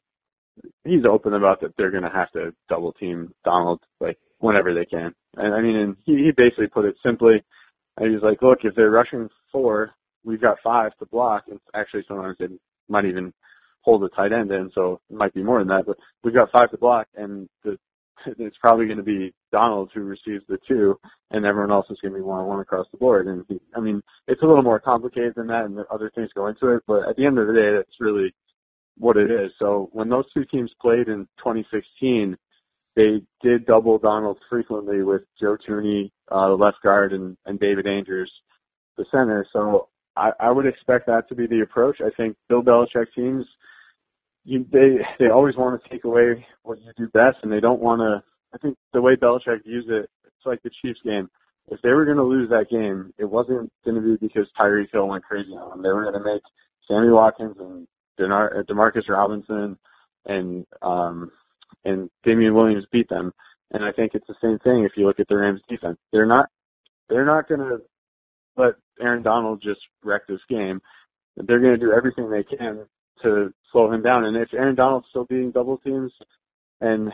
he's 0.85 1.05
open 1.09 1.35
about 1.35 1.61
that 1.61 1.75
they're 1.77 1.91
going 1.91 2.05
to 2.05 2.11
have 2.11 2.31
to 2.33 2.53
double 2.69 2.93
team 2.93 3.33
Donald 3.45 3.81
like 4.01 4.19
whenever 4.39 4.75
they 4.75 4.85
can. 4.85 5.15
And 5.37 5.55
I 5.55 5.61
mean, 5.61 5.77
and 5.77 5.97
he, 6.05 6.13
he 6.13 6.31
basically 6.37 6.69
put 6.69 6.85
it 6.85 6.97
simply. 7.05 7.43
And 7.97 8.13
he's 8.13 8.23
like, 8.23 8.41
look, 8.43 8.59
if 8.63 8.75
they're 8.75 8.91
rushing 8.91 9.29
four, 9.53 9.91
we've 10.25 10.41
got 10.41 10.59
five 10.63 10.93
to 10.99 11.07
block. 11.07 11.45
And 11.49 11.61
actually, 11.75 12.05
sometimes 12.09 12.37
they 12.39 12.47
might 12.89 13.05
even 13.05 13.33
hold 13.83 14.03
the 14.03 14.09
tight 14.11 14.33
end 14.33 14.51
in, 14.51 14.71
so 14.75 15.01
it 15.11 15.17
might 15.17 15.35
be 15.35 15.43
more 15.43 15.59
than 15.59 15.69
that. 15.69 15.85
But 15.87 15.97
we've 16.23 16.35
got 16.35 16.51
five 16.53 16.71
to 16.71 16.79
block, 16.79 17.07
and 17.17 17.49
the, 17.65 17.79
it's 18.39 18.57
probably 18.61 18.87
going 18.87 18.99
to 18.99 19.03
be 19.03 19.33
Donald 19.53 19.91
who 19.95 20.03
receives 20.03 20.45
the 20.49 20.59
two, 20.67 20.99
and 21.31 21.45
everyone 21.45 21.73
else 21.73 21.87
is 21.91 21.99
going 22.03 22.13
to 22.13 22.19
be 22.19 22.25
one 22.25 22.41
on 22.41 22.47
one 22.47 22.61
across 22.61 22.87
the 22.93 22.99
board. 22.99 23.27
And 23.27 23.45
he, 23.49 23.61
I 23.75 23.81
mean, 23.81 24.03
it's 24.29 24.43
a 24.43 24.47
little 24.47 24.63
more 24.63 24.81
complicated 24.81 25.35
than 25.37 25.47
that, 25.49 25.65
and 25.65 25.79
other 25.91 26.11
things 26.15 26.31
go 26.35 26.47
into 26.47 26.69
it. 26.69 26.83
But 26.87 27.09
at 27.09 27.17
the 27.17 27.27
end 27.27 27.39
of 27.39 27.47
the 27.47 27.53
day, 27.53 27.77
that's 27.77 28.01
really 28.01 28.35
what 28.99 29.17
it 29.17 29.31
is. 29.31 29.51
So 29.59 29.89
when 29.93 30.09
those 30.09 30.31
two 30.33 30.45
teams 30.45 30.71
played 30.81 31.09
in 31.09 31.27
2016, 31.39 32.37
they 32.97 33.23
did 33.43 33.67
double 33.67 33.99
Donald 33.99 34.39
frequently 34.49 35.03
with 35.03 35.23
Joe 35.41 35.57
Thuney, 35.67 36.11
uh, 36.31 36.49
the 36.49 36.55
left 36.55 36.79
guard, 36.83 37.13
and, 37.13 37.37
and 37.47 37.59
David 37.59 37.87
Andrews, 37.87 38.31
the 38.99 39.05
center. 39.11 39.47
So 39.53 39.89
I, 40.17 40.31
I 40.41 40.51
would 40.51 40.67
expect 40.67 41.07
that 41.07 41.29
to 41.29 41.35
be 41.35 41.47
the 41.47 41.63
approach. 41.63 41.99
I 42.01 42.11
think 42.17 42.37
Bill 42.49 42.63
Belichick 42.63 43.07
teams, 43.15 43.47
you, 44.45 44.67
they 44.73 44.99
they 45.19 45.31
always 45.31 45.57
want 45.57 45.83
to 45.83 45.89
take 45.89 46.05
away 46.05 46.47
what 46.63 46.79
you 46.81 46.93
do 46.97 47.09
best, 47.09 47.39
and 47.43 47.53
they 47.53 47.61
don't 47.61 47.81
want 47.81 48.01
to. 48.01 48.23
I 48.55 48.59
think 48.59 48.77
the 48.93 49.01
way 49.01 49.15
Belichick 49.17 49.65
views 49.65 49.87
it, 49.89 50.11
it's 50.25 50.47
like 50.47 50.63
the 50.63 50.71
Chiefs 50.83 51.01
game. 51.05 51.29
If 51.69 51.81
they 51.83 51.91
were 51.91 52.05
going 52.05 52.17
to 52.17 52.25
lose 52.25 52.49
that 52.51 52.69
game, 52.69 53.13
it 53.19 53.27
wasn't 53.27 53.71
going 53.85 53.95
to 53.95 54.01
be 54.01 54.27
because 54.27 54.49
Tyreek 54.59 54.89
Hill 54.93 55.07
went 55.07 55.23
crazy 55.23 55.53
on 55.53 55.71
them. 55.71 55.83
They 55.83 55.91
were 55.91 56.11
going 56.11 56.21
to 56.21 56.33
make 56.33 56.43
Sammy 56.89 57.11
Watkins 57.11 57.57
and 57.61 57.87
Denar- 58.19 58.65
Demarcus 58.65 59.09
Robinson 59.09 59.79
and 60.27 60.67
um, 60.83 61.31
and 61.85 62.11
Damien 62.25 62.55
Williams 62.55 62.87
beat 62.91 63.09
them. 63.09 63.33
And 63.73 63.85
I 63.85 63.93
think 63.93 64.13
it's 64.15 64.27
the 64.27 64.35
same 64.43 64.59
thing 64.61 64.85
if 64.85 64.93
you 64.97 65.07
look 65.07 65.21
at 65.21 65.29
the 65.29 65.37
Rams 65.37 65.61
defense. 65.69 65.99
They're 66.13 66.27
not 66.27 66.47
they're 67.09 67.27
not 67.27 67.49
going 67.49 67.61
to 67.61 67.79
let 68.57 68.75
Aaron 69.01 69.23
Donald 69.23 69.63
just 69.63 69.81
wreck 70.03 70.27
this 70.27 70.41
game. 70.49 70.81
They're 71.37 71.61
going 71.61 71.79
to 71.79 71.87
do 71.87 71.93
everything 71.93 72.29
they 72.31 72.43
can 72.43 72.85
to 73.23 73.53
slow 73.73 73.93
him 73.93 74.03
down. 74.03 74.25
And 74.25 74.37
if 74.37 74.53
Aaron 74.53 74.75
Donald's 74.75 75.07
still 75.11 75.25
beating 75.25 75.51
double 75.51 75.79
teams 75.79 76.13
and 76.81 77.13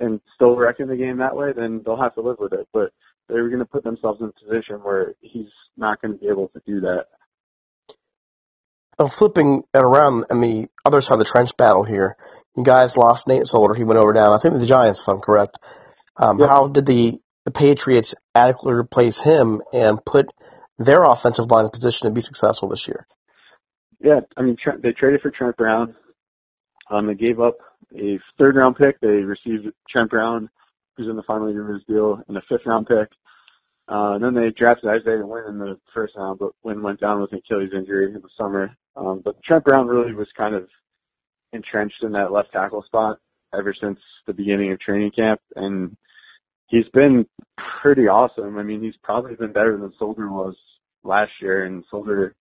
and 0.00 0.20
still 0.34 0.56
wrecking 0.56 0.86
the 0.86 0.96
game 0.96 1.18
that 1.18 1.36
way, 1.36 1.52
then 1.54 1.82
they'll 1.84 2.00
have 2.00 2.14
to 2.14 2.20
live 2.20 2.36
with 2.38 2.52
it. 2.52 2.68
But 2.72 2.92
they're 3.28 3.48
going 3.48 3.60
to 3.60 3.64
put 3.64 3.84
themselves 3.84 4.20
in 4.20 4.28
a 4.28 4.32
position 4.32 4.76
where 4.76 5.14
he's 5.20 5.50
not 5.76 6.00
going 6.00 6.14
to 6.14 6.18
be 6.18 6.28
able 6.28 6.48
to 6.48 6.62
do 6.66 6.80
that. 6.80 7.06
I'm 8.98 9.08
flipping 9.08 9.62
it 9.72 9.78
around 9.78 10.24
on 10.30 10.40
the 10.40 10.68
other 10.84 11.00
side 11.00 11.14
of 11.14 11.18
the 11.20 11.24
trench 11.24 11.56
battle 11.56 11.84
here. 11.84 12.16
You 12.56 12.64
guys 12.64 12.96
lost 12.96 13.28
Nate 13.28 13.46
Solder. 13.46 13.74
He 13.74 13.84
went 13.84 14.00
over 14.00 14.12
down. 14.12 14.32
I 14.32 14.38
think 14.38 14.58
the 14.58 14.66
Giants, 14.66 15.00
if 15.00 15.08
I'm 15.08 15.20
correct. 15.20 15.56
Um, 16.20 16.40
How 16.40 16.66
did 16.66 16.86
the, 16.86 17.20
the 17.44 17.52
Patriots 17.52 18.16
adequately 18.34 18.72
replace 18.72 19.20
him 19.20 19.62
and 19.72 20.04
put 20.04 20.32
their 20.78 21.04
offensive 21.04 21.48
line 21.48 21.66
in 21.66 21.70
position 21.70 22.08
to 22.08 22.12
be 22.12 22.20
successful 22.20 22.68
this 22.68 22.88
year? 22.88 23.06
Yeah, 24.00 24.20
I 24.36 24.42
mean, 24.42 24.56
they 24.82 24.92
traded 24.92 25.20
for 25.20 25.30
Trent 25.30 25.56
Brown. 25.56 25.94
Um, 26.90 27.06
they 27.06 27.14
gave 27.14 27.40
up 27.40 27.56
a 27.94 28.18
third 28.38 28.56
round 28.56 28.76
pick. 28.76 29.00
They 29.00 29.08
received 29.08 29.66
Trent 29.90 30.10
Brown, 30.10 30.48
who's 30.96 31.08
in 31.08 31.16
the 31.16 31.22
final 31.24 31.50
year 31.50 31.68
of 31.68 31.74
his 31.74 31.84
deal, 31.86 32.22
and 32.28 32.36
a 32.36 32.42
fifth 32.48 32.66
round 32.66 32.86
pick. 32.86 33.08
Uh, 33.88 34.14
and 34.14 34.22
then 34.24 34.34
they 34.34 34.50
drafted 34.50 34.90
Isaiah 34.90 35.24
Wynn 35.24 35.44
in 35.48 35.58
the 35.58 35.78
first 35.94 36.14
round, 36.16 36.38
but 36.38 36.52
Wynn 36.62 36.82
went 36.82 37.00
down 37.00 37.20
with 37.20 37.32
an 37.32 37.38
Achilles 37.38 37.70
injury 37.74 38.06
in 38.06 38.14
the 38.14 38.28
summer. 38.36 38.76
Um, 38.96 39.22
but 39.24 39.42
Trent 39.42 39.64
Brown 39.64 39.86
really 39.86 40.14
was 40.14 40.28
kind 40.36 40.54
of 40.54 40.68
entrenched 41.52 42.02
in 42.02 42.12
that 42.12 42.30
left 42.32 42.52
tackle 42.52 42.82
spot 42.82 43.18
ever 43.54 43.74
since 43.80 43.98
the 44.26 44.34
beginning 44.34 44.72
of 44.72 44.80
training 44.80 45.10
camp, 45.16 45.40
and 45.56 45.96
he's 46.66 46.88
been 46.92 47.26
pretty 47.80 48.02
awesome. 48.02 48.58
I 48.58 48.62
mean, 48.62 48.82
he's 48.82 48.96
probably 49.02 49.34
been 49.36 49.52
better 49.52 49.76
than 49.78 49.92
Solder 49.98 50.30
was 50.30 50.54
last 51.02 51.32
year, 51.40 51.64
and 51.64 51.82
Solder 51.90 52.34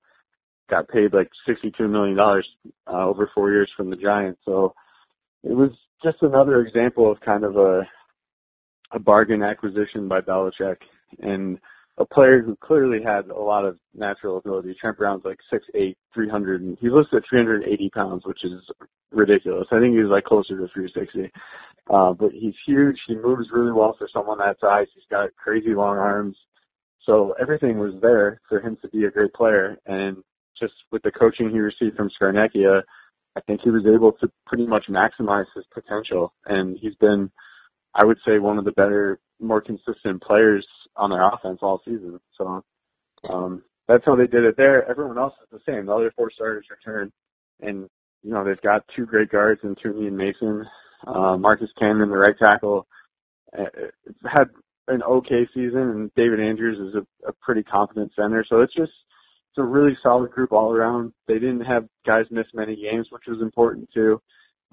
got 0.70 0.88
paid 0.90 1.14
like 1.14 1.30
$62 1.48 1.90
million 1.90 2.18
uh, 2.20 3.06
over 3.06 3.30
four 3.34 3.52
years 3.52 3.70
from 3.76 3.90
the 3.90 3.96
Giants. 3.96 4.40
So 4.46 4.74
it 5.44 5.54
was 5.54 5.72
just 6.04 6.18
another 6.22 6.62
example 6.62 7.12
of 7.12 7.20
kind 7.22 7.44
of 7.44 7.56
a 7.58 7.82
a 8.94 9.00
bargain 9.00 9.44
acquisition 9.44 10.08
by 10.08 10.22
Belichick 10.22 10.78
and 11.20 11.60
a 11.98 12.06
player 12.06 12.42
who 12.42 12.56
clearly 12.56 13.00
had 13.04 13.28
a 13.30 13.40
lot 13.40 13.66
of 13.66 13.78
natural 13.96 14.38
ability. 14.38 14.76
Trent 14.80 14.98
Brown's 14.98 15.26
like 15.26 15.40
six 15.52 15.66
eight, 15.76 15.98
three 16.14 16.30
hundred, 16.30 16.62
and 16.62 16.78
he's 16.80 16.92
listed 16.92 17.24
at 17.24 17.30
380 17.30 17.90
pounds, 17.90 18.24
which 18.26 18.44
is 18.44 18.62
ridiculous. 19.12 19.68
I 19.72 19.80
think 19.80 19.96
he's 19.96 20.10
like 20.10 20.26
closer 20.26 20.58
to 20.58 20.68
360. 20.74 21.32
Uh, 21.90 22.14
but 22.14 22.32
he's 22.32 22.54
huge. 22.66 22.98
He 23.08 23.16
moves 23.16 23.48
really 23.52 23.72
well 23.72 23.96
for 23.98 24.10
someone 24.14 24.38
that 24.40 24.58
size. 24.60 24.88
He's 24.94 25.06
got 25.10 25.36
crazy 25.36 25.74
long 25.74 25.98
arms. 25.98 26.36
So 27.06 27.34
everything 27.42 27.80
was 27.80 27.94
there 28.02 28.42
for 28.50 28.60
him 28.60 28.78
to 28.82 28.90
be 28.90 29.06
a 29.06 29.12
great 29.12 29.34
player. 29.34 29.78
And 29.86 30.18
just 30.60 30.74
with 30.92 31.04
the 31.04 31.12
coaching 31.12 31.50
he 31.50 31.60
received 31.60 31.96
from 31.96 32.10
Scarnecchia, 32.10 32.82
I 33.36 33.42
think 33.42 33.62
he 33.64 33.70
was 33.70 33.86
able 33.86 34.14
to 34.14 34.32
pretty 34.46 34.66
much 34.66 34.86
maximize 34.90 35.46
his 35.56 35.66
potential. 35.74 36.34
And 36.46 36.78
he's 36.80 36.96
been, 36.96 37.32
I 37.94 38.06
would 38.06 38.18
say, 38.26 38.40
one 38.40 38.58
of 38.58 38.66
the 38.66 38.72
better, 38.72 39.20
more 39.40 39.62
consistent 39.62 40.22
players 40.24 40.66
on 40.96 41.12
their 41.12 41.28
offense 41.28 41.60
all 41.62 41.82
season. 41.86 42.20
So 42.38 42.64
um, 43.30 43.64
that's 43.88 44.04
how 44.06 44.16
they 44.16 44.28
did 44.28 44.44
it 44.44 44.56
there. 44.58 44.90
Everyone 44.90 45.18
else 45.18 45.34
is 45.44 45.50
the 45.52 45.72
same. 45.72 45.86
The 45.86 45.94
other 45.94 46.12
four 46.16 46.32
starters 46.32 46.66
return, 46.70 47.12
and 47.62 47.88
you 48.24 48.32
know 48.32 48.44
they've 48.44 48.62
got 48.62 48.84
two 48.96 49.06
great 49.06 49.30
guards 49.30 49.62
in 49.64 49.76
Thuney 49.76 50.08
and 50.08 50.18
Mason. 50.18 50.66
Uh, 51.06 51.38
Marcus 51.38 51.70
Cannon, 51.78 52.10
the 52.10 52.18
right 52.18 52.36
tackle, 52.44 52.88
uh, 53.58 53.66
had 54.26 54.50
an 54.88 55.04
okay 55.04 55.48
season, 55.54 55.80
and 55.80 56.12
David 56.16 56.40
Andrews 56.40 56.80
is 56.90 56.96
a, 56.96 57.30
a 57.30 57.34
pretty 57.42 57.64
competent 57.64 58.12
center. 58.16 58.44
So 58.50 58.62
it's 58.62 58.74
just 58.74 58.92
it's 59.58 59.64
a 59.64 59.66
really 59.66 59.98
solid 60.04 60.32
group 60.32 60.52
all 60.52 60.72
around. 60.72 61.14
They 61.28 61.36
didn't 61.36 61.62
have 61.62 61.88
guys 62.06 62.26
miss 62.30 62.46
many 62.54 62.76
games, 62.76 63.08
which 63.10 63.24
was 63.28 63.42
important 63.42 63.90
too. 63.92 64.22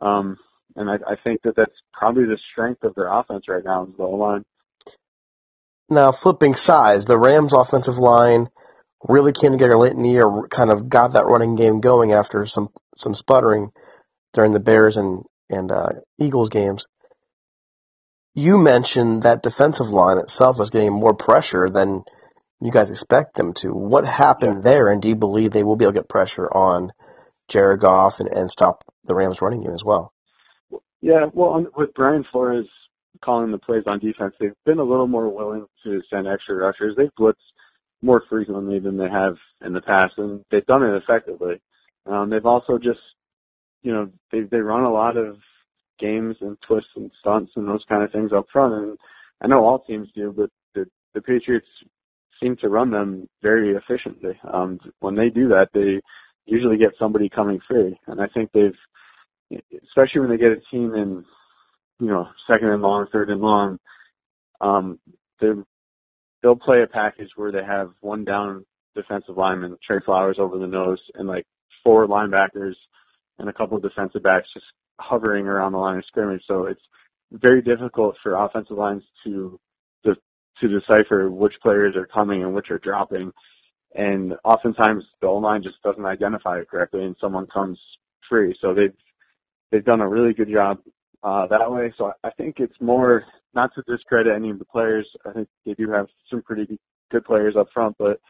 Um, 0.00 0.36
and 0.76 0.90
I, 0.90 0.94
I 0.94 1.16
think 1.24 1.40
that 1.42 1.56
that's 1.56 1.72
probably 1.92 2.24
the 2.24 2.38
strength 2.52 2.84
of 2.84 2.94
their 2.94 3.08
offense 3.08 3.44
right 3.48 3.64
now 3.64 3.84
is 3.84 3.96
the 3.96 4.02
O 4.02 4.10
line. 4.10 4.44
Now, 5.88 6.12
flipping 6.12 6.54
sides, 6.54 7.06
the 7.06 7.18
Rams' 7.18 7.54
offensive 7.54 7.96
line 7.96 8.48
really 9.08 9.32
came 9.32 9.52
together 9.52 9.78
late 9.78 9.92
in 9.92 10.02
the 10.02 10.10
year, 10.10 10.30
kind 10.50 10.70
of 10.70 10.88
got 10.88 11.12
that 11.12 11.26
running 11.26 11.56
game 11.56 11.80
going 11.80 12.12
after 12.12 12.44
some 12.44 12.68
some 12.96 13.14
sputtering 13.14 13.70
during 14.34 14.52
the 14.52 14.60
Bears 14.60 14.98
and 14.98 15.24
and 15.48 15.70
uh, 15.70 15.92
Eagles 16.18 16.50
games. 16.50 16.86
You 18.34 18.58
mentioned 18.58 19.22
that 19.22 19.42
defensive 19.42 19.88
line 19.88 20.18
itself 20.18 20.58
was 20.58 20.70
getting 20.70 20.92
more 20.92 21.14
pressure 21.14 21.70
than 21.70 22.02
you 22.64 22.72
guys 22.72 22.90
expect 22.90 23.36
them 23.36 23.52
to. 23.52 23.68
What 23.68 24.06
happened 24.06 24.64
there, 24.64 24.90
and 24.90 25.02
do 25.02 25.08
you 25.08 25.16
believe 25.16 25.50
they 25.50 25.62
will 25.62 25.76
be 25.76 25.84
able 25.84 25.92
to 25.92 26.00
get 26.00 26.08
pressure 26.08 26.46
on 26.46 26.92
Jared 27.48 27.80
Goff 27.80 28.20
and, 28.20 28.28
and 28.28 28.50
stop 28.50 28.82
the 29.04 29.14
Rams 29.14 29.42
running 29.42 29.60
game 29.60 29.74
as 29.74 29.84
well? 29.84 30.12
Yeah, 31.02 31.26
well, 31.34 31.66
with 31.76 31.92
Brian 31.94 32.24
Flores 32.32 32.66
calling 33.22 33.52
the 33.52 33.58
plays 33.58 33.82
on 33.86 33.98
defense, 33.98 34.34
they've 34.40 34.56
been 34.64 34.78
a 34.78 34.84
little 34.84 35.06
more 35.06 35.28
willing 35.28 35.66
to 35.84 36.00
send 36.08 36.26
extra 36.26 36.56
rushers. 36.56 36.94
They've 36.96 37.14
blitzed 37.18 37.34
more 38.00 38.22
frequently 38.30 38.78
than 38.78 38.96
they 38.96 39.10
have 39.10 39.34
in 39.64 39.74
the 39.74 39.82
past, 39.82 40.14
and 40.16 40.42
they've 40.50 40.64
done 40.64 40.82
it 40.82 40.96
effectively. 40.96 41.60
Um, 42.06 42.30
they've 42.30 42.46
also 42.46 42.78
just, 42.78 43.00
you 43.82 43.92
know, 43.92 44.10
they 44.32 44.40
they 44.40 44.58
run 44.58 44.84
a 44.84 44.92
lot 44.92 45.18
of 45.18 45.36
games 46.00 46.36
and 46.40 46.56
twists 46.66 46.90
and 46.96 47.10
stunts 47.20 47.52
and 47.56 47.68
those 47.68 47.84
kind 47.88 48.02
of 48.02 48.10
things 48.10 48.32
up 48.34 48.46
front, 48.50 48.74
and 48.74 48.98
I 49.42 49.48
know 49.48 49.64
all 49.64 49.80
teams 49.80 50.08
do, 50.14 50.32
but 50.34 50.50
the 50.74 50.86
the 51.12 51.20
Patriots 51.20 51.66
seem 52.44 52.56
to 52.60 52.68
run 52.68 52.90
them 52.90 53.28
very 53.42 53.74
efficiently. 53.74 54.38
Um, 54.52 54.78
when 55.00 55.14
they 55.14 55.30
do 55.30 55.48
that, 55.48 55.68
they 55.72 56.00
usually 56.44 56.76
get 56.76 56.90
somebody 56.98 57.28
coming 57.28 57.58
free, 57.68 57.98
and 58.06 58.20
I 58.20 58.26
think 58.34 58.50
they've, 58.52 59.60
especially 59.88 60.20
when 60.20 60.30
they 60.30 60.36
get 60.36 60.52
a 60.52 60.60
team 60.70 60.94
in, 60.94 61.24
you 62.00 62.08
know, 62.08 62.26
second 62.50 62.68
and 62.68 62.82
long, 62.82 63.06
third 63.10 63.30
and 63.30 63.40
long, 63.40 63.78
um, 64.60 64.98
they're 65.40 65.64
they'll 66.42 66.56
play 66.56 66.82
a 66.82 66.86
package 66.86 67.30
where 67.36 67.50
they 67.50 67.64
have 67.64 67.92
one 68.00 68.24
down 68.24 68.66
defensive 68.94 69.36
lineman, 69.36 69.78
Trey 69.84 69.98
Flowers 70.04 70.36
over 70.38 70.58
the 70.58 70.66
nose, 70.66 71.00
and 71.14 71.26
like 71.26 71.46
four 71.82 72.06
linebackers 72.06 72.74
and 73.38 73.48
a 73.48 73.52
couple 73.52 73.76
of 73.76 73.82
defensive 73.82 74.22
backs 74.22 74.46
just 74.52 74.66
hovering 75.00 75.46
around 75.46 75.72
the 75.72 75.78
line 75.78 75.98
of 75.98 76.04
scrimmage. 76.06 76.42
So 76.46 76.66
it's 76.66 76.80
very 77.32 77.62
difficult 77.62 78.16
for 78.22 78.34
offensive 78.34 78.76
lines 78.76 79.02
to 79.24 79.58
to, 80.60 80.68
decipher 80.68 81.30
which 81.30 81.54
players 81.62 81.96
are 81.96 82.06
coming 82.06 82.42
and 82.42 82.54
which 82.54 82.70
are 82.70 82.78
dropping. 82.78 83.32
And 83.94 84.34
oftentimes 84.44 85.04
the 85.20 85.28
line 85.28 85.62
just 85.62 85.82
doesn't 85.82 86.04
identify 86.04 86.58
it 86.58 86.68
correctly, 86.68 87.04
and 87.04 87.16
someone 87.20 87.46
comes 87.46 87.78
free. 88.28 88.56
So 88.60 88.74
they've 88.74 88.94
they've 89.70 89.84
done 89.84 90.00
a 90.00 90.08
really 90.08 90.32
good 90.32 90.50
job 90.50 90.78
uh, 91.22 91.46
that 91.46 91.70
way. 91.70 91.92
So 91.96 92.12
I 92.22 92.30
think 92.30 92.56
it's 92.58 92.80
more 92.80 93.24
not 93.54 93.70
to 93.74 93.82
discredit 93.86 94.34
any 94.34 94.50
of 94.50 94.58
the 94.58 94.64
players. 94.64 95.08
I 95.26 95.32
think 95.32 95.48
they 95.64 95.74
do 95.74 95.90
have 95.90 96.06
some 96.30 96.42
pretty 96.42 96.78
good 97.10 97.24
players 97.24 97.54
up 97.58 97.68
front, 97.72 97.96
but 97.98 98.20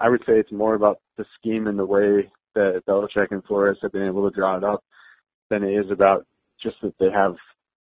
I 0.00 0.08
would 0.08 0.20
say 0.20 0.32
it's 0.38 0.52
more 0.52 0.74
about 0.74 0.98
the 1.18 1.24
scheme 1.38 1.66
and 1.66 1.78
the 1.78 1.86
way 1.86 2.30
that 2.54 2.82
Belichick 2.88 3.28
and 3.30 3.44
Flores 3.44 3.78
have 3.82 3.92
been 3.92 4.06
able 4.06 4.28
to 4.28 4.34
draw 4.34 4.56
it 4.56 4.64
up 4.64 4.82
than 5.50 5.62
it 5.62 5.72
is 5.72 5.90
about 5.90 6.26
just 6.62 6.76
that 6.82 6.94
they 6.98 7.10
have, 7.10 7.36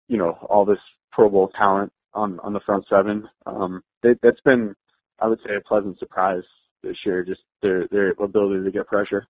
you 0.07 0.17
know, 0.17 0.37
all 0.49 0.65
this 0.65 0.79
Pro 1.11 1.29
Bowl 1.29 1.49
talent 1.57 1.91
on 2.13 2.39
on 2.39 2.53
the 2.53 2.59
front 2.65 2.85
seven. 2.89 3.27
Um, 3.45 3.81
they, 4.03 4.15
that's 4.21 4.41
been, 4.41 4.75
I 5.19 5.27
would 5.27 5.39
say, 5.45 5.55
a 5.55 5.67
pleasant 5.67 5.99
surprise 5.99 6.43
this 6.83 6.97
year. 7.05 7.23
Just 7.23 7.41
their 7.61 7.87
their 7.91 8.11
ability 8.11 8.63
to 8.63 8.71
get 8.71 8.87
pressure. 8.87 9.27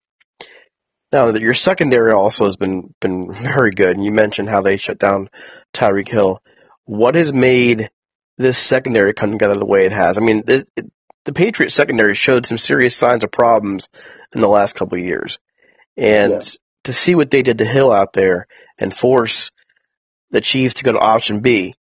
Now, 1.11 1.31
your 1.31 1.55
secondary 1.55 2.11
also 2.11 2.43
has 2.43 2.55
been 2.55 2.93
been 2.99 3.33
very 3.33 3.71
good. 3.71 3.95
And 3.95 4.05
you 4.05 4.11
mentioned 4.11 4.49
how 4.49 4.61
they 4.61 4.77
shut 4.77 4.99
down 4.99 5.29
Tyreek 5.73 6.07
Hill. 6.07 6.41
What 6.85 7.15
has 7.15 7.33
made 7.33 7.89
this 8.37 8.57
secondary 8.57 9.13
come 9.13 9.31
together 9.31 9.55
the 9.55 9.65
way 9.65 9.85
it 9.85 9.91
has? 9.91 10.17
I 10.17 10.21
mean, 10.21 10.43
it, 10.47 10.67
it, 10.75 10.91
the 11.25 11.33
Patriots 11.33 11.75
secondary 11.75 12.15
showed 12.15 12.45
some 12.45 12.57
serious 12.57 12.95
signs 12.95 13.23
of 13.23 13.31
problems 13.31 13.89
in 14.33 14.41
the 14.41 14.47
last 14.47 14.75
couple 14.75 14.97
of 14.97 15.03
years, 15.03 15.39
and 15.97 16.33
yeah. 16.33 16.39
to 16.85 16.93
see 16.93 17.15
what 17.15 17.29
they 17.29 17.41
did 17.41 17.59
to 17.59 17.65
Hill 17.65 17.91
out 17.91 18.13
there 18.13 18.47
and 18.79 18.93
force 18.93 19.51
the 20.31 20.41
Chiefs 20.41 20.75
to 20.75 20.83
go 20.83 20.93
to 20.93 20.99
option 20.99 21.41
B. 21.41 21.75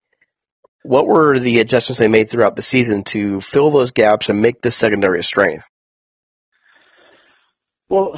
What 0.87 1.07
were 1.07 1.39
the 1.39 1.61
adjustments 1.61 1.99
they 1.99 2.09
made 2.09 2.31
throughout 2.31 2.57
the 2.57 2.63
season 2.63 3.03
to 3.05 3.41
fill 3.41 3.71
those 3.71 3.93
gaps 3.93 4.29
and 4.29 4.41
make 4.41 4.61
this 4.61 4.77
secondary 4.77 5.21
a 5.21 5.23
strength? 5.23 5.69
Well, 7.89 8.13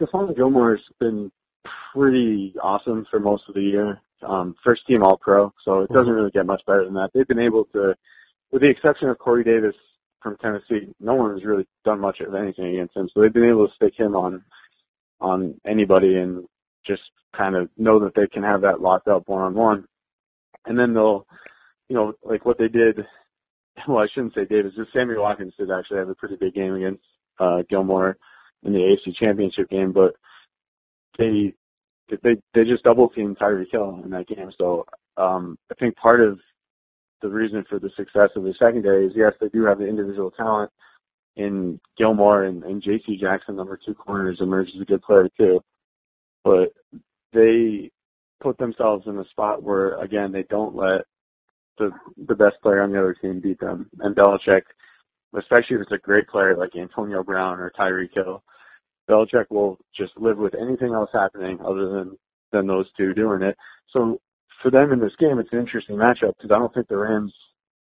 Stephon 0.00 0.34
Gilmore's 0.36 0.82
been 1.00 1.30
pretty 1.94 2.54
awesome 2.62 3.06
for 3.10 3.20
most 3.20 3.44
of 3.48 3.54
the 3.54 3.60
year. 3.60 4.00
Um, 4.26 4.54
first 4.64 4.86
team 4.86 5.02
All 5.02 5.16
Pro, 5.16 5.52
so 5.64 5.80
it 5.80 5.90
doesn't 5.92 6.12
really 6.12 6.30
get 6.30 6.46
much 6.46 6.62
better 6.66 6.84
than 6.84 6.94
that. 6.94 7.10
They've 7.12 7.26
been 7.26 7.40
able 7.40 7.64
to, 7.72 7.94
with 8.52 8.62
the 8.62 8.70
exception 8.70 9.08
of 9.08 9.18
Corey 9.18 9.42
Davis 9.42 9.74
from 10.22 10.36
Tennessee, 10.36 10.94
no 11.00 11.14
one 11.14 11.32
has 11.32 11.44
really 11.44 11.66
done 11.84 11.98
much 11.98 12.20
of 12.20 12.34
anything 12.34 12.66
against 12.66 12.96
him. 12.96 13.08
So 13.12 13.20
they've 13.20 13.32
been 13.32 13.48
able 13.50 13.66
to 13.66 13.74
stick 13.74 13.94
him 13.98 14.14
on 14.14 14.44
on 15.20 15.60
anybody 15.66 16.16
and 16.16 16.44
just 16.86 17.02
kind 17.36 17.56
of 17.56 17.68
know 17.76 18.00
that 18.00 18.14
they 18.14 18.26
can 18.26 18.42
have 18.42 18.62
that 18.62 18.80
locked 18.80 19.08
up 19.08 19.28
one 19.28 19.42
on 19.42 19.54
one. 19.54 19.86
And 20.66 20.78
then 20.78 20.94
they'll, 20.94 21.26
you 21.88 21.96
know, 21.96 22.14
like 22.22 22.44
what 22.44 22.58
they 22.58 22.68
did. 22.68 23.00
Well, 23.88 24.02
I 24.02 24.06
shouldn't 24.12 24.34
say 24.34 24.44
Davis. 24.44 24.74
Just 24.76 24.92
Sammy 24.92 25.14
Watkins 25.16 25.54
did 25.58 25.70
actually 25.70 25.96
have 25.96 26.10
a 26.10 26.14
pretty 26.14 26.36
big 26.36 26.52
game 26.52 26.74
against 26.74 27.02
uh, 27.40 27.62
Gilmore 27.70 28.18
in 28.64 28.74
the 28.74 28.78
AFC 28.78 29.16
Championship 29.18 29.70
game, 29.70 29.92
but 29.92 30.14
they 31.18 31.54
they 32.10 32.36
they 32.54 32.64
just 32.64 32.84
double 32.84 33.08
teamed 33.08 33.38
Tyreek 33.38 33.70
Hill 33.72 34.02
in 34.04 34.10
that 34.10 34.28
game. 34.28 34.50
So 34.58 34.84
um, 35.16 35.58
I 35.70 35.74
think 35.76 35.96
part 35.96 36.20
of 36.20 36.38
the 37.22 37.28
reason 37.28 37.64
for 37.68 37.78
the 37.78 37.90
success 37.96 38.30
of 38.36 38.42
the 38.42 38.54
secondary 38.58 39.06
is 39.06 39.12
yes, 39.16 39.32
they 39.40 39.48
do 39.48 39.64
have 39.64 39.78
the 39.78 39.86
individual 39.86 40.30
talent 40.32 40.70
in 41.36 41.80
Gilmore 41.96 42.44
and, 42.44 42.62
and 42.64 42.82
J.C. 42.82 43.16
Jackson, 43.18 43.56
number 43.56 43.78
two 43.84 43.94
corners, 43.94 44.38
emerges 44.40 44.74
as 44.76 44.82
a 44.82 44.84
good 44.84 45.02
player 45.02 45.28
too. 45.38 45.60
But 46.44 46.74
they 47.32 47.90
put 48.42 48.58
themselves 48.58 49.04
in 49.06 49.18
a 49.18 49.28
spot 49.30 49.62
where 49.62 50.00
again 50.02 50.32
they 50.32 50.44
don't 50.50 50.74
let 50.74 51.02
the 51.78 51.90
the 52.28 52.34
best 52.34 52.56
player 52.62 52.82
on 52.82 52.92
the 52.92 52.98
other 52.98 53.16
team 53.20 53.40
beat 53.40 53.60
them. 53.60 53.88
And 54.00 54.16
Belichick, 54.16 54.62
especially 55.36 55.76
if 55.76 55.82
it's 55.82 55.92
a 55.92 55.98
great 55.98 56.28
player 56.28 56.56
like 56.56 56.76
Antonio 56.76 57.22
Brown 57.22 57.58
or 57.58 57.72
Tyreek 57.78 58.14
Hill, 58.14 58.42
Belichick 59.08 59.46
will 59.50 59.78
just 59.96 60.12
live 60.16 60.38
with 60.38 60.54
anything 60.54 60.92
else 60.94 61.10
happening 61.12 61.58
other 61.64 61.90
than 61.90 62.16
than 62.52 62.66
those 62.66 62.86
two 62.96 63.14
doing 63.14 63.42
it. 63.42 63.56
So 63.92 64.20
for 64.62 64.70
them 64.70 64.92
in 64.92 65.00
this 65.00 65.16
game, 65.18 65.38
it's 65.38 65.52
an 65.52 65.58
interesting 65.58 65.96
matchup 65.96 66.34
because 66.36 66.50
I 66.50 66.58
don't 66.58 66.72
think 66.72 66.88
the 66.88 66.96
Rams 66.96 67.32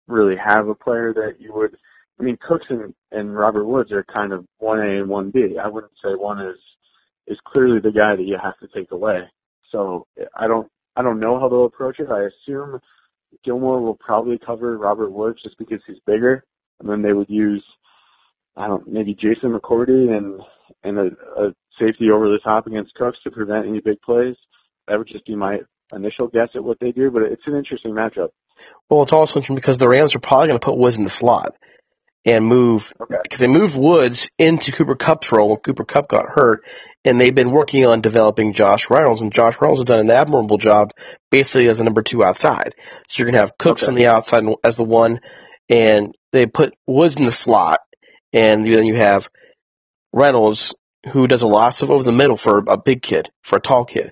really 0.07 0.35
have 0.43 0.67
a 0.67 0.75
player 0.75 1.13
that 1.13 1.39
you 1.39 1.53
would. 1.53 1.75
I 2.19 2.23
mean, 2.23 2.37
Cooks 2.47 2.65
and, 2.69 2.93
and 3.11 3.35
Robert 3.35 3.65
Woods 3.65 3.91
are 3.91 4.05
kind 4.15 4.31
of 4.31 4.45
one 4.59 4.79
A 4.79 4.99
and 4.99 5.09
one 5.09 5.31
B. 5.31 5.57
I 5.61 5.67
wouldn't 5.67 5.93
say 6.03 6.09
one 6.15 6.39
is 6.41 6.57
is 7.27 7.37
clearly 7.45 7.79
the 7.79 7.91
guy 7.91 8.15
that 8.15 8.25
you 8.25 8.37
have 8.41 8.57
to 8.59 8.67
take 8.77 8.91
away. 8.91 9.21
So 9.71 10.07
I 10.35 10.47
don't 10.47 10.67
I 10.95 11.01
don't 11.01 11.19
know 11.19 11.39
how 11.39 11.47
they'll 11.47 11.65
approach 11.65 11.99
it. 11.99 12.09
I 12.09 12.23
assume 12.25 12.79
Gilmore 13.43 13.81
will 13.81 13.95
probably 13.95 14.39
cover 14.43 14.77
Robert 14.77 15.11
Woods 15.11 15.41
just 15.43 15.57
because 15.57 15.79
he's 15.87 15.97
bigger, 16.05 16.43
and 16.79 16.89
then 16.89 17.01
they 17.01 17.13
would 17.13 17.29
use 17.29 17.63
I 18.55 18.67
don't 18.67 18.87
maybe 18.87 19.13
Jason 19.13 19.57
McCourty 19.57 20.15
and 20.15 20.41
and 20.83 20.97
a, 20.97 21.41
a 21.41 21.53
safety 21.79 22.09
over 22.11 22.27
the 22.27 22.39
top 22.43 22.67
against 22.67 22.93
Cooks 22.95 23.17
to 23.23 23.31
prevent 23.31 23.67
any 23.67 23.79
big 23.79 24.01
plays. 24.01 24.35
That 24.87 24.97
would 24.97 25.07
just 25.07 25.25
be 25.25 25.35
my 25.35 25.59
initial 25.93 26.27
guess 26.27 26.49
at 26.55 26.63
what 26.63 26.79
they 26.79 26.91
do, 26.91 27.11
but 27.11 27.23
it's 27.23 27.43
an 27.45 27.55
interesting 27.55 27.91
matchup. 27.91 28.29
Well, 28.89 29.03
it's 29.03 29.13
also 29.13 29.39
interesting 29.39 29.55
because 29.55 29.77
the 29.77 29.87
Rams 29.87 30.15
are 30.15 30.19
probably 30.19 30.49
going 30.49 30.59
to 30.59 30.65
put 30.65 30.77
Woods 30.77 30.97
in 30.97 31.03
the 31.03 31.09
slot 31.09 31.55
and 32.25 32.45
move 32.45 32.93
because 33.23 33.39
they 33.39 33.47
moved 33.47 33.75
Woods 33.75 34.29
into 34.37 34.71
Cooper 34.71 34.95
Kupp's 34.95 35.31
role 35.31 35.49
when 35.49 35.57
Cooper 35.57 35.85
Kupp 35.85 36.07
got 36.07 36.29
hurt, 36.29 36.63
and 37.03 37.19
they've 37.19 37.33
been 37.33 37.51
working 37.51 37.85
on 37.85 38.01
developing 38.01 38.53
Josh 38.53 38.89
Reynolds, 38.89 39.21
and 39.21 39.33
Josh 39.33 39.59
Reynolds 39.59 39.81
has 39.81 39.85
done 39.85 39.99
an 40.01 40.11
admirable 40.11 40.57
job 40.57 40.91
basically 41.31 41.67
as 41.67 41.79
a 41.79 41.83
number 41.83 42.03
two 42.03 42.23
outside. 42.23 42.75
So 43.07 43.19
you're 43.19 43.25
going 43.25 43.33
to 43.33 43.39
have 43.39 43.57
Cooks 43.57 43.83
okay. 43.83 43.89
on 43.89 43.95
the 43.95 44.07
outside 44.07 44.43
as 44.63 44.77
the 44.77 44.83
one, 44.83 45.19
and 45.69 46.13
they 46.31 46.45
put 46.45 46.75
Woods 46.85 47.15
in 47.15 47.23
the 47.23 47.31
slot, 47.31 47.79
and 48.33 48.65
then 48.65 48.85
you 48.85 48.95
have 48.95 49.27
Reynolds 50.13 50.75
who 51.11 51.27
does 51.27 51.41
a 51.41 51.47
lot 51.47 51.67
of 51.67 51.73
stuff 51.73 51.89
over 51.89 52.03
the 52.03 52.11
middle 52.11 52.37
for 52.37 52.63
a 52.67 52.77
big 52.77 53.01
kid, 53.01 53.29
for 53.41 53.57
a 53.57 53.61
tall 53.61 53.85
kid, 53.85 54.11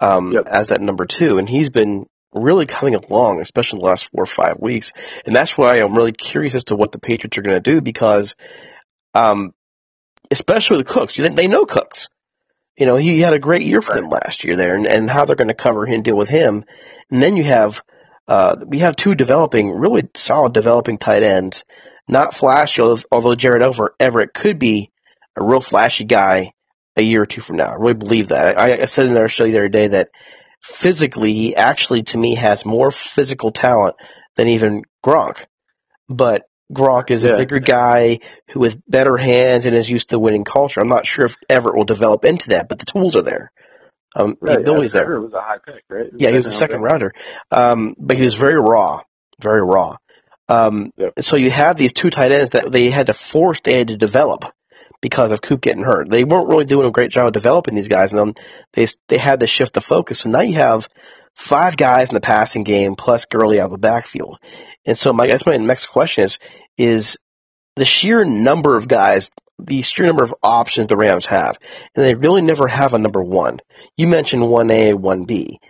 um, 0.00 0.32
yep. 0.32 0.46
as 0.46 0.68
that 0.68 0.80
number 0.80 1.06
two, 1.06 1.38
and 1.38 1.48
he's 1.48 1.70
been 1.70 2.06
really 2.34 2.66
coming 2.66 2.94
along, 2.94 3.40
especially 3.40 3.78
in 3.78 3.82
the 3.82 3.88
last 3.88 4.10
four 4.10 4.24
or 4.24 4.26
five 4.26 4.58
weeks. 4.58 4.92
And 5.24 5.34
that's 5.34 5.56
why 5.56 5.76
I'm 5.76 5.94
really 5.94 6.12
curious 6.12 6.54
as 6.54 6.64
to 6.64 6.76
what 6.76 6.92
the 6.92 6.98
Patriots 6.98 7.38
are 7.38 7.42
going 7.42 7.62
to 7.62 7.70
do 7.70 7.80
because, 7.80 8.34
um, 9.14 9.54
especially 10.30 10.78
the 10.78 10.84
Cooks, 10.84 11.16
they 11.16 11.48
know 11.48 11.64
Cooks. 11.64 12.08
You 12.76 12.86
know, 12.86 12.96
he 12.96 13.20
had 13.20 13.34
a 13.34 13.38
great 13.38 13.62
year 13.62 13.80
for 13.80 13.94
them 13.94 14.08
last 14.10 14.42
year 14.42 14.56
there, 14.56 14.74
and, 14.74 14.86
and 14.86 15.08
how 15.08 15.24
they're 15.24 15.36
going 15.36 15.48
to 15.48 15.54
cover 15.54 15.86
him, 15.86 16.02
deal 16.02 16.16
with 16.16 16.28
him. 16.28 16.64
And 17.08 17.22
then 17.22 17.36
you 17.36 17.44
have, 17.44 17.80
uh, 18.26 18.56
we 18.66 18.80
have 18.80 18.96
two 18.96 19.14
developing, 19.14 19.70
really 19.70 20.08
solid 20.16 20.52
developing 20.52 20.98
tight 20.98 21.22
ends. 21.22 21.64
Not 22.08 22.34
flashy, 22.34 22.82
although 23.12 23.34
Gerald 23.36 23.78
Everett 24.00 24.34
could 24.34 24.58
be 24.58 24.90
a 25.36 25.44
real 25.44 25.60
flashy 25.60 26.04
guy 26.04 26.52
a 26.96 27.02
year 27.02 27.22
or 27.22 27.26
two 27.26 27.40
from 27.40 27.56
now. 27.56 27.66
I 27.66 27.74
really 27.74 27.94
believe 27.94 28.28
that. 28.28 28.58
I, 28.58 28.82
I 28.82 28.84
said 28.84 29.06
in 29.06 29.16
our 29.16 29.28
show 29.28 29.46
the 29.46 29.56
other 29.56 29.68
day 29.68 29.88
that 29.88 30.10
physically, 30.64 31.34
he 31.34 31.56
actually, 31.56 32.02
to 32.04 32.18
me, 32.18 32.34
has 32.36 32.64
more 32.64 32.90
physical 32.90 33.52
talent 33.52 33.96
than 34.36 34.48
even 34.48 34.82
Gronk. 35.04 35.44
But 36.08 36.48
Gronk 36.72 37.10
is 37.10 37.24
a 37.24 37.36
bigger 37.36 37.58
guy 37.58 38.20
who 38.50 38.60
with 38.60 38.80
better 38.88 39.18
hands 39.18 39.66
and 39.66 39.76
is 39.76 39.90
used 39.90 40.10
to 40.10 40.18
winning 40.18 40.44
culture. 40.44 40.80
I'm 40.80 40.88
not 40.88 41.06
sure 41.06 41.26
if 41.26 41.36
Everett 41.50 41.76
will 41.76 41.84
develop 41.84 42.24
into 42.24 42.50
that, 42.50 42.68
but 42.68 42.78
the 42.78 42.86
tools 42.86 43.14
are 43.14 43.22
there. 43.22 43.52
Um, 44.16 44.38
Right, 44.40 44.54
the 44.54 44.60
abilities 44.60 44.94
yeah, 44.94 45.00
there. 45.00 45.06
Trevor 45.06 45.20
was 45.20 45.32
a 45.34 45.42
high 45.42 45.58
pick, 45.64 45.82
right? 45.90 46.06
Yeah, 46.16 46.30
he 46.30 46.36
was 46.36 46.46
a 46.46 46.52
second 46.52 46.80
rounder, 46.82 47.12
um, 47.50 47.94
but 47.98 48.16
he 48.16 48.24
was 48.24 48.36
very 48.36 48.58
raw, 48.58 49.02
very 49.40 49.62
raw. 49.62 49.96
Um, 50.48 50.92
Yep. 50.96 51.12
So 51.20 51.36
you 51.36 51.50
have 51.50 51.76
these 51.76 51.92
two 51.92 52.10
tight 52.10 52.32
ends 52.32 52.50
that 52.50 52.72
they 52.72 52.90
had 52.90 53.06
to 53.06 53.14
force 53.14 53.60
they 53.60 53.78
had 53.78 53.88
to 53.88 53.96
develop 53.96 54.44
because 55.04 55.32
of 55.32 55.42
Coop 55.42 55.60
getting 55.60 55.84
hurt. 55.84 56.10
They 56.10 56.24
weren't 56.24 56.48
really 56.48 56.64
doing 56.64 56.88
a 56.88 56.90
great 56.90 57.10
job 57.10 57.26
of 57.26 57.32
developing 57.32 57.74
these 57.74 57.88
guys, 57.88 58.12
and 58.12 58.20
then 58.20 58.44
they 58.72 58.86
they 59.08 59.18
had 59.18 59.40
to 59.40 59.46
shift 59.46 59.74
the 59.74 59.80
focus. 59.80 60.20
So 60.20 60.30
now 60.30 60.40
you 60.40 60.54
have 60.54 60.88
five 61.34 61.76
guys 61.76 62.08
in 62.08 62.14
the 62.14 62.20
passing 62.20 62.64
game 62.64 62.96
plus 62.96 63.26
Gurley 63.26 63.60
out 63.60 63.66
of 63.66 63.72
the 63.72 63.78
backfield. 63.78 64.38
And 64.86 64.96
so 64.96 65.12
my 65.12 65.26
guess 65.26 65.46
my 65.46 65.56
next 65.58 65.86
question 65.86 66.24
is 66.24 66.38
is 66.78 67.18
the 67.76 67.84
sheer 67.84 68.24
number 68.24 68.76
of 68.76 68.88
guys, 68.88 69.30
the 69.58 69.82
sheer 69.82 70.06
number 70.06 70.24
of 70.24 70.34
options 70.42 70.86
the 70.86 70.96
Rams 70.96 71.26
have, 71.26 71.58
and 71.94 72.04
they 72.04 72.14
really 72.14 72.42
never 72.42 72.66
have 72.66 72.94
a 72.94 72.98
number 72.98 73.22
one. 73.22 73.60
You 73.96 74.06
mentioned 74.06 74.48
one 74.48 74.70
A, 74.70 74.94
one 74.94 75.26
B 75.26 75.60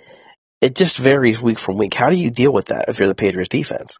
it 0.64 0.74
just 0.74 0.96
varies 0.96 1.42
week 1.42 1.58
from 1.58 1.76
week. 1.76 1.92
How 1.92 2.08
do 2.08 2.16
you 2.16 2.30
deal 2.30 2.50
with 2.50 2.66
that 2.66 2.88
if 2.88 2.98
you're 2.98 3.08
the 3.08 3.14
Patriots 3.14 3.50
defense? 3.50 3.98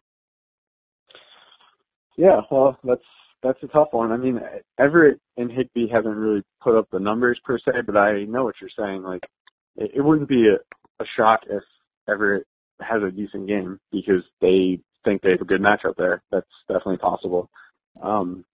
Yeah, 2.17 2.41
well, 2.49 2.75
that's 2.83 3.03
that's 3.45 3.61
a 3.63 3.67
tough 3.67 3.89
one. 3.91 4.11
I 4.11 4.17
mean, 4.17 4.41
Everett 4.79 5.19
and 5.37 5.51
Higbee 5.51 5.87
haven't 5.87 6.15
really 6.15 6.43
put 6.61 6.75
up 6.75 6.87
the 6.91 6.99
numbers 6.99 7.39
per 7.43 7.59
se, 7.59 7.81
but 7.85 7.95
I 7.95 8.23
know 8.23 8.43
what 8.43 8.55
you're 8.59 8.69
saying. 8.77 9.03
Like, 9.03 9.21
it, 9.75 9.91
it 9.95 10.01
wouldn't 10.01 10.27
be 10.27 10.47
a, 10.47 11.03
a 11.03 11.05
shock 11.15 11.41
if 11.47 11.63
Everett 12.09 12.47
has 12.81 13.03
a 13.03 13.11
decent 13.11 13.47
game 13.47 13.79
because 13.91 14.23
they 14.41 14.79
think 15.03 15.21
they 15.21 15.31
have 15.31 15.41
a 15.41 15.45
good 15.45 15.61
matchup 15.61 15.95
there. 15.97 16.23
That's 16.31 16.47
definitely 16.67 16.97
possible. 16.97 17.49
Um, 18.01 18.45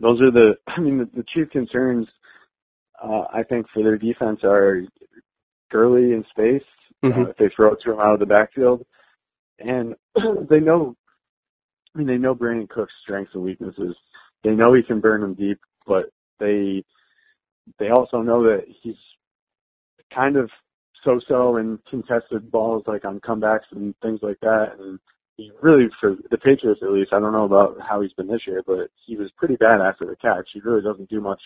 those 0.00 0.20
are 0.20 0.30
the, 0.30 0.52
I 0.68 0.80
mean, 0.80 0.98
the, 0.98 1.08
the 1.16 1.24
chief 1.34 1.50
concerns. 1.50 2.06
Uh, 3.02 3.24
I 3.32 3.42
think 3.42 3.66
for 3.72 3.82
their 3.82 3.96
defense 3.98 4.40
are 4.44 4.82
Gurley 5.70 6.12
in 6.12 6.24
space. 6.30 6.62
Mhm. 7.02 7.26
Uh, 7.26 7.30
if 7.30 7.36
they 7.36 7.50
throw 7.56 7.72
it 7.72 7.80
to 7.82 7.92
him 7.92 7.98
out 7.98 8.14
of 8.14 8.20
the 8.20 8.26
backfield, 8.26 8.86
and 9.58 9.96
they 10.48 10.60
know 10.60 10.94
I 11.94 11.98
mean, 11.98 12.06
they 12.06 12.16
know 12.16 12.34
Brandin 12.34 12.68
Cooks' 12.68 12.92
strengths 13.02 13.34
and 13.34 13.42
weaknesses. 13.42 13.96
They 14.44 14.50
know 14.50 14.74
he 14.74 14.82
can 14.82 15.00
burn 15.00 15.20
them 15.20 15.34
deep, 15.34 15.58
but 15.86 16.06
they 16.40 16.84
they 17.78 17.90
also 17.90 18.22
know 18.22 18.42
that 18.42 18.64
he's 18.82 18.96
kind 20.14 20.36
of 20.36 20.50
so-so 21.04 21.56
in 21.56 21.78
contested 21.88 22.50
balls, 22.50 22.84
like 22.86 23.04
on 23.04 23.20
comebacks 23.20 23.70
and 23.72 23.94
things 24.02 24.20
like 24.22 24.38
that. 24.40 24.76
And 24.78 24.98
he 25.36 25.50
really, 25.60 25.86
for 26.00 26.16
the 26.30 26.38
Patriots 26.38 26.80
at 26.82 26.92
least, 26.92 27.12
I 27.12 27.20
don't 27.20 27.32
know 27.32 27.44
about 27.44 27.76
how 27.80 28.00
he's 28.00 28.12
been 28.14 28.28
this 28.28 28.46
year, 28.46 28.62
but 28.66 28.90
he 29.06 29.16
was 29.16 29.30
pretty 29.36 29.56
bad 29.56 29.80
after 29.80 30.06
the 30.06 30.16
catch. 30.16 30.48
He 30.52 30.60
really 30.60 30.82
doesn't 30.82 31.08
do 31.08 31.20
much 31.20 31.40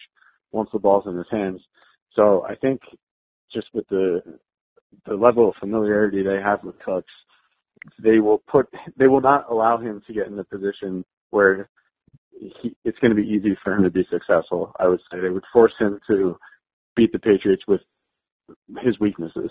once 0.53 0.71
the 0.73 0.79
ball's 0.79 1.07
in 1.07 1.17
his 1.17 1.27
hands. 1.31 1.61
So 2.15 2.45
I 2.49 2.55
think 2.55 2.81
just 3.53 3.69
with 3.75 3.87
the 3.89 4.23
the 5.07 5.15
level 5.15 5.49
of 5.49 5.55
familiarity 5.61 6.23
they 6.23 6.41
have 6.43 6.65
with 6.65 6.79
Cooks, 6.81 7.13
they 8.03 8.19
will 8.19 8.43
put 8.47 8.67
they 8.97 9.07
will 9.07 9.21
not 9.21 9.51
allow 9.51 9.79
him 9.79 10.03
to 10.07 10.13
get 10.13 10.27
in 10.27 10.37
the 10.37 10.45
position 10.45 11.05
where 11.31 11.69
he, 12.39 12.77
it's 12.85 12.99
going 12.99 13.15
to 13.15 13.21
be 13.21 13.29
easy 13.29 13.57
for 13.63 13.75
him 13.75 13.85
to 13.85 13.91
be 13.91 14.07
successful. 14.11 14.73
I 14.79 14.89
would 14.89 15.01
say 15.11 15.21
they 15.21 15.31
would 15.31 15.45
force 15.53 15.73
him 15.79 16.01
to 16.09 16.37
beat 16.95 17.13
the 17.13 17.19
Patriots 17.19 17.63
with 17.67 17.81
his 18.83 18.99
weaknesses. 19.01 19.51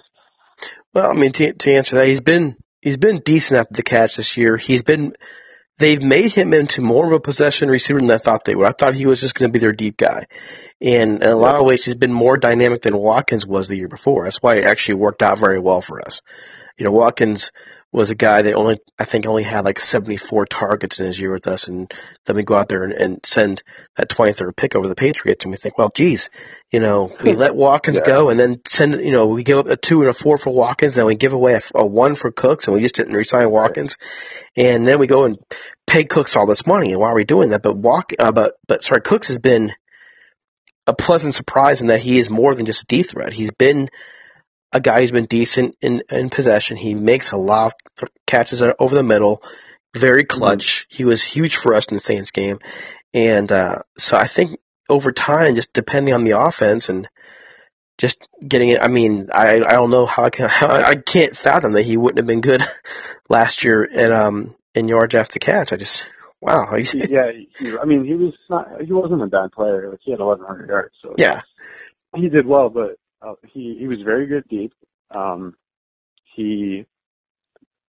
Well, 0.93 1.11
I 1.11 1.13
mean, 1.13 1.31
to, 1.33 1.53
to 1.53 1.73
answer 1.73 1.97
that, 1.97 2.07
he's 2.07 2.21
been 2.21 2.57
he's 2.81 2.97
been 2.97 3.19
decent 3.19 3.59
after 3.59 3.73
the 3.73 3.83
catch 3.83 4.17
this 4.17 4.37
year. 4.37 4.57
He's 4.57 4.83
been 4.83 5.13
they've 5.77 6.01
made 6.01 6.31
him 6.31 6.53
into 6.53 6.81
more 6.81 7.05
of 7.05 7.11
a 7.11 7.19
possession 7.19 7.69
receiver 7.69 7.99
than 7.99 8.11
I 8.11 8.17
thought 8.17 8.45
they 8.45 8.55
would. 8.55 8.67
I 8.67 8.71
thought 8.71 8.93
he 8.93 9.05
was 9.05 9.19
just 9.19 9.35
going 9.35 9.49
to 9.49 9.53
be 9.53 9.59
their 9.59 9.73
deep 9.73 9.97
guy, 9.97 10.25
and 10.81 11.21
in 11.21 11.29
a 11.29 11.35
lot 11.35 11.55
of 11.55 11.65
ways, 11.65 11.85
he's 11.85 11.95
been 11.95 12.13
more 12.13 12.37
dynamic 12.37 12.81
than 12.81 12.97
Watkins 12.97 13.45
was 13.45 13.67
the 13.67 13.77
year 13.77 13.89
before. 13.89 14.23
That's 14.23 14.41
why 14.41 14.55
it 14.55 14.65
actually 14.65 14.95
worked 14.95 15.21
out 15.21 15.39
very 15.39 15.59
well 15.59 15.81
for 15.81 16.05
us. 16.05 16.21
You 16.77 16.85
know, 16.85 16.91
Watkins 16.91 17.51
was 17.95 18.11
a 18.11 18.15
guy 18.15 18.41
that 18.41 18.53
only 18.53 18.79
I 18.99 19.05
think 19.05 19.25
only 19.25 19.43
had 19.43 19.65
like 19.65 19.79
74 19.79 20.45
targets 20.45 20.99
in 20.99 21.05
his 21.05 21.19
year 21.19 21.31
with 21.31 21.47
us, 21.47 21.67
and 21.67 21.91
then 22.25 22.35
we 22.35 22.43
go 22.43 22.55
out 22.55 22.67
there 22.67 22.83
and, 22.83 22.93
and 22.93 23.19
send 23.25 23.63
that 23.95 24.09
23rd 24.09 24.55
pick 24.55 24.75
over 24.75 24.87
the 24.87 24.95
Patriots, 24.95 25.45
and 25.45 25.51
we 25.51 25.57
think, 25.57 25.77
well, 25.77 25.91
geez, 25.93 26.29
you 26.71 26.79
know, 26.79 27.15
we 27.23 27.35
let 27.35 27.55
Watkins 27.55 28.01
Yeah. 28.01 28.13
go, 28.13 28.29
and 28.29 28.39
then 28.39 28.61
send, 28.67 28.99
you 29.01 29.11
know, 29.11 29.27
we 29.27 29.43
give 29.43 29.57
up 29.57 29.67
a 29.67 29.75
two 29.77 30.01
and 30.01 30.09
a 30.09 30.13
four 30.13 30.37
for 30.37 30.51
Watkins, 30.53 30.97
and 30.97 31.07
we 31.07 31.15
give 31.15 31.33
away 31.33 31.53
a, 31.53 31.61
a 31.73 31.85
one 31.85 32.15
for 32.15 32.31
Cooks, 32.31 32.67
and 32.67 32.75
we 32.75 32.83
just 32.83 32.95
didn't 32.95 33.13
resign 33.13 33.49
Watkins, 33.49 33.97
and 34.55 34.85
then 34.85 34.99
we 34.99 35.07
go 35.07 35.23
and 35.25 35.37
pay 35.87 36.03
Cooks 36.03 36.35
all 36.35 36.45
this 36.45 36.67
money, 36.67 36.91
and 36.91 36.99
why 36.99 37.09
are 37.09 37.15
we 37.15 37.23
doing 37.23 37.49
that? 37.49 37.63
But 37.63 37.77
Walk, 37.77 38.11
uh, 38.19 38.31
but 38.31 38.55
but 38.67 38.83
sorry, 38.83 39.01
Cooks 39.01 39.29
has 39.29 39.39
been 39.39 39.73
a 40.87 40.93
pleasant 40.93 41.33
surprise 41.33 41.81
in 41.81 41.87
that 41.87 42.01
he 42.01 42.19
is 42.19 42.29
more 42.29 42.53
than 42.53 42.65
just 42.65 42.83
a 42.83 42.85
D 42.87 43.03
threat. 43.03 43.33
He's 43.33 43.51
been 43.51 43.89
a 44.71 44.79
guy 44.79 45.01
who's 45.01 45.11
been 45.11 45.25
decent 45.25 45.75
in, 45.81 46.03
in 46.11 46.29
possession. 46.29 46.77
He 46.77 46.93
makes 46.93 47.31
a 47.31 47.37
lot 47.37 47.73
of 48.01 48.09
catches 48.27 48.61
over 48.61 48.95
the 48.95 49.03
middle, 49.03 49.41
very 49.95 50.25
clutch. 50.25 50.85
He 50.89 51.05
was 51.05 51.23
huge 51.23 51.55
for 51.55 51.75
us 51.75 51.87
in 51.87 51.95
the 51.95 52.01
Saints 52.01 52.31
game, 52.31 52.59
and 53.13 53.51
uh, 53.51 53.75
so 53.97 54.17
I 54.17 54.27
think 54.27 54.59
over 54.89 55.11
time, 55.11 55.55
just 55.55 55.73
depending 55.73 56.13
on 56.13 56.23
the 56.23 56.39
offense 56.39 56.89
and 56.89 57.07
just 57.97 58.27
getting 58.45 58.69
it. 58.69 58.81
I 58.81 58.87
mean, 58.89 59.27
I 59.33 59.55
I 59.55 59.73
don't 59.73 59.91
know 59.91 60.05
how 60.05 60.25
I 60.25 60.29
can 60.29 60.49
how, 60.49 60.67
I 60.67 60.95
can't 60.95 61.35
fathom 61.35 61.73
that 61.73 61.83
he 61.85 61.97
wouldn't 61.97 62.17
have 62.17 62.27
been 62.27 62.41
good 62.41 62.63
last 63.29 63.63
year 63.63 63.83
in 63.83 64.11
um 64.11 64.55
in 64.73 64.87
yards 64.87 65.15
after 65.15 65.39
catch. 65.39 65.71
I 65.71 65.77
just 65.77 66.05
wow. 66.41 66.65
yeah, 66.75 67.31
he, 67.57 67.77
I 67.81 67.85
mean, 67.85 68.03
he 68.05 68.13
was 68.15 68.33
not 68.49 68.81
he 68.81 68.91
wasn't 68.91 69.23
a 69.23 69.27
bad 69.27 69.51
player. 69.53 69.89
Like 69.89 69.99
he 70.03 70.11
had 70.11 70.19
1100 70.19 70.69
yards, 70.69 70.93
so 71.01 71.15
Yeah. 71.17 71.39
he 72.15 72.27
did 72.29 72.45
well. 72.45 72.69
But 72.69 72.97
uh, 73.25 73.33
he 73.53 73.77
he 73.79 73.87
was 73.87 73.99
very 74.03 74.27
good 74.27 74.43
deep. 74.49 74.73
Um, 75.13 75.55
he, 76.35 76.85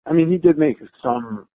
I 0.06 0.12
mean, 0.12 0.30
he 0.30 0.38
did 0.38 0.58
make 0.58 0.78
some. 1.02 1.46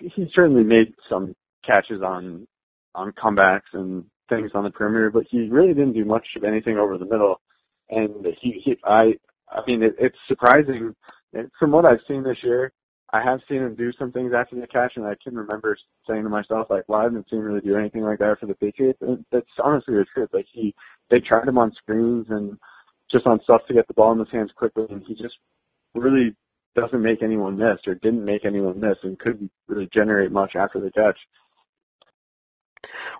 He 0.00 0.30
certainly 0.34 0.62
made 0.62 0.94
some 1.08 1.34
catches 1.66 2.02
on 2.02 2.46
on 2.94 3.12
comebacks 3.12 3.72
and 3.72 4.04
things 4.28 4.50
on 4.54 4.64
the 4.64 4.70
perimeter, 4.70 5.10
but 5.10 5.24
he 5.30 5.48
really 5.48 5.74
didn't 5.74 5.94
do 5.94 6.04
much 6.04 6.26
of 6.36 6.44
anything 6.44 6.76
over 6.76 6.98
the 6.98 7.04
middle. 7.04 7.40
And 7.90 8.26
he, 8.40 8.60
he 8.64 8.76
I, 8.84 9.14
I 9.50 9.60
mean, 9.66 9.82
it, 9.82 9.96
it's 9.98 10.16
surprising. 10.26 10.94
From 11.58 11.72
what 11.72 11.84
I've 11.84 12.00
seen 12.06 12.22
this 12.22 12.38
year, 12.42 12.72
I 13.12 13.22
have 13.22 13.40
seen 13.48 13.58
him 13.58 13.74
do 13.74 13.90
some 13.98 14.12
things 14.12 14.32
after 14.36 14.56
the 14.56 14.66
catch, 14.66 14.92
and 14.96 15.06
I 15.06 15.14
can 15.22 15.34
remember 15.34 15.76
saying 16.08 16.24
to 16.24 16.28
myself, 16.28 16.68
like, 16.70 16.84
well, 16.88 17.00
I 17.00 17.04
haven't 17.04 17.26
seen 17.30 17.40
him 17.40 17.46
really 17.46 17.60
do 17.60 17.76
anything 17.76 18.02
like 18.02 18.18
that 18.18 18.36
for 18.38 18.46
the 18.46 18.54
Patriots. 18.54 18.98
And 19.00 19.24
that's 19.32 19.46
honestly 19.62 19.94
the 19.94 20.06
truth. 20.12 20.30
Like, 20.32 20.46
he, 20.52 20.74
they 21.10 21.20
tried 21.20 21.48
him 21.48 21.58
on 21.58 21.72
screens 21.72 22.26
and 22.28 22.58
just 23.10 23.26
on 23.26 23.40
stuff 23.44 23.62
to 23.68 23.74
get 23.74 23.86
the 23.88 23.94
ball 23.94 24.12
in 24.12 24.18
his 24.18 24.28
hands 24.30 24.50
quickly, 24.56 24.86
and 24.90 25.02
he 25.06 25.14
just 25.14 25.34
really 25.94 26.34
doesn't 26.74 27.02
make 27.02 27.22
anyone 27.22 27.56
miss 27.56 27.78
or 27.86 27.94
didn't 27.94 28.24
make 28.24 28.44
anyone 28.44 28.78
miss 28.78 28.96
and 29.02 29.18
couldn't 29.18 29.50
really 29.66 29.88
generate 29.92 30.30
much 30.30 30.52
after 30.54 30.80
the 30.80 30.90
catch. 30.92 31.18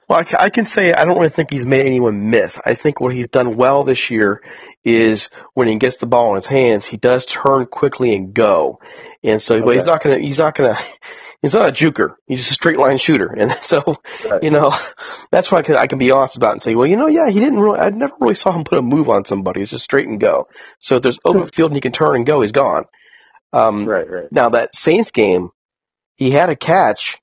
Well, 0.08 0.20
I 0.20 0.44
I 0.44 0.50
can 0.50 0.64
say 0.64 0.92
I 0.92 1.04
don't 1.04 1.16
really 1.18 1.28
think 1.28 1.50
he's 1.50 1.66
made 1.66 1.86
anyone 1.86 2.30
miss. 2.30 2.58
I 2.64 2.74
think 2.74 3.00
what 3.00 3.12
he's 3.12 3.28
done 3.28 3.56
well 3.56 3.84
this 3.84 4.10
year 4.10 4.42
is 4.84 5.28
when 5.54 5.68
he 5.68 5.76
gets 5.76 5.98
the 5.98 6.06
ball 6.06 6.30
in 6.30 6.36
his 6.36 6.46
hands, 6.46 6.86
he 6.86 6.96
does 6.96 7.26
turn 7.26 7.66
quickly 7.66 8.14
and 8.14 8.32
go. 8.32 8.80
And 9.22 9.42
so, 9.42 9.62
but 9.62 9.74
he's 9.76 9.86
not 9.86 10.02
gonna, 10.02 10.18
he's 10.18 10.38
not 10.38 10.54
gonna, 10.54 10.78
he's 11.42 11.54
not 11.54 11.68
a 11.68 11.72
juker. 11.72 12.14
He's 12.26 12.38
just 12.40 12.52
a 12.52 12.54
straight 12.54 12.78
line 12.78 12.98
shooter. 12.98 13.32
And 13.36 13.52
so, 13.62 13.82
Right. 14.28 14.42
you 14.42 14.50
know, 14.50 14.74
that's 15.30 15.50
why 15.52 15.58
I 15.58 15.62
can, 15.62 15.76
I 15.76 15.86
can 15.88 15.98
be 15.98 16.10
honest 16.10 16.36
about 16.36 16.50
it 16.50 16.52
and 16.54 16.62
say, 16.62 16.74
well, 16.74 16.86
you 16.86 16.96
know, 16.96 17.06
yeah, 17.08 17.28
he 17.28 17.38
didn't 17.38 17.60
really, 17.60 17.78
I 17.78 17.90
never 17.90 18.14
really 18.20 18.34
saw 18.34 18.52
him 18.52 18.64
put 18.64 18.78
a 18.78 18.82
move 18.82 19.08
on 19.08 19.24
somebody. 19.24 19.60
It's 19.62 19.72
just 19.72 19.84
straight 19.84 20.08
and 20.08 20.20
go. 20.20 20.46
So 20.78 20.96
if 20.96 21.02
there's 21.02 21.18
open 21.24 21.46
field 21.48 21.70
and 21.72 21.76
he 21.76 21.80
can 21.80 21.92
turn 21.92 22.16
and 22.16 22.26
go, 22.26 22.40
he's 22.42 22.52
gone. 22.52 22.84
Um, 23.52 23.84
Right, 23.86 24.08
right. 24.08 24.32
now 24.32 24.50
that 24.50 24.74
Saints 24.74 25.10
game, 25.10 25.50
he 26.16 26.30
had 26.30 26.50
a 26.50 26.56
catch 26.56 27.18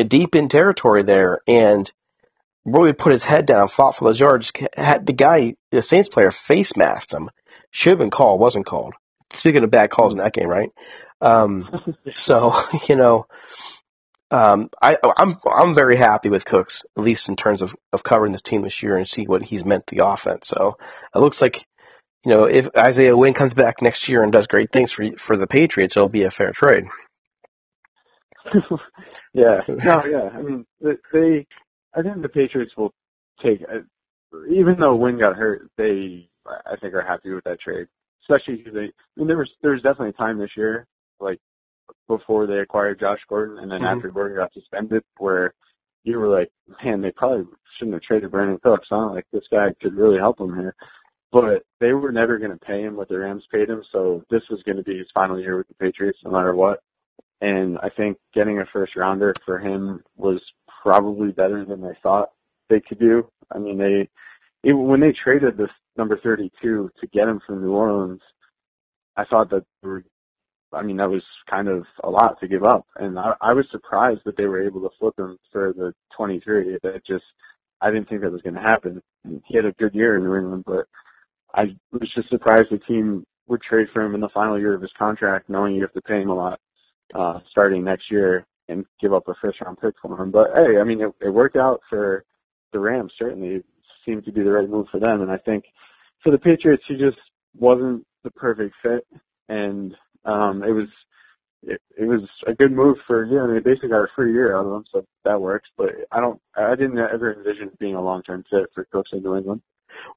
know, 0.00 0.08
deep 0.08 0.34
in 0.34 0.48
territory 0.48 1.02
there, 1.02 1.40
and 1.46 1.90
really 2.64 2.92
put 2.92 3.12
his 3.12 3.24
head 3.24 3.46
down, 3.46 3.68
fought 3.68 3.96
for 3.96 4.04
those 4.04 4.20
yards. 4.20 4.52
Had 4.74 5.06
the 5.06 5.12
guy, 5.12 5.54
the 5.70 5.82
Saints 5.82 6.08
player, 6.08 6.30
face 6.30 6.76
masked 6.76 7.12
him. 7.12 7.30
Should 7.70 7.90
have 7.90 7.98
been 7.98 8.10
called, 8.10 8.40
wasn't 8.40 8.66
called. 8.66 8.94
Speaking 9.32 9.64
of 9.64 9.70
bad 9.70 9.90
calls 9.90 10.12
in 10.12 10.18
that 10.18 10.34
game, 10.34 10.48
right? 10.48 10.70
Um, 11.20 11.96
so 12.14 12.54
you 12.88 12.96
know, 12.96 13.26
um, 14.30 14.70
I, 14.80 14.96
I'm 15.16 15.36
I'm 15.46 15.74
very 15.74 15.96
happy 15.96 16.30
with 16.30 16.44
Cooks, 16.44 16.84
at 16.96 17.02
least 17.02 17.28
in 17.28 17.36
terms 17.36 17.62
of, 17.62 17.74
of 17.92 18.02
covering 18.02 18.32
this 18.32 18.42
team 18.42 18.62
this 18.62 18.82
year 18.82 18.96
and 18.96 19.06
see 19.06 19.26
what 19.26 19.42
he's 19.42 19.64
meant 19.64 19.86
to 19.86 19.94
the 19.94 20.06
offense. 20.06 20.48
So 20.48 20.78
it 21.14 21.18
looks 21.18 21.42
like, 21.42 21.64
you 22.24 22.32
know, 22.32 22.44
if 22.44 22.68
Isaiah 22.76 23.16
Wynn 23.16 23.34
comes 23.34 23.54
back 23.54 23.82
next 23.82 24.08
year 24.08 24.22
and 24.22 24.32
does 24.32 24.46
great 24.46 24.72
things 24.72 24.92
for 24.92 25.04
for 25.18 25.36
the 25.36 25.46
Patriots, 25.46 25.96
it'll 25.96 26.08
be 26.08 26.22
a 26.22 26.30
fair 26.30 26.52
trade. 26.52 26.84
yeah, 29.34 29.58
no, 29.68 30.02
yeah. 30.10 30.28
I 30.36 30.42
mean, 30.42 30.66
they, 30.80 30.92
they 31.12 31.46
I 31.94 32.02
think 32.02 32.22
the 32.22 32.28
Patriots 32.28 32.72
will 32.76 32.92
take, 33.42 33.60
uh, 33.62 33.80
even 34.50 34.76
though 34.78 34.96
Wynn 34.96 35.18
got 35.18 35.36
hurt, 35.36 35.70
they, 35.76 36.28
I 36.46 36.76
think, 36.80 36.94
are 36.94 37.06
happy 37.06 37.30
with 37.32 37.44
that 37.44 37.60
trade. 37.60 37.86
Especially 38.22 38.56
because 38.56 38.74
they, 38.74 38.84
I 38.86 38.92
mean, 39.16 39.26
there 39.26 39.36
was 39.38 39.50
there 39.62 39.72
was 39.72 39.82
definitely 39.82 40.10
a 40.10 40.12
time 40.12 40.38
this 40.38 40.56
year, 40.56 40.86
like 41.20 41.38
before 42.08 42.46
they 42.46 42.58
acquired 42.58 43.00
Josh 43.00 43.18
Gordon, 43.28 43.58
and 43.58 43.70
then 43.70 43.80
Mhm. 43.80 43.96
after 43.96 44.10
Gordon 44.10 44.36
got 44.36 44.52
suspended, 44.52 45.02
where 45.18 45.54
you 46.04 46.18
were 46.18 46.28
like, 46.28 46.50
man, 46.84 47.00
they 47.00 47.12
probably 47.12 47.46
shouldn't 47.78 47.94
have 47.94 48.02
traded 48.02 48.30
Brandin 48.30 48.60
Cooks. 48.62 48.88
Huh? 48.90 49.10
Like 49.10 49.26
this 49.32 49.46
guy 49.50 49.68
could 49.80 49.94
really 49.94 50.18
help 50.18 50.38
them 50.38 50.54
here. 50.56 50.74
but 51.32 51.62
they 51.80 51.92
were 51.94 52.12
never 52.12 52.38
going 52.38 52.50
to 52.50 52.58
pay 52.66 52.82
him 52.82 52.94
what 52.94 53.08
the 53.08 53.18
Rams 53.18 53.44
paid 53.50 53.68
him, 53.70 53.82
so 53.90 54.22
this 54.30 54.42
was 54.50 54.62
going 54.64 54.76
to 54.76 54.82
be 54.82 54.98
his 54.98 55.06
final 55.14 55.40
year 55.40 55.56
with 55.56 55.66
the 55.68 55.74
Patriots, 55.74 56.18
no 56.24 56.30
matter 56.30 56.54
what. 56.54 56.80
And 57.42 57.76
I 57.78 57.88
think 57.96 58.18
getting 58.32 58.60
a 58.60 58.64
first 58.72 58.94
rounder 58.94 59.34
for 59.44 59.58
him 59.58 60.00
was 60.16 60.40
probably 60.80 61.32
better 61.32 61.64
than 61.64 61.80
they 61.80 61.98
thought 62.00 62.28
they 62.70 62.80
could 62.80 63.00
do. 63.00 63.28
I 63.50 63.58
mean, 63.58 63.78
they 63.78 64.08
even 64.62 64.86
when 64.86 65.00
they 65.00 65.12
traded 65.12 65.56
this 65.56 65.68
number 65.96 66.16
32 66.22 66.90
to 67.00 67.06
get 67.08 67.26
him 67.26 67.40
from 67.44 67.60
New 67.60 67.72
Orleans, 67.72 68.20
I 69.16 69.24
thought 69.24 69.50
that 69.50 69.64
were, 69.82 70.04
I 70.72 70.82
mean, 70.82 70.98
that 70.98 71.10
was 71.10 71.24
kind 71.50 71.66
of 71.66 71.84
a 72.04 72.08
lot 72.08 72.38
to 72.40 72.46
give 72.46 72.62
up. 72.62 72.86
And 72.94 73.18
I, 73.18 73.32
I 73.40 73.52
was 73.54 73.66
surprised 73.72 74.20
that 74.24 74.36
they 74.36 74.46
were 74.46 74.64
able 74.64 74.80
to 74.82 74.96
flip 75.00 75.18
him 75.18 75.36
for 75.50 75.72
the 75.72 75.92
23. 76.16 76.78
That 76.84 77.02
just, 77.04 77.24
I 77.80 77.90
didn't 77.90 78.08
think 78.08 78.20
that 78.20 78.30
was 78.30 78.42
going 78.42 78.54
to 78.54 78.60
happen. 78.60 79.02
He 79.46 79.56
had 79.56 79.66
a 79.66 79.72
good 79.72 79.94
year 79.96 80.16
in 80.16 80.22
New 80.22 80.36
England, 80.36 80.62
but 80.64 80.86
I 81.56 81.76
was 81.90 82.08
just 82.14 82.30
surprised 82.30 82.66
the 82.70 82.78
team 82.78 83.24
would 83.48 83.62
trade 83.62 83.88
for 83.92 84.02
him 84.02 84.14
in 84.14 84.20
the 84.20 84.28
final 84.32 84.60
year 84.60 84.74
of 84.74 84.80
his 84.80 84.92
contract, 84.96 85.50
knowing 85.50 85.74
you 85.74 85.82
have 85.82 85.92
to 85.94 86.02
pay 86.02 86.22
him 86.22 86.30
a 86.30 86.34
lot 86.34 86.60
uh, 87.14 87.40
starting 87.50 87.84
next 87.84 88.10
year 88.10 88.46
and 88.68 88.84
give 89.00 89.12
up 89.12 89.28
a 89.28 89.34
first 89.40 89.60
round 89.60 89.78
pick 89.80 89.94
for 90.00 90.20
him. 90.20 90.30
But 90.30 90.48
hey, 90.54 90.78
I 90.80 90.84
mean, 90.84 91.00
it, 91.00 91.12
it 91.20 91.30
worked 91.30 91.56
out 91.56 91.80
for 91.88 92.24
the 92.72 92.78
Rams. 92.78 93.12
Certainly, 93.18 93.56
it 93.56 93.64
seemed 94.06 94.24
to 94.24 94.32
be 94.32 94.42
the 94.42 94.50
right 94.50 94.68
move 94.68 94.86
for 94.90 95.00
them. 95.00 95.20
And 95.20 95.30
I 95.30 95.38
think 95.38 95.64
for 96.22 96.30
the 96.30 96.38
Patriots, 96.38 96.84
he 96.88 96.94
just 96.94 97.18
wasn't 97.58 98.06
the 98.24 98.30
perfect 98.30 98.74
fit, 98.82 99.06
and 99.48 99.94
um, 100.24 100.62
it 100.62 100.70
was 100.70 100.88
it, 101.64 101.80
it 101.96 102.04
was 102.04 102.28
a 102.46 102.54
good 102.54 102.72
move 102.72 102.96
for 103.06 103.24
know, 103.24 103.52
they 103.52 103.60
basically 103.60 103.90
got 103.90 104.02
a 104.02 104.08
free 104.16 104.32
year 104.32 104.56
out 104.56 104.66
of 104.66 104.72
him, 104.72 104.84
so 104.92 105.04
that 105.24 105.40
works. 105.40 105.68
But 105.76 105.90
I 106.10 106.20
don't, 106.20 106.40
I 106.56 106.74
didn't 106.74 106.98
ever 106.98 107.34
envision 107.34 107.70
being 107.78 107.94
a 107.94 108.02
long 108.02 108.22
term 108.22 108.44
fit 108.50 108.70
for 108.74 108.84
Cooks 108.92 109.10
in 109.12 109.22
New 109.22 109.36
England. 109.36 109.62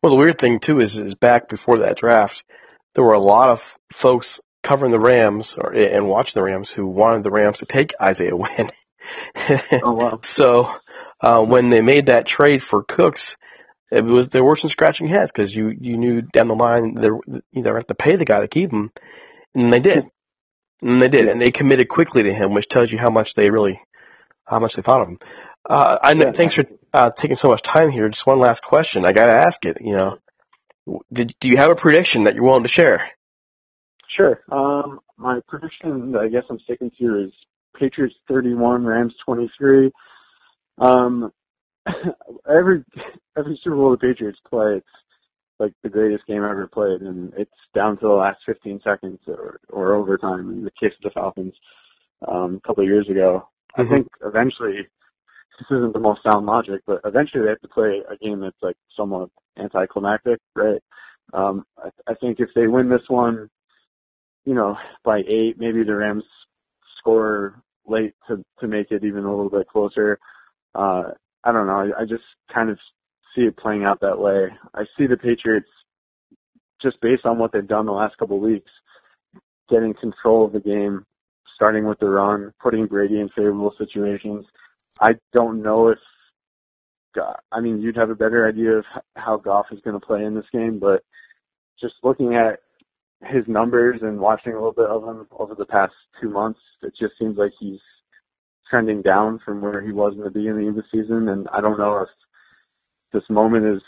Well, 0.02 0.12
the 0.12 0.18
weird 0.18 0.40
thing 0.40 0.60
too 0.60 0.80
is, 0.80 0.98
is 0.98 1.16
back 1.16 1.50
before 1.50 1.80
that 1.80 1.98
draft, 1.98 2.44
there 2.94 3.04
were 3.04 3.14
a 3.14 3.20
lot 3.20 3.50
of 3.50 3.78
folks 3.92 4.40
covering 4.66 4.92
the 4.92 5.00
Rams 5.00 5.56
or, 5.58 5.74
and 5.74 6.08
watching 6.08 6.34
the 6.34 6.44
Rams 6.44 6.72
who 6.72 6.88
wanted 6.88 7.24
the 7.24 7.32
Rams 7.32 7.60
to 7.60 7.66
take 7.66 7.94
Isaiah 8.02 8.36
Wynn. 8.36 8.68
oh 9.84 9.94
wow! 9.94 10.20
So 10.24 10.72
uh, 11.22 11.46
when 11.46 11.70
they 11.70 11.82
made 11.82 12.08
that 12.08 12.26
trade 12.26 12.64
for 12.64 12.84
Cooks, 12.84 13.38
it 13.92 14.04
was 14.04 14.30
there 14.30 14.44
were 14.44 14.56
some 14.56 14.72
scratching 14.72 15.08
heads 15.08 15.32
because 15.32 15.56
you 15.56 15.70
you 15.80 15.98
knew 15.98 16.24
down 16.24 16.48
the 16.48 16.56
line 16.56 16.96
they 16.96 17.10
either 17.54 17.76
have 17.76 17.86
to 17.88 17.96
pay 17.96 18.16
the 18.16 18.26
guy 18.26 18.42
to 18.42 18.48
keep 18.48 18.72
him, 18.72 18.92
and 19.54 19.72
they 19.72 19.80
did, 19.80 20.06
and 20.82 21.00
they 21.00 21.10
did, 21.10 21.28
and 21.28 21.40
they 21.40 21.52
committed 21.52 21.88
quickly 21.88 22.24
to 22.24 22.34
him, 22.34 22.54
which 22.54 22.68
tells 22.68 22.92
you 22.92 22.98
how 22.98 23.12
much 23.12 23.36
they 23.36 23.52
really 23.52 23.80
how 24.48 24.60
much 24.60 24.76
they 24.76 24.82
thought 24.82 25.02
of 25.02 25.08
him. 25.10 25.20
Uh, 25.68 26.00
I 26.02 26.14
know, 26.16 26.32
thanks 26.32 26.56
for 26.56 26.66
uh, 26.92 27.12
taking 27.12 27.38
so 27.38 27.50
much 27.50 27.62
time 27.62 27.90
here. 27.90 28.10
Just 28.10 28.28
one 28.28 28.40
last 28.40 28.64
question. 28.64 29.06
I 29.06 29.14
got 29.14 29.28
to 29.28 29.34
ask 29.34 29.64
it. 29.66 29.78
You 29.82 29.94
know, 29.94 30.18
did, 31.12 31.34
do 31.40 31.50
you 31.50 31.58
have 31.58 31.72
a 31.72 31.76
prediction 31.76 32.24
that 32.24 32.36
you're 32.36 32.44
willing 32.44 32.64
to 32.64 32.70
share? 32.70 33.12
Sure. 34.16 34.42
Um, 34.52 35.00
my 35.18 35.40
prediction 35.48 36.16
I 36.16 36.28
guess 36.28 36.44
I'm 36.50 36.60
sticking 36.60 36.92
to 37.00 37.26
is 37.26 37.32
Patriots 37.78 38.16
31, 38.28 38.86
Rams 38.86 39.14
23. 39.26 39.92
Um, 40.78 41.32
every 42.50 42.84
every 43.38 43.60
Super 43.64 43.76
Bowl 43.76 43.92
the 43.92 43.98
Patriots 43.98 44.40
play, 44.50 44.78
it's 44.78 44.88
like 45.60 45.74
the 45.84 45.90
greatest 45.90 46.26
game 46.28 46.44
ever 46.44 46.68
played, 46.68 47.02
and 47.02 47.34
it's 47.38 47.52
down 47.74 47.98
to 47.98 48.08
the 48.08 48.14
last 48.14 48.40
15 48.46 48.82
seconds 48.84 49.20
or, 49.28 49.60
or 49.70 49.94
overtime. 49.94 50.50
In 50.50 50.64
the 50.64 50.72
case 50.72 50.94
of 50.98 51.04
the 51.04 51.12
Falcons, 51.12 51.54
um, 52.28 52.56
a 52.64 52.68
couple 52.68 52.84
of 52.84 52.90
years 52.90 53.08
ago, 53.10 53.48
mm-hmm. 53.78 53.82
I 53.82 53.96
think 53.96 54.08
eventually 54.26 54.88
this 55.60 55.78
isn't 55.78 55.94
the 55.94 56.00
most 56.00 56.22
sound 56.24 56.46
logic, 56.46 56.82
but 56.88 57.02
eventually 57.06 57.44
they 57.44 57.50
have 57.50 57.62
to 57.62 57.68
play 57.68 58.02
a 58.10 58.18
game 58.18 58.42
that's 58.42 58.62
like 58.62 58.76
somewhat 58.96 59.30
anticlimactic, 59.58 60.40
right? 60.56 60.82
Um, 61.34 61.66
I, 61.78 61.90
I 62.08 62.14
think 62.16 62.40
if 62.40 62.50
they 62.56 62.68
win 62.68 62.90
this 62.90 63.08
one, 63.08 63.50
you 64.46 64.54
know, 64.54 64.78
by 65.04 65.20
eight, 65.28 65.56
maybe 65.58 65.84
the 65.84 65.96
Rams 65.96 66.24
score 67.00 67.62
late 67.88 68.14
to 68.28 68.44
to 68.60 68.68
make 68.68 68.92
it 68.92 69.04
even 69.04 69.24
a 69.26 69.36
little 69.36 69.50
bit 69.50 69.68
closer. 69.68 70.20
Uh, 70.74 71.04
I 71.44 71.52
don't 71.52 71.68
know. 71.68 71.94
I, 71.98 72.02
I 72.02 72.06
just 72.06 72.24
kind 72.54 72.70
of 72.70 72.78
see 73.36 73.44
it 73.44 73.58
playing 73.58 73.84
out 73.84 74.00
that 74.02 74.20
way. 74.20 74.48
I 74.74 74.84
see 74.98 75.08
the 75.08 75.18
Patriots 75.18 75.70
just 76.82 77.00
based 77.02 77.26
on 77.26 77.38
what 77.38 77.52
they've 77.52 77.68
done 77.68 77.86
the 77.86 77.92
last 77.92 78.18
couple 78.18 78.38
of 78.38 78.44
weeks, 78.44 78.72
getting 79.70 79.94
control 79.94 80.46
of 80.46 80.54
the 80.54 80.60
game, 80.60 81.06
starting 81.56 81.86
with 81.86 82.00
the 82.00 82.10
run, 82.10 82.54
putting 82.62 82.86
Brady 82.86 83.20
in 83.20 83.30
favorable 83.30 83.74
situations. 83.78 84.46
I 85.02 85.16
don't 85.34 85.62
know 85.62 85.90
if, 85.90 85.98
I 87.52 87.62
mean, 87.62 87.82
you'd 87.82 87.98
have 87.98 88.10
a 88.10 88.16
better 88.16 88.48
idea 88.48 88.78
of 88.78 88.86
how 89.16 89.38
Goff 89.38 89.68
is 89.72 89.80
going 89.82 90.00
to 90.00 90.06
play 90.06 90.24
in 90.24 90.36
this 90.36 90.46
game, 90.52 90.80
but 90.80 91.04
just 91.80 91.96
looking 92.04 92.36
at 92.36 92.60
his 93.26 93.44
numbers 93.48 94.00
and 94.02 94.20
watching 94.20 94.54
a 94.54 94.56
little 94.56 94.74
bit 94.74 94.86
of 94.90 95.04
him 95.04 95.28
over 95.32 95.56
the 95.56 95.66
past 95.66 95.94
two 96.22 96.30
months, 96.30 96.60
it 96.82 96.94
just 97.00 97.14
seems 97.20 97.38
like 97.38 97.52
he's 97.60 97.80
trending 98.70 99.02
down 99.02 99.40
from 99.44 99.62
where 99.62 99.82
he 99.82 99.92
was 99.92 100.14
in 100.16 100.24
the 100.24 100.30
beginning 100.30 100.70
of 100.70 100.76
the 100.76 100.84
season. 100.92 101.30
And 101.30 101.48
I 101.54 101.62
don't 101.62 101.78
know 101.78 102.02
if 102.04 102.10
this 103.14 103.24
moment 103.30 103.66
is 103.66 103.82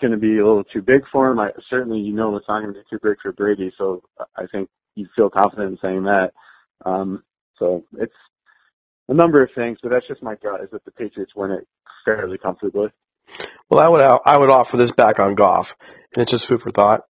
going 0.00 0.12
to 0.12 0.18
be 0.18 0.38
a 0.38 0.46
little 0.46 0.64
too 0.64 0.82
big 0.82 1.02
for 1.12 1.30
him. 1.30 1.38
I 1.38 1.50
certainly, 1.70 1.98
you 1.98 2.12
know, 2.12 2.36
it's 2.36 2.48
not 2.48 2.62
going 2.62 2.74
to 2.74 2.80
be 2.80 2.86
too 2.90 2.98
big 3.02 3.16
for 3.22 3.32
Brady. 3.32 3.72
So 3.78 4.02
I 4.36 4.46
think 4.50 4.68
you 4.94 5.06
feel 5.16 5.30
confident 5.30 5.72
in 5.72 5.78
saying 5.80 6.02
that. 6.04 6.32
Um, 6.84 7.22
so 7.58 7.84
it's 7.98 8.12
a 9.08 9.14
number 9.14 9.42
of 9.42 9.50
things, 9.54 9.78
but 9.82 9.90
that's 9.90 10.06
just 10.08 10.22
my 10.22 10.34
gut 10.42 10.62
is 10.62 10.70
that 10.72 10.84
the 10.84 10.90
Patriots 10.90 11.32
win 11.36 11.52
it 11.52 11.66
fairly 12.04 12.38
comfortably. 12.38 12.88
Well, 13.70 13.80
I 13.80 13.88
would 13.88 14.02
I 14.02 14.36
would 14.36 14.50
offer 14.50 14.76
this 14.76 14.92
back 14.92 15.18
on 15.18 15.34
Goff, 15.34 15.76
and 16.14 16.22
it's 16.22 16.30
just 16.30 16.46
food 16.46 16.60
for 16.60 16.70
thought. 16.70 17.02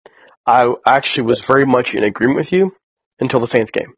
I 0.47 0.73
actually 0.85 1.25
was 1.25 1.45
very 1.45 1.67
much 1.67 1.95
in 1.95 2.05
agreement 2.05 2.37
with 2.37 2.53
you 2.53 2.75
until 3.21 3.41
the 3.41 3.47
Saints 3.47 3.71
game. 3.71 3.95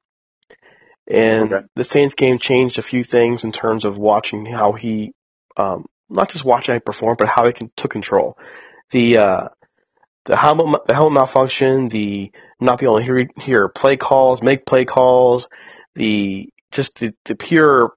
And 1.07 1.53
okay. 1.53 1.66
the 1.74 1.84
Saints 1.84 2.14
game 2.14 2.38
changed 2.38 2.78
a 2.78 2.82
few 2.82 3.05
things 3.05 3.45
in 3.45 3.53
terms 3.53 3.84
of 3.84 3.99
watching 3.99 4.47
how 4.47 4.72
he, 4.72 5.12
um, 5.57 5.86
not 6.09 6.30
just 6.30 6.45
watching 6.45 6.72
how 6.72 6.76
he 6.76 6.80
performed, 6.80 7.18
but 7.18 7.28
how 7.28 7.47
he 7.47 7.53
can, 7.53 7.70
took 7.76 7.90
control. 7.90 8.38
The, 8.90 9.18
uh, 9.18 9.49
the 10.24 10.36
helmet, 10.36 10.86
the 10.86 10.95
helmet 10.95 11.14
malfunction, 11.14 11.88
the 11.88 12.32
not 12.61 12.78
being 12.78 12.90
able 12.90 12.99
to 12.99 13.05
hear, 13.05 13.28
hear 13.38 13.68
play 13.68 13.97
calls, 13.97 14.42
make 14.42 14.64
play 14.64 14.84
calls, 14.84 15.49
the, 15.95 16.49
just 16.72 17.01
the, 17.01 17.14
the 17.26 17.36
pure 17.36 17.92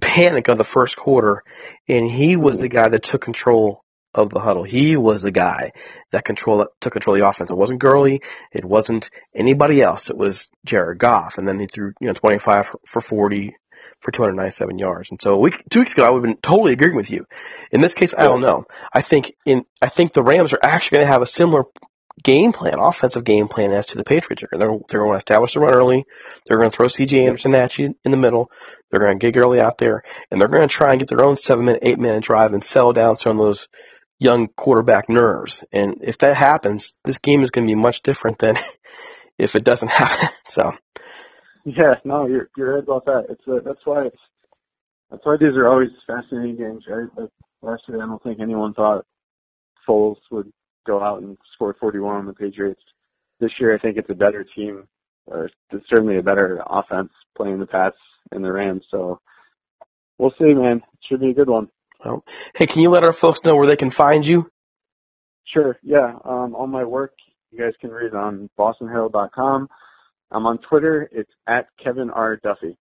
panic 0.00 0.48
of 0.48 0.58
the 0.58 0.64
first 0.64 0.96
quarter. 0.96 1.42
And 1.88 2.10
he 2.10 2.36
was 2.36 2.58
the 2.58 2.68
guy 2.68 2.88
that 2.88 3.02
took 3.02 3.22
control 3.22 3.83
of 4.14 4.30
the 4.30 4.40
huddle. 4.40 4.62
He 4.62 4.96
was 4.96 5.22
the 5.22 5.30
guy 5.30 5.72
that 6.12 6.24
control 6.24 6.66
took 6.80 6.92
control 6.92 7.16
of 7.16 7.20
the 7.20 7.28
offense. 7.28 7.50
It 7.50 7.56
wasn't 7.56 7.80
Gurley. 7.80 8.22
It 8.52 8.64
wasn't 8.64 9.10
anybody 9.34 9.82
else. 9.82 10.10
It 10.10 10.16
was 10.16 10.50
Jared 10.64 10.98
Goff. 10.98 11.38
And 11.38 11.46
then 11.46 11.58
he 11.58 11.66
threw, 11.66 11.92
you 12.00 12.06
know, 12.06 12.14
25 12.14 12.76
for 12.86 13.00
40 13.00 13.56
for 14.00 14.10
297 14.10 14.78
yards. 14.78 15.10
And 15.10 15.20
so 15.20 15.34
a 15.34 15.38
week, 15.38 15.62
two 15.70 15.80
weeks 15.80 15.92
ago, 15.92 16.04
I 16.04 16.10
would 16.10 16.18
have 16.18 16.34
been 16.34 16.40
totally 16.42 16.72
agreeing 16.72 16.96
with 16.96 17.10
you. 17.10 17.26
In 17.70 17.80
this 17.80 17.94
case, 17.94 18.14
I 18.16 18.22
don't 18.24 18.40
know. 18.40 18.64
I 18.92 19.00
think 19.00 19.34
in, 19.46 19.64
I 19.80 19.88
think 19.88 20.12
the 20.12 20.22
Rams 20.22 20.52
are 20.52 20.60
actually 20.62 20.96
going 20.96 21.06
to 21.06 21.12
have 21.12 21.22
a 21.22 21.26
similar 21.26 21.64
game 22.22 22.52
plan, 22.52 22.78
offensive 22.78 23.24
game 23.24 23.48
plan 23.48 23.72
as 23.72 23.86
to 23.86 23.96
the 23.96 24.04
Patriots. 24.04 24.42
They're, 24.50 24.58
they're 24.60 25.00
going 25.00 25.12
to 25.12 25.18
establish 25.18 25.54
the 25.54 25.60
run 25.60 25.74
early. 25.74 26.04
They're 26.46 26.58
going 26.58 26.70
to 26.70 26.76
throw 26.76 26.88
C.J. 26.88 27.26
Anderson 27.26 27.54
at 27.54 27.78
you 27.78 27.96
in 28.04 28.10
the 28.10 28.16
middle. 28.16 28.50
They're 28.90 29.00
going 29.00 29.18
to 29.18 29.26
get 29.26 29.34
Gurley 29.34 29.60
out 29.60 29.78
there, 29.78 30.04
and 30.30 30.40
they're 30.40 30.48
going 30.48 30.68
to 30.68 30.72
try 30.72 30.90
and 30.90 31.00
get 31.00 31.08
their 31.08 31.24
own 31.24 31.36
seven 31.36 31.64
minute, 31.64 31.82
eight 31.82 31.98
minute 31.98 32.22
drive 32.22 32.52
and 32.52 32.62
sell 32.62 32.92
down 32.92 33.16
some 33.16 33.40
of 33.40 33.46
those 33.46 33.68
young 34.18 34.48
quarterback 34.48 35.08
nerves. 35.08 35.64
And 35.72 35.98
if 36.02 36.18
that 36.18 36.36
happens, 36.36 36.94
this 37.04 37.18
game 37.18 37.42
is 37.42 37.50
going 37.50 37.66
to 37.66 37.74
be 37.74 37.80
much 37.80 38.02
different 38.02 38.38
than 38.38 38.56
if 39.38 39.56
it 39.56 39.64
doesn't 39.64 39.88
happen. 39.90 40.28
So. 40.46 40.72
Yeah, 41.64 41.94
no, 42.04 42.26
you're 42.26 42.50
you're 42.58 42.74
right 42.74 42.82
about 42.82 43.06
that. 43.06 43.24
It's 43.30 43.40
uh, 43.48 43.60
that's 43.64 43.80
why 43.84 44.06
it's 44.06 44.18
that's 45.10 45.24
why 45.24 45.36
these 45.38 45.56
are 45.56 45.66
always 45.66 45.88
fascinating 46.06 46.56
games, 46.56 46.84
right? 46.86 47.08
Like 47.16 47.30
last 47.62 47.82
year, 47.88 48.02
I 48.02 48.06
don't 48.06 48.22
think 48.22 48.38
anyone 48.40 48.74
thought 48.74 49.06
Foles 49.88 50.16
would 50.30 50.52
go 50.86 51.02
out 51.02 51.22
and 51.22 51.38
score 51.54 51.74
41 51.80 52.16
on 52.16 52.26
the 52.26 52.34
Patriots. 52.34 52.82
This 53.40 53.50
year, 53.58 53.74
I 53.74 53.78
think 53.78 53.96
it's 53.96 54.10
a 54.10 54.14
better 54.14 54.44
team, 54.54 54.86
or 55.26 55.48
it's 55.70 55.86
certainly 55.88 56.18
a 56.18 56.22
better 56.22 56.62
offense 56.66 57.10
playing 57.36 57.60
the 57.60 57.66
Pats 57.66 57.96
and 58.30 58.44
the 58.44 58.52
Rams. 58.52 58.84
So 58.90 59.20
we'll 60.18 60.34
see, 60.38 60.52
man. 60.52 60.76
It 60.76 61.00
should 61.08 61.20
be 61.20 61.30
a 61.30 61.34
good 61.34 61.48
one. 61.48 61.68
Well, 62.04 62.24
hey, 62.54 62.66
can 62.66 62.82
you 62.82 62.90
let 62.90 63.04
our 63.04 63.12
folks 63.12 63.44
know 63.44 63.56
where 63.56 63.66
they 63.66 63.76
can 63.76 63.90
find 63.90 64.26
you? 64.26 64.48
Sure. 65.52 65.78
Yeah. 65.82 66.18
Um, 66.24 66.54
all 66.54 66.66
my 66.66 66.84
work, 66.84 67.12
you 67.50 67.58
guys 67.58 67.72
can 67.80 67.90
read 67.90 68.14
on 68.14 68.50
bostonherald.com. 68.58 69.68
I'm 70.30 70.46
on 70.46 70.58
Twitter. 70.58 71.08
It's 71.12 71.30
at 71.46 71.68
Kevin 71.82 72.10
R. 72.10 72.36
Duffy. 72.36 72.76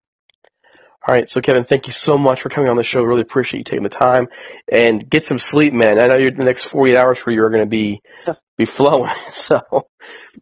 All 1.06 1.16
right. 1.16 1.28
So, 1.28 1.42
Kevin, 1.42 1.64
thank 1.64 1.88
you 1.88 1.94
so 1.94 2.18
much 2.18 2.42
for 2.42 2.50
coming 2.50 2.70
on 2.70 2.78
the 2.78 2.84
show. 2.84 3.04
Really 3.04 3.22
appreciate 3.22 3.60
you 3.60 3.64
taking 3.64 3.84
the 3.84 3.90
time 3.90 4.28
and 4.72 5.08
get 5.08 5.26
some 5.26 5.40
sleep, 5.40 5.74
man. 5.74 6.00
I 6.00 6.08
know 6.08 6.18
you're 6.18 6.32
the 6.32 6.46
next 6.46 6.66
48 6.66 6.96
hours 6.98 7.18
for 7.18 7.32
you 7.32 7.44
are 7.44 7.50
going 7.50 7.64
to 7.64 7.70
be 7.70 8.02
be 8.58 8.66
flowing. 8.66 9.12
So, 9.32 9.60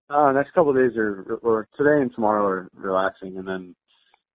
uh, 0.09 0.31
next 0.33 0.51
couple 0.53 0.71
of 0.71 0.75
days 0.75 0.97
are, 0.97 1.39
or 1.41 1.67
today 1.77 2.01
and 2.01 2.13
tomorrow 2.13 2.45
are 2.45 2.69
relaxing, 2.73 3.37
and 3.37 3.47
then 3.47 3.75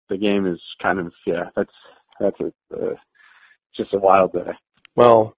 the 0.08 0.16
game 0.16 0.46
is 0.46 0.60
kind 0.80 1.00
of 1.00 1.12
yeah. 1.26 1.50
That's 1.56 1.72
that's 2.20 2.36
a, 2.40 2.52
uh, 2.74 2.94
just 3.76 3.94
a 3.94 3.98
wild 3.98 4.32
day. 4.32 4.52
Well, 4.94 5.36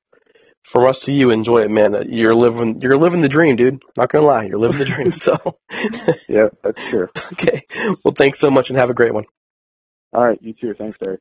from 0.63 0.87
us 0.87 1.01
to 1.01 1.13
you, 1.13 1.31
enjoy 1.31 1.63
it, 1.63 1.71
man. 1.71 2.07
You're 2.09 2.35
living, 2.35 2.81
you're 2.81 2.97
living 2.97 3.21
the 3.21 3.29
dream, 3.29 3.57
dude. 3.57 3.83
Not 3.97 4.11
gonna 4.11 4.27
lie, 4.27 4.45
you're 4.45 4.59
living 4.59 4.79
the 4.79 4.85
dream. 4.85 5.11
So, 5.13 5.37
yeah, 6.29 6.49
that's 6.63 6.89
true. 6.89 7.09
okay. 7.33 7.63
Well, 8.05 8.15
thanks 8.15 8.39
so 8.39 8.51
much, 8.51 8.71
and 8.71 8.79
have 8.79 8.91
a 8.91 8.95
great 8.95 9.15
one. 9.15 9.25
All 10.13 10.25
right, 10.25 10.39
you 10.41 10.55
too. 10.55 10.75
Thanks, 10.75 10.99
Derek. 10.99 11.21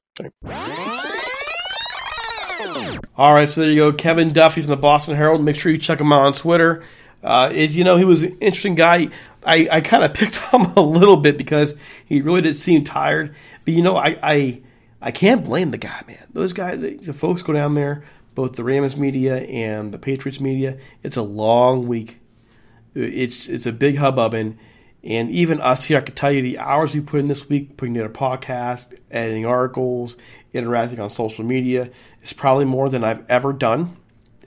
All 3.16 3.34
right, 3.34 3.48
so 3.48 3.62
there 3.62 3.70
you 3.70 3.76
go. 3.76 3.94
Kevin 3.94 4.34
Duffy 4.34 4.62
from 4.62 4.70
the 4.70 4.78
Boston 4.78 5.16
Herald. 5.16 5.44
Make 5.44 5.56
sure 5.56 5.72
you 5.72 5.78
check 5.78 6.00
him 6.00 6.12
out 6.12 6.22
on 6.22 6.34
Twitter. 6.34 6.84
Uh, 7.24 7.50
is 7.54 7.76
you 7.76 7.84
know 7.84 7.98
he 7.98 8.06
was 8.06 8.24
an 8.24 8.38
interesting 8.40 8.76
guy. 8.76 9.10
I, 9.46 9.68
I 9.72 9.82
kind 9.82 10.04
of 10.04 10.14
picked 10.16 10.54
on 10.54 10.66
him 10.66 10.74
a 10.76 10.82
little 10.82 11.18
bit 11.18 11.38
because 11.38 11.76
he 12.06 12.22
really 12.22 12.42
did 12.42 12.56
seem 12.56 12.84
tired. 12.84 13.36
But 13.66 13.74
you 13.74 13.82
know 13.82 13.96
I 13.96 14.18
I, 14.22 14.62
I 15.04 15.12
can't 15.12 15.44
blame 15.44 15.72
the 15.72 15.78
guy, 15.78 16.02
man. 16.08 16.26
Those 16.32 16.54
guys, 16.54 16.80
the, 16.80 17.14
folks 17.14 17.44
go 17.44 17.52
down 17.52 17.76
there, 17.76 18.04
both 18.36 18.54
the 18.54 18.64
Rams 18.64 18.96
media 18.96 19.38
and 19.38 19.92
the 19.92 20.00
Patriots 20.00 20.40
media. 20.40 20.78
It's 21.04 21.18
a 21.18 21.22
long 21.22 21.88
week. 21.88 22.20
It's 22.96 23.50
it's 23.50 23.66
a 23.66 23.72
big 23.72 23.98
hubbub 23.98 24.34
and 24.34 24.58
and 25.04 25.30
even 25.32 25.60
us 25.60 25.84
here, 25.84 25.98
I 25.98 26.02
could 26.02 26.16
tell 26.16 26.32
you 26.32 26.42
the 26.42 26.60
hours 26.60 26.94
we 26.94 27.02
put 27.02 27.20
in 27.20 27.28
this 27.28 27.50
week, 27.50 27.76
putting 27.76 27.94
together 27.94 28.14
podcast, 28.14 28.98
editing 29.12 29.46
articles, 29.46 30.16
interacting 30.54 31.00
on 31.02 31.10
social 31.10 31.44
media 31.44 31.90
is 32.22 32.32
probably 32.32 32.64
more 32.64 32.90
than 32.90 33.04
I've 33.04 33.30
ever 33.30 33.52
done. 33.52 33.98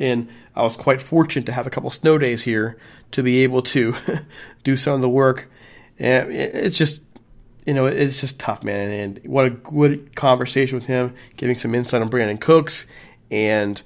And 0.01 0.29
I 0.55 0.63
was 0.63 0.77
quite 0.77 1.03
fortunate 1.03 1.45
to 1.47 1.53
have 1.53 1.67
a 1.67 1.71
couple 1.71 1.91
snow 1.91 2.17
days 2.17 2.43
here 2.43 2.79
to 3.11 3.23
be 3.23 3.43
able 3.43 3.61
to 3.63 3.95
do 4.65 4.79
some 4.79 4.95
of 4.95 5.01
the 5.03 5.09
work. 5.11 5.51
And 5.99 6.33
it's 6.33 6.79
just, 6.79 7.03
you 7.67 7.75
know, 7.75 7.87
it's 7.87 8.21
just 8.21 8.39
tough, 8.39 8.63
man. 8.63 8.91
And 8.91 9.21
what 9.25 9.47
a 9.47 9.51
good 9.51 10.15
conversation 10.15 10.77
with 10.77 10.87
him, 10.87 11.15
giving 11.37 11.57
some 11.57 11.75
insight 11.75 12.01
on 12.01 12.09
Brandin 12.09 12.41
Cooks 12.41 12.87
and 13.31 13.83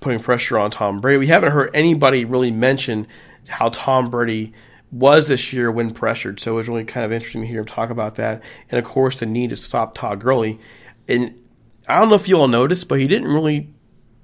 putting 0.00 0.20
pressure 0.20 0.56
on 0.56 0.70
Tom 0.70 1.00
Brady. 1.00 1.18
We 1.18 1.26
haven't 1.26 1.50
heard 1.52 1.70
anybody 1.74 2.24
really 2.24 2.52
mention 2.52 3.08
how 3.48 3.70
Tom 3.70 4.08
Brady 4.08 4.52
was 4.92 5.26
this 5.26 5.52
year 5.52 5.72
when 5.72 5.92
pressured. 5.92 6.38
So 6.38 6.52
it 6.52 6.54
was 6.54 6.68
really 6.68 6.84
kind 6.84 7.04
of 7.04 7.12
interesting 7.12 7.40
to 7.40 7.48
hear 7.48 7.60
him 7.60 7.66
talk 7.66 7.90
about 7.90 8.14
that. 8.14 8.40
And 8.70 8.78
of 8.78 8.84
course, 8.84 9.18
the 9.18 9.26
need 9.26 9.50
to 9.50 9.56
stop 9.56 9.94
Todd 9.94 10.20
Gurley. 10.20 10.60
And 11.08 11.34
I 11.88 11.98
don't 11.98 12.10
know 12.10 12.14
if 12.14 12.28
you 12.28 12.36
all 12.36 12.46
noticed, 12.48 12.88
but 12.88 13.00
he 13.00 13.08
didn't 13.08 13.28
really 13.28 13.68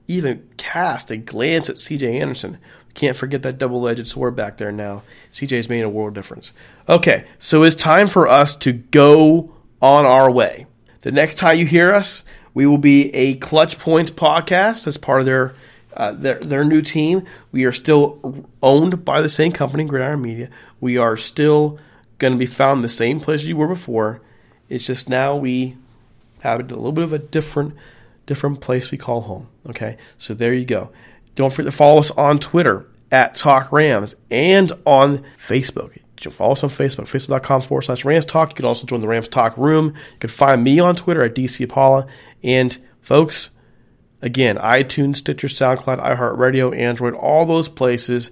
even 0.07 0.49
cast 0.57 1.11
a 1.11 1.17
glance 1.17 1.69
at 1.69 1.77
CJ 1.77 2.21
Anderson. 2.21 2.59
Can't 2.95 3.17
forget 3.17 3.43
that 3.43 3.59
double 3.59 3.87
edged 3.89 4.07
sword 4.09 4.37
back 4.37 4.57
there 4.57 4.73
now. 4.73 5.03
CJ's 5.33 5.69
made 5.69 5.83
a 5.83 5.89
world 5.89 6.15
difference. 6.15 6.53
Okay, 6.89 7.25
so 7.39 7.63
it's 7.63 7.77
time 7.77 8.09
for 8.09 8.27
us 8.27 8.57
to 8.57 8.73
go 8.73 9.55
on 9.81 10.05
our 10.05 10.31
way. 10.31 10.67
The 11.03 11.13
next 11.13 11.37
time 11.37 11.59
you 11.59 11.67
hear 11.67 11.95
us, 11.95 12.25
we 12.53 12.67
will 12.67 12.79
be 12.79 13.15
a 13.15 13.35
Clutch 13.37 13.79
Points 13.79 14.11
podcast 14.11 14.87
as 14.87 14.97
part 14.97 15.21
of 15.21 15.27
their 15.27 15.55
uh, 15.95 16.13
their 16.13 16.39
their 16.41 16.65
new 16.65 16.83
team. 16.83 17.25
We 17.53 17.65
are 17.65 17.73
still 17.73 18.47
owned 18.63 19.05
by 19.05 19.21
the 19.21 19.29
same 19.29 19.53
company, 19.53 19.85
Gridiron 19.85 20.23
Media. 20.23 20.51
We 20.81 20.97
are 20.97 21.17
still 21.17 21.79
going 22.19 22.33
to 22.33 22.39
be 22.39 22.47
found 22.47 22.85
the 22.85 22.89
same 22.89 23.21
place 23.21 23.45
you 23.45 23.57
were 23.57 23.69
before. 23.69 24.21
It's 24.69 24.87
just 24.87 25.09
now 25.09 25.37
we 25.37 25.77
have 26.41 26.61
a 26.61 26.63
little 26.63 26.93
bit 26.93 27.05
of 27.05 27.13
a 27.13 27.19
different 27.19 27.75
different 28.27 28.61
place 28.61 28.91
we 28.91 28.99
call 28.99 29.23
home. 29.23 29.49
Okay, 29.69 29.97
so 30.19 30.35
there 30.35 30.53
you 30.53 30.65
go. 30.65 30.91
Don't 31.35 31.53
forget 31.53 31.71
to 31.71 31.77
follow 31.77 32.01
us 32.01 32.11
on 32.13 32.39
Twitter 32.39 32.87
at 33.11 33.35
Talk 33.35 33.73
Rams 33.73 34.17
and 34.31 34.73
on 34.85 35.25
Facebook. 35.47 35.97
You 35.97 36.03
can 36.17 36.31
follow 36.33 36.53
us 36.53 36.63
on 36.63 36.71
Facebook, 36.71 37.05
facebook.com 37.07 37.63
forward 37.63 37.83
slash 37.83 38.05
Rams 38.05 38.27
Talk. 38.27 38.51
You 38.51 38.57
can 38.57 38.65
also 38.67 38.87
join 38.87 39.01
the 39.01 39.09
Rams 39.09 39.29
Talk 39.29 39.57
room. 39.57 39.87
You 39.87 40.19
can 40.21 40.31
find 40.31 40.63
me 40.63 40.79
on 40.79 40.97
Twitter 40.97 41.23
at 41.23 41.35
DC 41.35 41.65
Apollo. 41.65 42.07
And 42.43 42.77
folks, 43.01 43.51
Again, 44.23 44.57
iTunes, 44.59 45.17
Stitcher, 45.17 45.49
SoundCloud, 45.49 46.03
iHeartRadio, 46.03 46.77
Android, 46.77 47.15
all 47.15 47.47
those 47.47 47.69
places. 47.69 48.31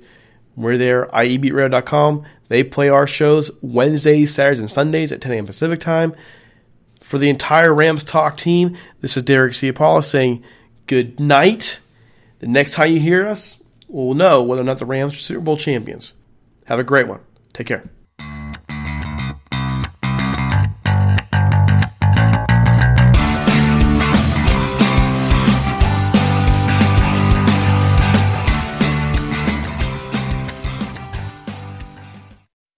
We're 0.55 0.77
there, 0.77 1.07
IEBeatRadio.com. 1.07 2.27
They 2.49 2.63
play 2.63 2.89
our 2.89 3.07
shows 3.07 3.51
Wednesdays, 3.63 4.35
Saturdays, 4.35 4.61
and 4.61 4.71
Sundays 4.71 5.13
at 5.13 5.21
10 5.21 5.33
a.m. 5.33 5.47
Pacific 5.47 5.81
time. 5.81 6.15
For 7.03 7.17
the 7.17 7.31
entire 7.31 7.73
Rams 7.73 8.05
Talk 8.05 8.37
team, 8.37 8.77
this 9.01 9.17
is 9.17 9.23
Derek 9.23 9.55
Ciapala 9.55 10.05
saying 10.05 10.43
good 10.87 11.19
night. 11.19 11.81
The 12.41 12.47
next 12.47 12.73
time 12.75 12.93
you 12.93 13.01
hear 13.01 13.27
us, 13.27 13.57
we'll 13.89 14.15
know 14.15 14.45
whether 14.45 14.63
or 14.63 14.65
not 14.65 14.79
the 14.79 14.87
Rams 14.87 15.15
are 15.15 15.19
Super 15.19 15.41
Bowl 15.41 15.57
champions. 15.57 16.13
Have 16.67 16.79
a 16.79 16.85
great 16.85 17.09
one. 17.09 17.21
Take 17.53 17.67
care. 17.67 17.83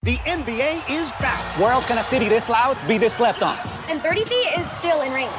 The 0.02 0.16
NBA 0.24 0.90
is 0.90 1.10
back. 1.20 1.58
Where 1.58 1.70
else 1.70 1.84
can 1.84 1.98
a 1.98 2.02
city 2.02 2.30
this 2.30 2.48
loud 2.48 2.78
be 2.88 2.96
this 2.96 3.12
slept 3.12 3.42
on? 3.42 3.69
And 3.90 4.00
30 4.00 4.24
feet 4.24 4.46
is 4.56 4.70
still 4.70 5.02
in 5.02 5.12
range. 5.12 5.32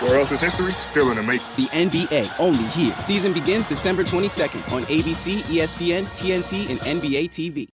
Where 0.00 0.18
else 0.18 0.30
is 0.30 0.42
history 0.42 0.72
still 0.72 1.10
in 1.10 1.16
the 1.16 1.22
making? 1.22 1.46
The 1.56 1.68
NBA, 1.68 2.34
only 2.38 2.64
here. 2.64 2.94
Season 3.00 3.32
begins 3.32 3.64
December 3.64 4.04
22nd 4.04 4.70
on 4.70 4.84
ABC, 4.84 5.40
ESPN, 5.44 6.04
TNT, 6.08 6.68
and 6.68 6.80
NBA 6.80 7.30
TV. 7.30 7.66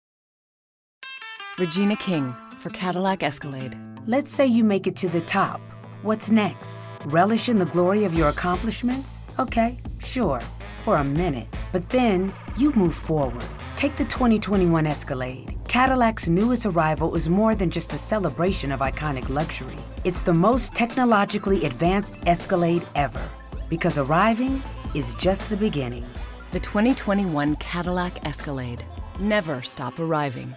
Regina 1.59 1.97
King 1.97 2.35
for 2.59 2.69
Cadillac 2.69 3.23
Escalade. 3.23 3.75
Let's 4.07 4.31
say 4.31 4.47
you 4.47 4.65
make 4.65 4.87
it 4.87 4.97
to 4.97 5.09
the 5.09 5.23
top. 5.23 5.63
What's 6.03 6.31
next? 6.31 6.79
Relish 7.07 7.49
in 7.49 7.59
the 7.59 7.65
glory 7.65 8.05
of 8.05 8.13
your 8.13 8.29
accomplishments? 8.29 9.23
Okay, 9.39 9.79
sure, 9.99 10.43
for 10.85 10.97
a 10.97 11.05
minute. 11.05 11.47
But 11.73 11.89
then 11.89 12.35
you 12.59 12.75
move 12.75 12.95
forward. 12.95 13.47
Take 13.77 13.97
the 13.97 14.05
2021 14.05 14.87
Escalade. 14.87 15.57
Cadillac's 15.67 16.29
newest 16.29 16.67
arrival 16.67 17.15
is 17.17 17.29
more 17.29 17.55
than 17.55 17.69
just 17.71 17.93
a 17.95 17.99
celebration 17.99 18.71
of 18.71 18.81
iconic 18.81 19.29
luxury. 19.29 19.77
It's 20.05 20.23
the 20.23 20.33
most 20.33 20.75
technologically 20.75 21.65
advanced 21.65 22.21
Escalade 22.27 22.87
ever. 22.95 23.29
Because 23.69 23.99
arriving 23.99 24.63
is 24.95 25.15
just 25.15 25.51
the 25.51 25.57
beginning. 25.57 26.07
The 26.53 26.61
2021 26.61 27.57
Cadillac 27.57 28.25
Escalade. 28.27 28.85
Never 29.19 29.63
stop 29.63 29.99
arriving. 29.99 30.55